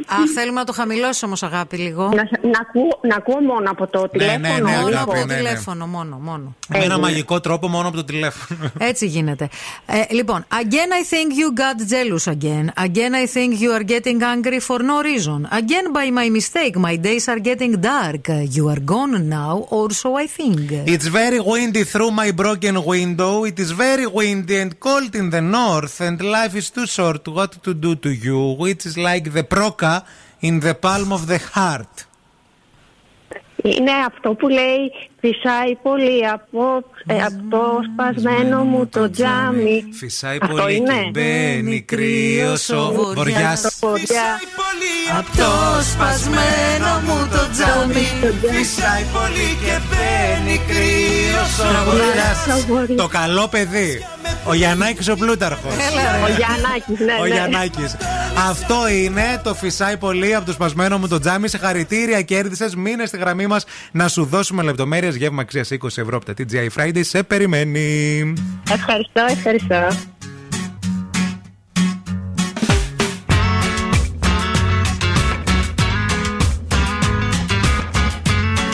Αχ, 0.09 0.19
θέλουμε 0.35 0.59
να 0.61 0.65
το 0.67 0.73
χαμηλώσει 0.73 1.25
όμω, 1.25 1.35
αγάπη, 1.41 1.77
λίγο. 1.77 2.03
Να, 2.03 2.15
να, 2.51 2.59
ακούω, 2.61 2.99
να 3.03 3.17
ακούω 3.17 3.41
μόνο 3.41 3.71
από 3.71 3.87
το 3.87 4.09
τηλέφωνο. 4.09 4.39
ναι, 4.39 4.49
ναι, 4.49 4.55
λίγο. 4.55 4.69
αγάπη, 4.87 4.97
Από 4.97 5.11
το 5.11 5.17
ναι, 5.17 5.25
ναι. 5.25 5.35
τηλέφωνο, 5.35 5.87
μόνο, 5.87 6.17
μόνο. 6.17 6.55
Με 6.69 6.79
ένα 6.79 6.99
μαγικό 6.99 7.41
τρόπο 7.41 7.69
μόνο 7.69 7.89
από 7.89 7.97
το 7.97 8.05
τηλέφωνο. 8.05 8.71
Έτσι 8.79 9.07
γίνεται. 9.07 9.49
Ε, 9.87 10.03
λοιπόν, 10.15 10.45
again 10.49 10.91
I 11.01 11.03
think 11.13 11.31
you 11.41 11.59
got 11.61 11.79
jealous 11.93 12.27
again. 12.33 12.85
Again 12.87 13.13
I 13.15 13.27
think 13.37 13.61
you 13.61 13.71
are 13.79 13.85
getting 13.95 14.23
angry 14.23 14.61
for 14.69 14.79
no 14.91 14.97
reason. 15.11 15.41
Again 15.61 15.87
by 15.99 16.07
my 16.21 16.29
mistake, 16.39 16.75
my 16.89 16.97
days 17.09 17.25
are 17.33 17.41
getting 17.51 17.73
dark. 17.93 18.25
You 18.57 18.65
are 18.73 18.83
gone 18.95 19.15
now, 19.41 19.55
or 19.79 19.89
so 20.03 20.09
I 20.25 20.27
think. 20.39 20.61
It's 20.95 21.09
very 21.23 21.41
windy 21.51 21.85
through 21.93 22.13
my 22.23 22.31
broken 22.43 22.77
window. 22.95 23.33
It 23.51 23.59
is 23.65 23.71
very 23.87 24.07
windy 24.19 24.57
and 24.65 24.73
cold 24.87 25.13
in 25.21 25.27
the 25.37 25.43
north, 25.59 25.95
and 26.07 26.17
life 26.39 26.55
is 26.61 26.69
too 26.77 26.87
short. 26.97 27.23
What 27.39 27.53
to 27.67 27.71
do 27.87 27.93
to 28.05 28.11
you? 28.27 28.41
Which 28.65 28.83
is 28.89 28.95
like 29.11 29.27
the 29.37 29.45
proca 29.55 29.95
in 30.41 30.61
the 30.61 30.75
palm 30.75 31.13
of 31.13 31.23
the 31.27 31.39
heart. 31.55 32.07
Είναι 33.63 33.93
αυτό 34.07 34.35
που 34.35 34.49
λέει 34.49 34.93
φυσάει 35.21 35.75
πολύ 35.83 36.27
από, 36.33 36.85
ε, 37.07 37.23
από 37.23 37.43
το 37.51 37.63
σπασμένο 37.93 38.65
μου 38.65 38.87
το 38.87 39.11
τζάμι. 39.11 39.85
Φυσάει 39.93 40.39
Αυτό 40.43 40.55
πολύ 40.57 40.77
είναι. 40.77 40.93
και 40.93 41.11
μπαίνει 41.11 41.81
κρύο 41.81 42.53
ο 42.53 43.13
βοριάς. 43.15 43.65
Απ' 45.19 45.37
το 45.37 45.51
σπασμένο 45.93 46.91
μου 47.07 47.29
το 47.31 47.51
τζάμι. 47.53 48.07
Φυσάει 48.57 49.05
πολύ 49.13 49.49
και 49.65 49.79
μπαίνει 49.89 50.61
κρύος 50.69 51.59
ο 51.59 51.91
βοριάς. 51.91 52.97
Το 52.97 53.07
καλό 53.07 53.49
παιδί. 53.49 54.05
Ο 54.45 54.55
Γιαννάκης 54.55 55.09
ο 55.09 55.17
Πλούταρχος. 55.17 55.73
Ο 56.25 56.29
Γιαννάκης, 56.37 57.07
ναι, 57.07 57.13
Ο 57.21 57.23
ναι. 57.23 57.29
Γιαννάκης. 57.35 57.97
Αυτό 58.49 58.89
είναι 58.89 59.41
το 59.45 59.55
φυσάει 59.55 59.97
πολύ 59.97 60.35
από 60.35 60.47
το 60.47 60.53
σπασμένο 60.53 60.99
μου 60.99 61.09
το 61.09 61.19
τζάμι. 61.19 61.49
Σε 61.49 61.59
χαρητήρια 61.59 62.23
κέρδισες. 62.23 62.75
Μείνε 62.75 63.07
στη 63.07 63.17
γραμμή 63.17 63.47
μας 63.47 63.65
να 63.93 64.09
σου 64.09 64.25
δώσουμε 64.25 64.63
λεπτομέρειες 64.63 65.06
γεύμα 65.11 65.43
αξία 65.43 65.65
20 65.71 65.85
ευρώ 65.85 66.17
από 66.17 66.25
τα 66.25 66.35
TGI 66.39 66.69
Friday. 66.77 67.01
Σε 67.05 67.23
περιμένει. 67.23 68.33
Ευχαριστώ, 68.71 69.25
ευχαριστώ. 69.29 69.89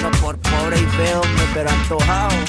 No 0.03 0.11
por 0.23 0.37
pobre 0.39 0.77
y 0.85 0.87
feo, 0.97 1.21
pero 1.55 1.69
antojado. 1.71 2.42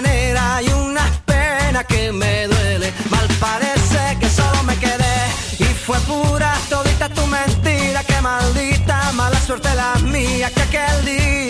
Negra 0.00 0.62
y 0.62 0.68
una 0.72 1.04
pena 1.24 1.84
que 1.84 2.12
me 2.12 2.46
duele. 2.46 2.92
Mal 3.10 3.28
parece 3.40 4.16
que 4.20 4.28
solo 4.28 4.62
me 4.64 4.76
quedé 4.76 5.18
y 5.58 5.64
fue 5.64 5.98
pura 6.00 6.54
todita 6.68 7.08
tu 7.08 7.26
mentira. 7.26 8.02
Que 8.04 8.20
maldita 8.20 9.12
mala 9.12 9.38
suerte 9.40 9.74
la 9.74 9.94
mía 10.02 10.50
que 10.54 10.62
aquel 10.62 11.04
día 11.04 11.43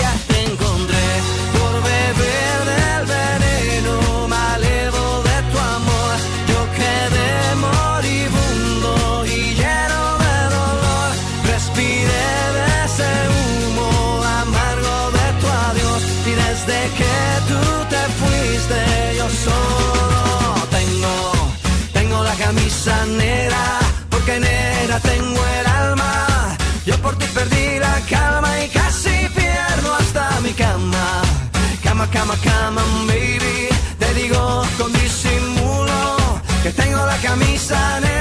cama, 32.14 32.36
cama, 32.44 32.82
baby. 33.08 33.68
Te 33.98 34.14
digo 34.14 34.64
con 34.78 34.92
disimulo 34.92 36.16
que 36.62 36.70
tengo 36.70 37.04
la 37.04 37.16
camisa 37.18 38.00
negra 38.00 38.13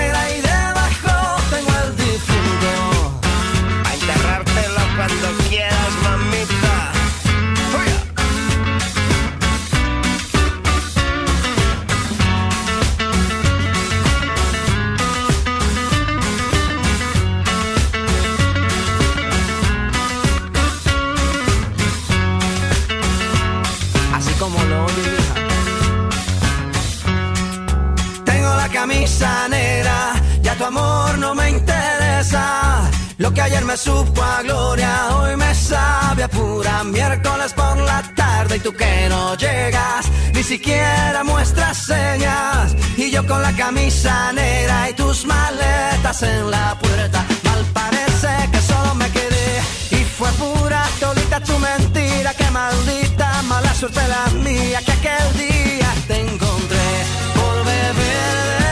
tu 30.64 30.68
amor 30.68 31.18
no 31.18 31.36
me 31.36 31.50
interesa. 31.50 32.90
Lo 33.18 33.34
que 33.34 33.42
ayer 33.42 33.66
me 33.66 33.76
supo 33.76 34.22
a 34.22 34.42
gloria, 34.44 35.18
hoy 35.18 35.36
me 35.36 35.54
sabe 35.54 36.24
a 36.24 36.30
pura 36.30 36.84
miércoles 36.86 37.52
por 37.54 37.78
la 37.78 38.02
tarde 38.16 38.58
y 38.58 38.60
tú 38.60 38.72
que 38.74 39.08
no 39.10 39.36
llegas, 39.36 40.06
ni 40.34 40.44
siquiera 40.44 41.24
muestras 41.24 41.78
señas. 41.78 42.76
Y 42.96 43.12
yo 43.12 43.26
con 43.28 43.42
la 43.42 43.54
camisa 43.54 44.32
negra 44.32 44.90
y 44.90 44.94
tus 44.94 45.26
maletas 45.26 46.24
en 46.24 46.50
la 46.50 46.78
puerta, 46.80 47.26
mal 47.44 47.66
parece 47.74 48.32
que 48.52 48.62
solo 48.62 48.96
me 48.96 49.10
quedé 49.12 49.50
y 49.92 50.00
fue 50.18 50.30
pura 50.44 50.82
todita 51.00 51.40
tu 51.42 51.58
mentira, 51.60 52.34
que 52.34 52.50
maldita 52.52 53.42
mala 53.44 53.74
suerte 53.74 54.02
la 54.08 54.26
mía 54.40 54.80
que 54.86 54.94
aquel 54.94 55.28
día 55.38 55.90
te 56.08 56.22
encontré 56.22 56.90
por 57.36 57.66
beber 57.66 58.63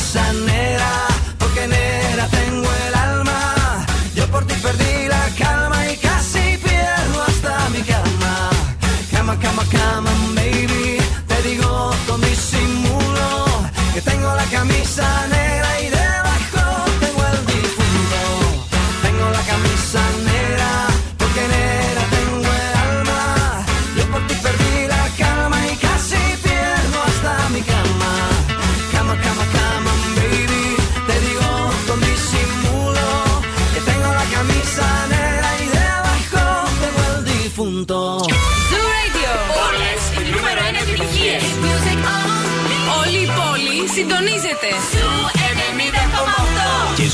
sanera. 0.00 1.09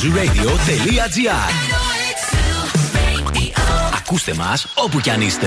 90,8. 0.07 0.67
Και 0.67 0.73
zooradio.gr 0.73 1.67
Ακούστε 3.97 4.35
μας 4.35 4.67
όπου 4.75 5.01
κι 5.01 5.11
αν 5.11 5.21
είστε. 5.21 5.47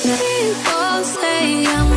People 0.00 1.04
say 1.04 1.66
I'm 1.66 1.87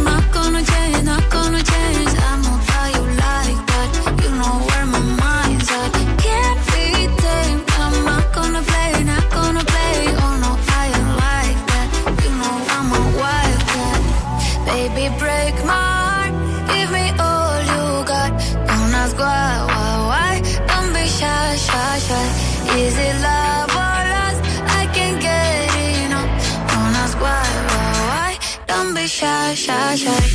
shine. 29.97 30.30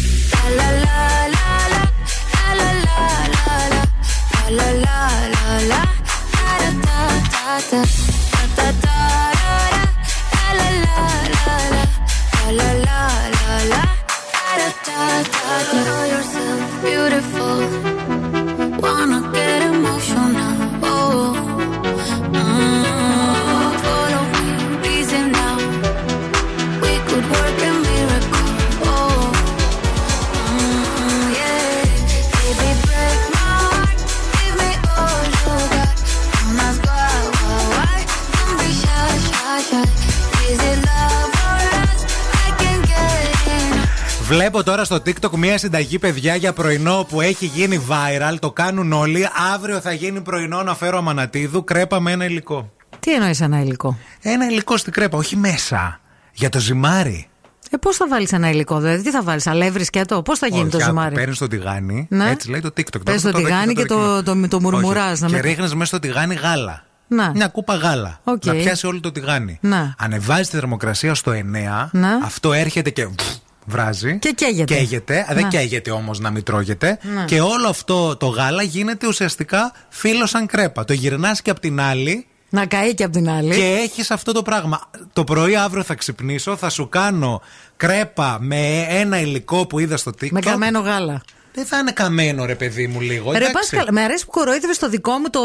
Βλέπω 44.27 44.63
τώρα 44.63 44.85
στο 44.85 44.97
TikTok 44.97 45.31
μια 45.37 45.59
συνταγή 45.59 45.99
παιδιά 45.99 46.35
για 46.35 46.53
πρωινό 46.53 47.07
που 47.09 47.21
έχει 47.21 47.47
γίνει 47.47 47.87
viral. 47.89 48.37
Το 48.39 48.51
κάνουν 48.53 48.93
όλοι. 48.93 49.29
Αύριο 49.55 49.81
θα 49.81 49.93
γίνει 49.93 50.21
πρωινό 50.21 50.63
να 50.63 50.75
φέρω 50.75 50.99
αμανατίδου. 50.99 51.65
Κρέπα 51.65 52.01
με 52.01 52.13
ένα 52.13 52.25
υλικό. 52.25 52.73
Τι 53.01 53.15
εννοείς 53.15 53.41
ένα 53.41 53.61
υλικό; 53.61 53.99
Ένα 54.23 54.47
υλικό 54.47 54.77
στην 54.77 54.93
κρέπα, 54.93 55.19
όχι 55.19 55.37
μέσα. 55.37 56.01
Για 56.33 56.49
το 56.49 56.59
ζυμάρι. 56.59 57.29
Ε, 57.71 57.77
πώς 57.77 57.97
θα 57.97 58.09
βάλεις 58.09 58.33
ένα 58.33 58.51
υλικό, 58.51 58.79
δηλαδή, 58.79 59.03
τι 59.03 59.11
θα 59.11 59.23
βάλεις, 59.23 59.47
αλεύρι 59.47 59.85
σκέτο, 59.85 60.23
πώς 60.23 60.39
θα 60.39 60.47
γίνει 60.47 60.69
το 60.71 60.81
ζυμάρι; 60.81 61.15
Παίρνεις 61.15 61.39
το 61.39 61.47
τηγάνι. 61.49 62.07
Ναι. 62.11 62.31
Έτσι 62.31 62.51
λέει 62.51 62.61
το 62.61 62.71
TikTok. 62.77 63.05
Πες 63.05 63.23
Τώρα 63.23 63.35
το 63.35 63.43
τηγάνι 63.43 63.75
και 63.75 63.85
το, 63.85 64.23
το, 64.23 64.49
το 64.49 64.61
μουρμουράς. 64.61 65.13
Όχι. 65.13 65.23
να 65.23 65.29
Και 65.29 65.35
με- 65.35 65.41
ρίχνεις 65.41 65.75
μέσα 65.75 65.87
στο 65.87 65.99
τηγάνι 65.99 66.35
γάλα. 66.35 66.85
Να. 67.09 67.31
Μια 67.35 67.49
κούπα 67.49 67.75
γάλα. 67.75 68.21
Οκ. 68.25 68.45
Να 68.45 68.53
πιάσει 68.53 68.87
όλο 68.87 69.01
το 69.01 69.13
τηγάνι. 69.13 69.59
Να. 69.61 69.95
Ανεβάζει 69.99 70.43
τη 70.51 70.57
θερμοκρασία 70.57 71.15
στο 71.15 71.33
9. 71.33 71.89
Να. 71.93 72.09
Αυτό 72.25 72.53
έρχεται 72.53 72.91
και 72.91 73.07
βφ, 73.07 73.27
βράζει. 73.67 74.19
Και 74.19 74.33
καίγεται. 74.37 74.75
Καίγεται. 74.75 75.27
Δεν 75.29 75.43
Να. 75.43 75.49
καίγεται 75.49 75.91
όμως 75.91 76.19
να 76.19 76.31
μην 76.31 76.43
τρώγεται. 76.43 76.99
Ναι. 77.03 77.25
Και 77.25 77.41
όλο 77.41 77.69
αυτό 77.69 78.17
το 78.17 78.27
γάλα 78.27 78.63
γίνεται 78.63 79.07
ουσιαστικά 79.07 79.73
φύλλο 79.89 80.27
σαν 80.27 80.47
κρέπα. 80.47 80.85
Το 80.85 80.93
γυρνάς 80.93 81.43
και 81.43 81.51
απ' 81.51 81.59
την 81.61 81.81
άλλη. 81.81 82.27
Να 82.49 82.67
καεί 82.67 82.95
και 82.95 83.05
απ' 83.05 83.13
την 83.13 83.31
άλλη. 83.31 83.55
Και 83.55 83.79
έχεις 83.83 84.11
αυτό 84.11 84.33
το 84.33 84.43
πράγμα. 84.43 84.81
Το 85.13 85.25
πρωί 85.25 85.57
αύριο 85.57 85.83
θα 85.83 85.95
ξυπνήσω, 85.95 86.57
θα 86.57 86.69
σου 86.71 86.89
κάνω 86.89 87.43
κρέπα 87.77 88.39
με 88.41 88.87
ένα 88.89 89.21
υλικό 89.21 89.67
που 89.67 89.79
είδα 89.79 89.97
στο 89.97 90.11
TikTok. 90.21 90.31
Με 90.31 90.41
καμένο 90.41 90.81
γάλα. 90.81 91.23
Δεν 91.57 91.65
θα 91.67 91.79
είναι 91.79 91.91
καμένο, 91.93 92.45
ρε 92.45 92.55
παιδί 92.55 92.87
μου, 92.87 93.01
λίγο. 93.01 93.31
Ρε 93.31 93.37
εντάξει. 93.37 93.53
Πάσκαλ, 93.53 93.87
με 93.91 94.03
αρέσει 94.03 94.25
που 94.25 94.31
κοροϊδεύε 94.31 94.73
το 94.81 94.89
δικό 94.89 95.13
μου 95.13 95.31
το 95.31 95.41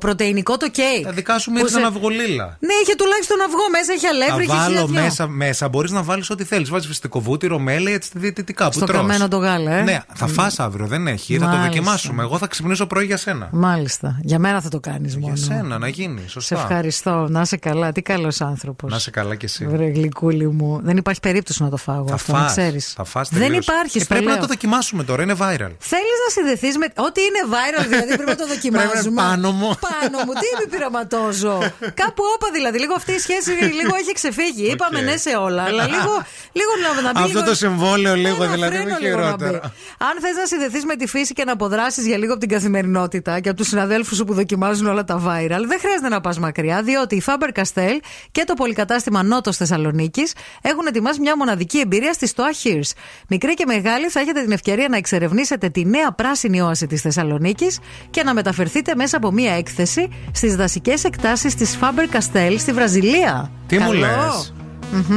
πρωτεϊνικό 0.00 0.56
το 0.56 0.68
κέικ. 0.70 1.04
Τα 1.04 1.12
δικά 1.12 1.38
σου 1.38 1.50
με 1.50 1.60
Που 1.60 1.66
ήταν 1.66 1.80
σε- 1.80 1.86
αυγολίλα. 1.86 2.56
Ναι, 2.60 2.72
είχε 2.82 2.94
τουλάχιστον 2.94 3.40
αυγό 3.40 3.64
μέσα, 3.70 3.92
είχε 3.92 4.06
Θα 4.08 4.14
αλεύρι, 4.14 4.44
είχε 4.44 4.52
βάλω 4.52 4.64
χιλιαδυο. 4.68 5.02
μέσα, 5.02 5.26
μέσα 5.28 5.68
μπορείς 5.68 5.90
να 5.90 6.02
βάλεις 6.02 6.30
ό,τι 6.30 6.44
θέλεις. 6.44 6.68
Βάζεις 6.70 6.86
φυσικό 6.88 7.20
βούτυρο, 7.20 7.58
μέλι, 7.58 7.92
έτσι 7.92 8.10
διαιτητικά 8.14 8.66
που 8.66 8.72
Στο 8.72 8.84
τρως. 8.86 8.96
καμένο 9.00 9.28
το 9.28 9.36
γάλα, 9.36 9.72
ε. 9.72 9.82
Ναι, 9.82 9.98
θα 10.14 10.26
φας 10.26 10.58
αύριο, 10.60 10.86
δεν 10.86 11.06
έχει. 11.06 11.32
Θα 11.34 11.38
το 11.40 11.46
Μάλιστα. 11.46 11.66
δοκιμάσουμε. 11.68 12.22
Εγώ 12.22 12.38
θα 12.38 12.46
ξυπνήσω 12.46 12.86
πρωί 12.86 13.04
για 13.04 13.16
σένα. 13.16 13.48
Μάλιστα. 13.52 14.18
Για 14.22 14.38
μένα 14.38 14.60
θα 14.60 14.68
το 14.68 14.80
κάνεις 14.80 15.16
μόνο. 15.16 15.32
Για 15.34 15.44
σένα, 15.44 15.78
να 15.78 15.88
γίνει. 15.88 16.20
Σε 16.20 16.28
Σωστά. 16.28 16.54
ευχαριστώ. 16.54 17.26
Να 17.30 17.40
είσαι 17.40 17.56
καλά. 17.56 17.92
Τι 17.92 18.02
καλός 18.02 18.40
άνθρωπος. 18.40 18.90
Να 18.90 18.96
είσαι 18.96 19.10
καλά 19.10 19.34
κι 19.34 19.44
εσύ. 19.44 19.66
Βρε 19.66 19.86
γλυκούλη 19.86 20.48
μου. 20.50 20.80
Δεν 20.82 20.96
υπάρχει 20.96 21.20
περίπτωση 21.20 21.62
να 21.62 21.68
το 21.70 21.76
φάω 21.76 22.04
Θα 22.06 22.14
αυτό, 22.14 22.32
να 22.32 22.38
φας, 22.38 22.50
ξέρεις. 22.50 22.92
θα 22.96 23.04
φας 23.04 23.28
Δεν 23.28 23.40
τελείως. 23.42 23.64
υπάρχει, 23.66 23.96
Ε, 23.98 24.00
στο 24.00 24.08
Πρέπει 24.08 24.24
λέω. 24.24 24.34
να 24.34 24.40
το 24.40 24.46
δοκιμάσουμε 24.46 25.04
τώρα, 25.04 25.22
είναι 25.22 25.34
viral. 25.40 25.72
Θέλεις 25.92 26.18
να 26.24 26.28
συνδεθείς 26.36 26.76
με. 26.78 26.86
Ό,τι 26.96 27.20
είναι 27.28 27.40
viral, 27.54 27.86
δηλαδή 27.88 28.06
πρέπει 28.16 28.30
να 28.30 28.36
το 28.36 28.46
δοκιμάζουμε. 28.46 28.92
Πρέπει 29.00 29.14
να- 29.14 29.22
πάνω 29.22 29.50
μου. 29.52 29.70
Πάνω 29.88 30.16
μου, 30.24 30.32
τι 30.32 30.46
επιπειραματόζω. 30.60 31.58
Κάπου 32.02 32.22
όπα 32.34 32.48
δηλαδή. 32.52 32.78
Λίγο 32.78 32.94
αυτή 32.94 33.12
η 33.12 33.18
σχέση 33.18 33.50
λίγο 33.50 33.94
έχει 34.02 34.12
ξεφύγει. 34.12 34.66
Είπαμε 34.70 35.00
ναι 35.00 35.16
σε 35.16 35.30
όλα. 35.30 35.62
Αλλά 35.62 35.84
λίγο, 35.94 36.12
λίγο 36.52 36.72
να, 36.82 37.02
να 37.02 37.10
μπει. 37.12 37.18
Αυτό 37.18 37.26
λίγο- 37.38 37.42
το 37.50 37.54
συμβόλαιο 37.54 38.14
λίγο 38.14 38.42
Ένα 38.42 38.52
δηλαδή 38.52 38.74
φρένο 38.76 38.88
είναι 38.88 38.98
λίγο 39.00 39.18
να 39.18 39.24
χειρότερο. 39.24 39.50
μπει. 39.62 39.72
Αν 39.98 40.14
θες 40.20 40.36
να 40.36 40.46
συνδεθείς 40.46 40.84
με 40.84 40.96
τη 40.96 41.06
φύση 41.06 41.32
και 41.32 41.44
να 41.44 41.52
αποδράσεις 41.52 42.06
για 42.06 42.16
λίγο 42.18 42.30
από 42.32 42.40
την 42.40 42.48
καθημερινότητα 42.48 43.40
και 43.40 43.48
από 43.48 43.58
τους 43.58 43.68
συναδέλφους 43.68 44.16
σου 44.16 44.24
που 44.24 44.34
δοκιμάζουν 44.34 44.86
όλα 44.86 45.04
τα 45.04 45.16
viral, 45.26 45.62
δεν 45.66 45.78
χρειάζεται 45.80 46.08
να 46.08 46.20
πας 46.20 46.38
μακριά, 46.38 46.82
διότι 46.82 47.14
η 47.16 47.22
Faber 47.26 47.60
Castell 47.62 47.96
και 48.32 48.44
το 48.44 48.54
πολυκατάστημα 48.54 49.22
Νότος 49.22 49.56
Θεσσαλονίκης 49.56 50.32
έχουν 50.62 50.86
ετοιμάσει 50.86 51.20
μια 51.20 51.36
μοναδική 51.36 51.78
εμπειρία 51.78 52.12
στη 52.12 52.30
Stoa 52.36 52.66
Hears. 52.66 52.90
Μικρή 53.28 53.54
και 53.54 53.64
μεγάλη 53.66 54.08
θα 54.08 54.20
έχετε 54.20 54.40
την 54.42 54.52
ευκαιρία 54.52 54.88
να 54.88 54.96
εξερευνήσετε 54.96 55.26
τη 55.72 55.84
νέα 55.84 56.12
πράσινη 56.12 56.60
όαση 56.60 56.86
της 56.86 57.00
Θεσσαλονίκης 57.00 57.78
και 58.10 58.22
να 58.22 58.34
μεταφερθείτε 58.34 58.94
μέσα 58.94 59.16
από 59.16 59.30
μια 59.30 59.52
έκθεση 59.52 60.08
στις 60.32 60.56
δασικές 60.56 61.04
εκτάσεις 61.04 61.54
της 61.54 61.78
Faber 61.80 62.16
Castell 62.16 62.54
στη 62.58 62.72
Βραζιλία. 62.72 63.50
Τι 63.66 63.78
μου 63.78 63.90
Καλό. 63.90 63.98
λες; 63.98 64.54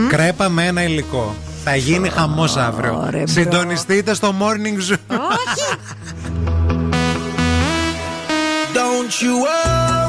Κρέπα 0.10 0.50
με 0.50 0.66
ένα 0.66 0.84
υλικό. 0.84 1.36
Θα 1.64 1.76
γίνει 1.76 2.10
χαμός 2.10 2.58
αύριο. 2.58 2.98
Ωραία, 2.98 3.10
bro. 3.10 3.28
Συντονιστείτε 3.28 4.14
στο 4.14 4.36
morning 4.40 4.92
zoo. 4.92 5.16
Όχι! 5.16 5.78
Don't 8.74 9.22
you 9.22 9.34
worry. 9.44 10.01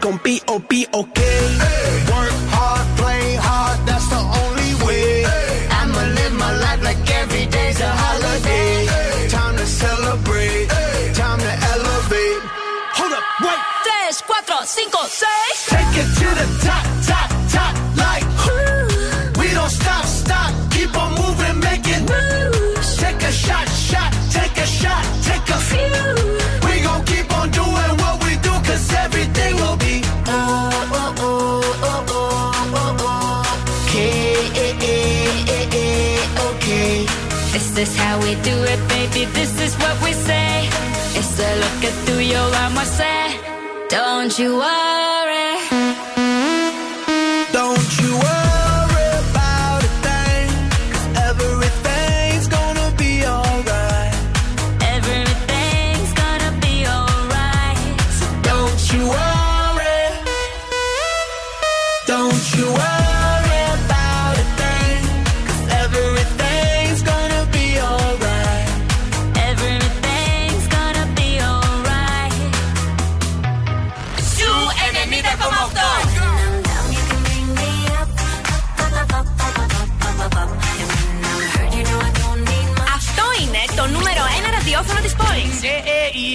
Gonna 0.00 0.18
be 0.22 0.40
oh 0.48 0.58
be 0.58 0.86
okay. 0.94 1.40
Work 2.08 2.36
hard, 2.56 2.86
play 2.96 3.34
hard. 3.36 3.78
That's 3.86 4.08
the 4.08 4.20
only 4.42 4.72
way. 4.86 5.24
I'ma 5.68 6.02
live 6.16 6.34
my 6.34 6.52
life 6.56 6.82
like 6.82 7.00
every 7.20 7.46
day's 7.46 7.80
a 7.80 7.88
holiday. 7.88 8.86
Time 9.28 9.56
to 9.56 9.66
celebrate. 9.66 10.68
Time 11.14 11.38
to 11.38 11.52
elevate. 11.72 12.40
Hold 12.96 13.12
up, 13.12 13.24
wait. 13.44 13.60
Tres, 13.84 14.22
cuatro, 14.22 14.64
cinco, 14.64 15.04
seis. 15.04 15.56
Take 15.68 15.94
it 16.02 16.08
to 16.20 16.28
the 16.40 16.46
top, 16.64 16.84
This 37.80 37.94
is 37.94 37.96
how 37.96 38.20
we 38.20 38.34
do 38.42 38.62
it, 38.64 38.88
baby. 38.90 39.24
This 39.32 39.58
is 39.58 39.74
what 39.76 40.04
we 40.04 40.12
say. 40.12 40.68
It's 41.18 41.40
a 41.40 41.50
look 41.60 41.82
at 41.88 41.94
through 42.04 42.18
your 42.18 42.54
armor, 42.56 42.84
say. 42.84 43.40
Don't 43.88 44.38
you 44.38 44.58
worry. 44.58 45.56
Don't 47.50 48.00
you 48.02 48.18
worry 48.18 48.39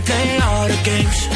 Play, 0.00 0.38
all 0.38 0.68
the 0.68 0.80
games. 0.84 1.27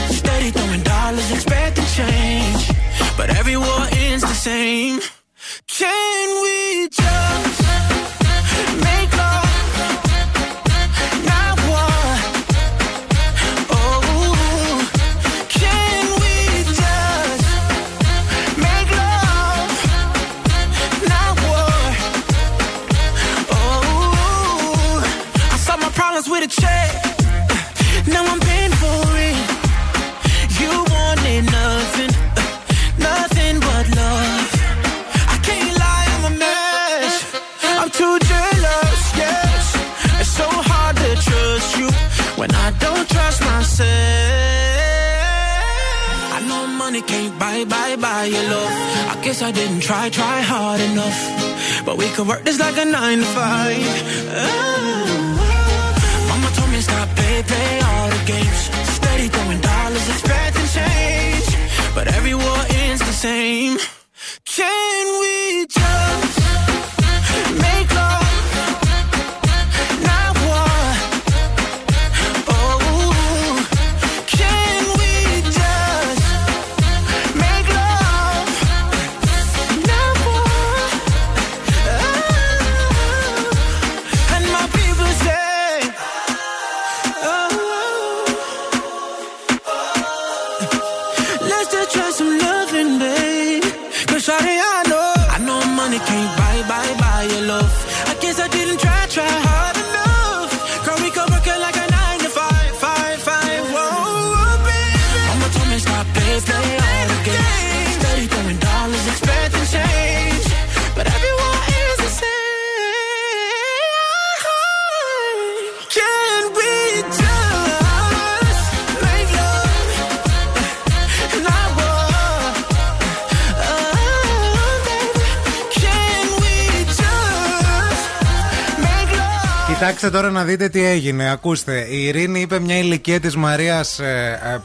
Κοιτάξτε 130.03 130.23
τώρα 130.23 130.39
να 130.39 130.45
δείτε 130.45 130.69
τι 130.69 130.85
έγινε. 130.85 131.31
Ακούστε, 131.31 131.87
η 131.91 132.05
Ειρήνη 132.05 132.41
είπε 132.41 132.61
μια 132.61 132.79
ηλικία 132.79 133.21
της 133.21 133.37
Μαρίας 133.37 134.01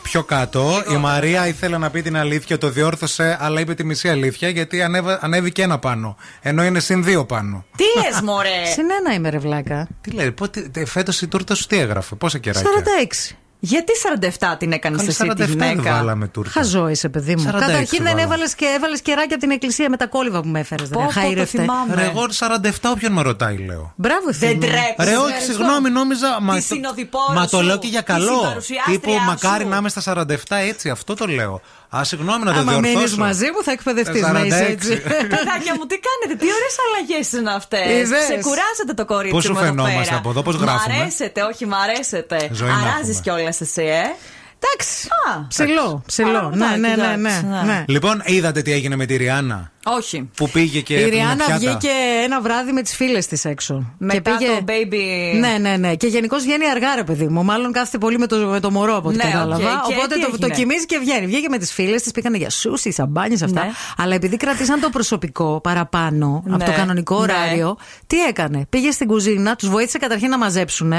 πιο 0.02 0.24
κάτω. 0.24 0.84
Η 0.94 0.96
Μαρία 0.96 1.48
ήθελε 1.48 1.78
να 1.78 1.90
πει 1.90 2.02
την 2.02 2.18
αλήθεια, 2.18 2.58
το 2.58 2.70
διόρθωσε, 2.70 3.38
αλλά 3.40 3.60
είπε 3.60 3.74
τη 3.74 3.84
μισή 3.84 4.10
αλήθεια 4.10 4.50
γιατί 4.50 4.82
ανέβα, 4.82 5.20
ανέβηκε 5.22 5.62
ένα 5.62 5.80
πάνω. 5.80 6.18
Ενώ 6.42 6.64
είναι 6.64 6.80
συν 6.80 7.04
δύο 7.04 7.26
πάνω. 7.26 7.66
Τι 7.76 7.84
λες, 7.84 8.22
Μωρέ! 8.22 8.66
Συν 8.74 8.86
ένα 9.00 9.16
είμαι, 9.16 9.30
ρε 9.30 9.38
βλάκα. 9.38 9.88
Τι 10.02 10.12
λέει, 10.12 10.34
φέτος 10.86 11.22
η 11.22 11.28
τούρτα 11.28 11.56
σου 11.56 11.68
τι 11.68 11.78
έγραφε, 11.78 12.16
πόσα 12.16 12.38
κεράκια; 12.38 12.72
46. 13.32 13.36
Γιατί 13.60 13.92
47 14.40 14.56
την 14.58 14.72
έκανες 14.72 14.98
Καλή 14.98 15.10
εσύ 15.10 15.24
τη 15.24 15.30
47 15.30 15.36
δεν 15.36 15.48
γυναίκα; 15.50 15.92
βάλαμε 15.92 16.28
τούρτα. 16.28 16.52
Χαζό 16.52 16.88
είσαι, 16.90 17.10
παιδί 17.10 17.36
μου. 17.36 17.44
46 17.44 17.52
Καταρχήν 17.52 17.88
δεν 17.92 18.02
βάλαμε. 18.04 18.22
έβαλες 18.22 18.56
και 18.56 18.66
έβαλες 18.78 19.02
κεράκια 19.02 19.36
από 19.36 19.40
την 19.40 19.52
εκκλησία 19.52 19.90
με 19.90 19.98
τα 19.98 20.08
κόλληβα 20.08 20.42
που 20.42 20.48
με 20.48 20.60
έφερες. 20.60 20.90
Πω, 20.90 21.00
πω, 21.14 21.36
το 21.36 21.46
θυμάμαι. 21.46 21.96
Ρε, 21.96 22.04
εγώ 22.04 22.26
47 22.40 22.70
όποιον 22.92 23.12
με 23.12 23.22
ρωτάει, 23.22 23.58
λέω. 23.58 23.94
Μπράβο, 23.96 24.26
Δεν 24.26 24.50
Θήμη. 24.50 24.58
τρέπεσαι. 24.60 25.10
Ρε, 25.10 25.18
όχι, 25.18 25.42
συγγνώμη, 25.42 25.90
νόμιζα. 25.90 26.38
Μα, 26.42 26.56
Τη 26.56 26.62
συνοδοιπόρα 26.62 27.34
μα 27.34 27.48
το 27.48 27.58
σου, 27.58 27.64
λέω 27.64 27.78
και 27.78 27.88
για 27.88 28.04
τη 28.04 28.12
καλό. 28.12 28.40
συμπαρουσιάστριά 28.40 29.00
Τύπου, 29.00 29.12
μακάρι 29.26 29.64
σου. 29.64 29.70
να 29.70 29.78
είμαι 29.78 29.90
στα 29.90 30.02
47 30.02 30.24
έτσι, 30.70 30.90
αυτό 30.90 31.14
το 31.14 31.26
λέω. 31.26 31.62
Α, 31.96 32.04
συγγνώμη 32.04 32.44
να 32.44 32.54
το 32.54 32.60
Άμα 32.60 32.72
μείνεις 32.72 32.90
διορθώσω. 32.90 33.18
μαζί 33.18 33.46
μου 33.54 33.64
θα 33.64 33.72
εκπαιδευτείς 33.72 34.22
Τα 34.22 34.32
να 34.32 34.40
είσαι 34.40 34.58
46. 34.68 34.72
έτσι. 34.72 35.02
Παιδάκια 35.34 35.74
μου, 35.78 35.86
τι 35.92 35.98
κάνετε, 36.08 36.34
τι 36.42 36.48
ωραίες 36.58 36.76
αλλαγές 36.86 37.32
είναι 37.32 37.52
αυτές. 37.54 37.86
Είδες. 38.02 38.24
Ξεκουράσετε 38.24 38.94
το 38.96 39.06
κορίτσι 39.06 39.34
Πώς 39.36 39.44
σου 39.44 39.52
μου 39.54 39.58
εδώ 39.58 39.68
φαινόμαστε 39.68 40.04
πέρα. 40.04 40.16
από 40.18 40.30
εδώ, 40.30 40.42
πώς 40.42 40.56
Μ' 40.58 40.62
γράφουμε; 40.64 40.96
αρέσετε, 41.02 41.42
όχι, 41.42 41.66
μ' 41.66 41.74
αρέσετε. 41.74 42.50
Ζωή 42.52 42.68
να 42.70 42.74
Αράζεις 42.76 43.18
έχουμε. 43.20 43.22
κιόλας 43.24 43.62
εσύ, 43.62 43.84
ε; 43.84 44.04
Εντάξει. 44.60 45.08
Α, 45.30 45.48
Ψηλό, 45.48 46.04
ψηλό. 46.06 46.38
Α, 46.38 46.50
Ναι, 46.56 46.66
ναι, 46.68 46.78
ναι, 46.78 46.94
εντάξει, 46.94 47.46
ναι, 47.46 47.56
ναι. 47.56 47.62
ναι. 47.66 47.84
Λοιπόν, 47.88 48.22
είδατε 48.26 48.62
τι 48.62 48.72
έγινε 48.72 48.96
με 48.96 49.06
τη 49.06 49.16
Ριάννα; 49.16 49.72
Όχι. 49.86 50.30
Που 50.36 50.50
πήγε 50.50 50.82
και 50.82 50.94
Η 50.94 51.02
έπινε 51.02 51.16
Ριάννα 51.16 51.36
πιάτα. 51.46 51.58
βγήκε 51.58 51.88
ένα 52.24 52.42
βράδυ 52.42 52.72
με 52.72 52.82
τις 52.82 52.96
φίλες 52.96 53.28
της 53.28 53.46
έξω. 53.46 53.94
Μετά 53.98 54.32
και 54.38 54.38
πήγε... 54.38 54.52
το 54.52 54.64
baby. 54.68 55.40
Ναι, 55.40 55.58
ναι, 55.70 55.78
ναι. 55.78 55.96
Και 55.96 56.08
γενικώς 56.08 56.44
βγαίνει 56.44 56.70
αργά, 56.70 56.96
ρε 56.96 57.04
παιδί 57.04 57.28
μου. 57.28 57.44
Μάλλον 57.44 57.72
κάθεται 57.72 57.98
πολύ 57.98 58.18
με 58.18 58.28
το, 58.28 58.38
με 58.38 58.60
το 58.60 58.72
μωρό 58.72 58.96
από 58.96 59.08
ό,τι 59.08 59.18
Ναι, 59.18 59.24
κατάλαβα. 59.24 59.56
οκ. 59.82 59.88
Και 59.88 59.94
Οπότε 59.98 60.16
τι 60.16 60.22
το, 60.22 60.28
το 60.32 60.38
έγινε; 60.42 60.56
κοιμίζει 60.56 60.86
και 60.86 60.98
βγαίνει. 60.98 61.26
Βγήκε 61.26 61.50
με 61.50 61.58
τις 61.58 61.74
φίλες 61.74 62.02
της, 62.02 62.12
πήγανε 62.12 62.38
για 62.38 62.50
σούσι, 62.50 62.92
σαμπάνιες 62.92 63.42
αυτά. 63.42 63.64
Ναι. 63.66 63.72
Αλλά 63.98 64.16
επειδή 64.16 64.38
κρατήσαν 64.38 64.80
το 64.80 64.90
προσωπικό 64.90 65.60
παραπάνω 65.64 66.44
από 66.50 66.64
το 66.64 66.72
Ναι, 66.72 66.78
κανονικό 66.78 67.16
ναι. 67.16 67.22
ωράριο, 67.22 67.78
τι 68.08 68.24
έκανε; 68.24 68.66
Πήγε 68.70 68.92
στην 68.92 69.08
κουζίνα, 69.08 69.56
τους 69.56 69.70
βοήθησε 69.70 69.98
καταρχήν 69.98 70.30
να 70.30 70.38
μαζέψουν. 70.38 70.94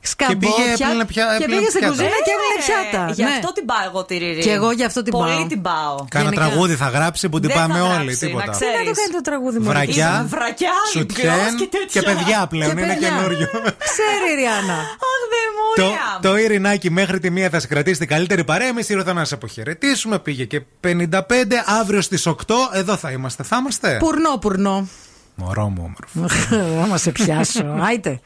Σκαμπόφια. 0.00 0.38
πήγε, 0.38 0.72
έπλυνε 0.72 1.04
πια- 1.12 1.26
και 1.38 1.44
έπλυνε 1.44 1.58
πήγε 1.60 1.68
στην 1.74 1.80
πιάτα. 1.80 1.92
κουζίνα 1.94 2.18
και 2.26 2.32
έβγαλε 2.36 2.56
Ε, 2.58 2.64
πιάτα. 2.66 3.02
Γι' 3.18 3.22
Ναι. 3.28 3.34
αυτό 3.38 3.48
την 3.56 3.64
πάω 3.70 3.82
εγώ 3.90 4.00
τη 4.08 4.14
Ριρή. 4.22 4.42
Και 4.46 4.52
εγώ 4.58 4.68
γι' 4.78 4.84
αυτό 4.90 5.00
την 5.06 5.12
Πολύ 5.12 5.32
πάω. 5.38 5.46
την 5.52 5.60
πάω. 5.68 5.94
Κάνα 6.14 6.24
Γενικά. 6.24 6.40
τραγούδι 6.44 6.74
θα 6.82 6.88
γράψει 6.96 7.24
που 7.30 7.38
την 7.40 7.48
Δεν 7.50 7.56
πάμε 7.58 7.74
θα 7.78 7.84
όλοι. 7.84 7.92
γράψει, 7.94 8.18
Τίποτα. 8.26 8.46
να 8.46 8.52
Τι 8.58 8.64
να 8.64 8.72
το 8.90 8.92
κάνει 9.00 9.12
το 9.18 9.22
τραγούδι 9.28 9.58
μου. 9.58 9.68
Βρακιά, 9.72 10.12
Βρακιά, 10.34 10.74
σουτιέν 10.92 11.32
λιμπλός 11.34 11.54
και 11.60 11.64
και 11.64 11.76
τέτοια. 11.78 12.02
παιδιά 12.08 12.46
πλέον. 12.52 12.74
Και 12.74 12.80
Είναι 12.82 12.86
παιδιά. 12.92 13.08
καινούριο. 13.08 13.48
Ξέρει 13.88 14.26
η 14.32 14.34
Ριάννα. 14.40 14.78
Αχ, 15.08 15.20
δε 15.32 15.42
μου, 15.54 15.64
Το, 15.76 15.84
ωραία. 15.84 16.18
το 16.22 16.36
Ειρηνάκι 16.42 16.90
μέχρι 16.90 17.18
τη 17.20 17.30
μία 17.30 17.48
θα 17.50 17.60
σε 17.60 17.66
κρατήσει 17.66 17.98
την 17.98 18.08
καλύτερη 18.08 18.44
παρέα. 18.44 18.68
Εμείς 18.68 18.88
ήρθα 18.88 19.12
να 19.12 19.24
σε 19.24 19.34
αποχαιρετήσουμε. 19.34 20.18
Πήγε 20.18 20.44
και 20.44 20.62
55. 20.80 21.64
Αύριο 21.80 22.00
στις 22.00 22.26
8 22.26 22.34
εδώ 22.72 22.96
θα 22.96 23.10
είμαστε. 23.10 23.42
Θα 23.42 23.56
είμαστε; 23.60 23.96
Πουρνό, 23.98 24.36
πουρνό. 24.40 24.88
Μωρό 25.34 25.68
μου, 25.68 25.82
όμορφο. 25.86 26.36
Θα 26.80 26.86
μας 26.86 27.00
σε 27.00 27.10
πιάσω. 27.10 27.64
Άιτε. 27.88 28.20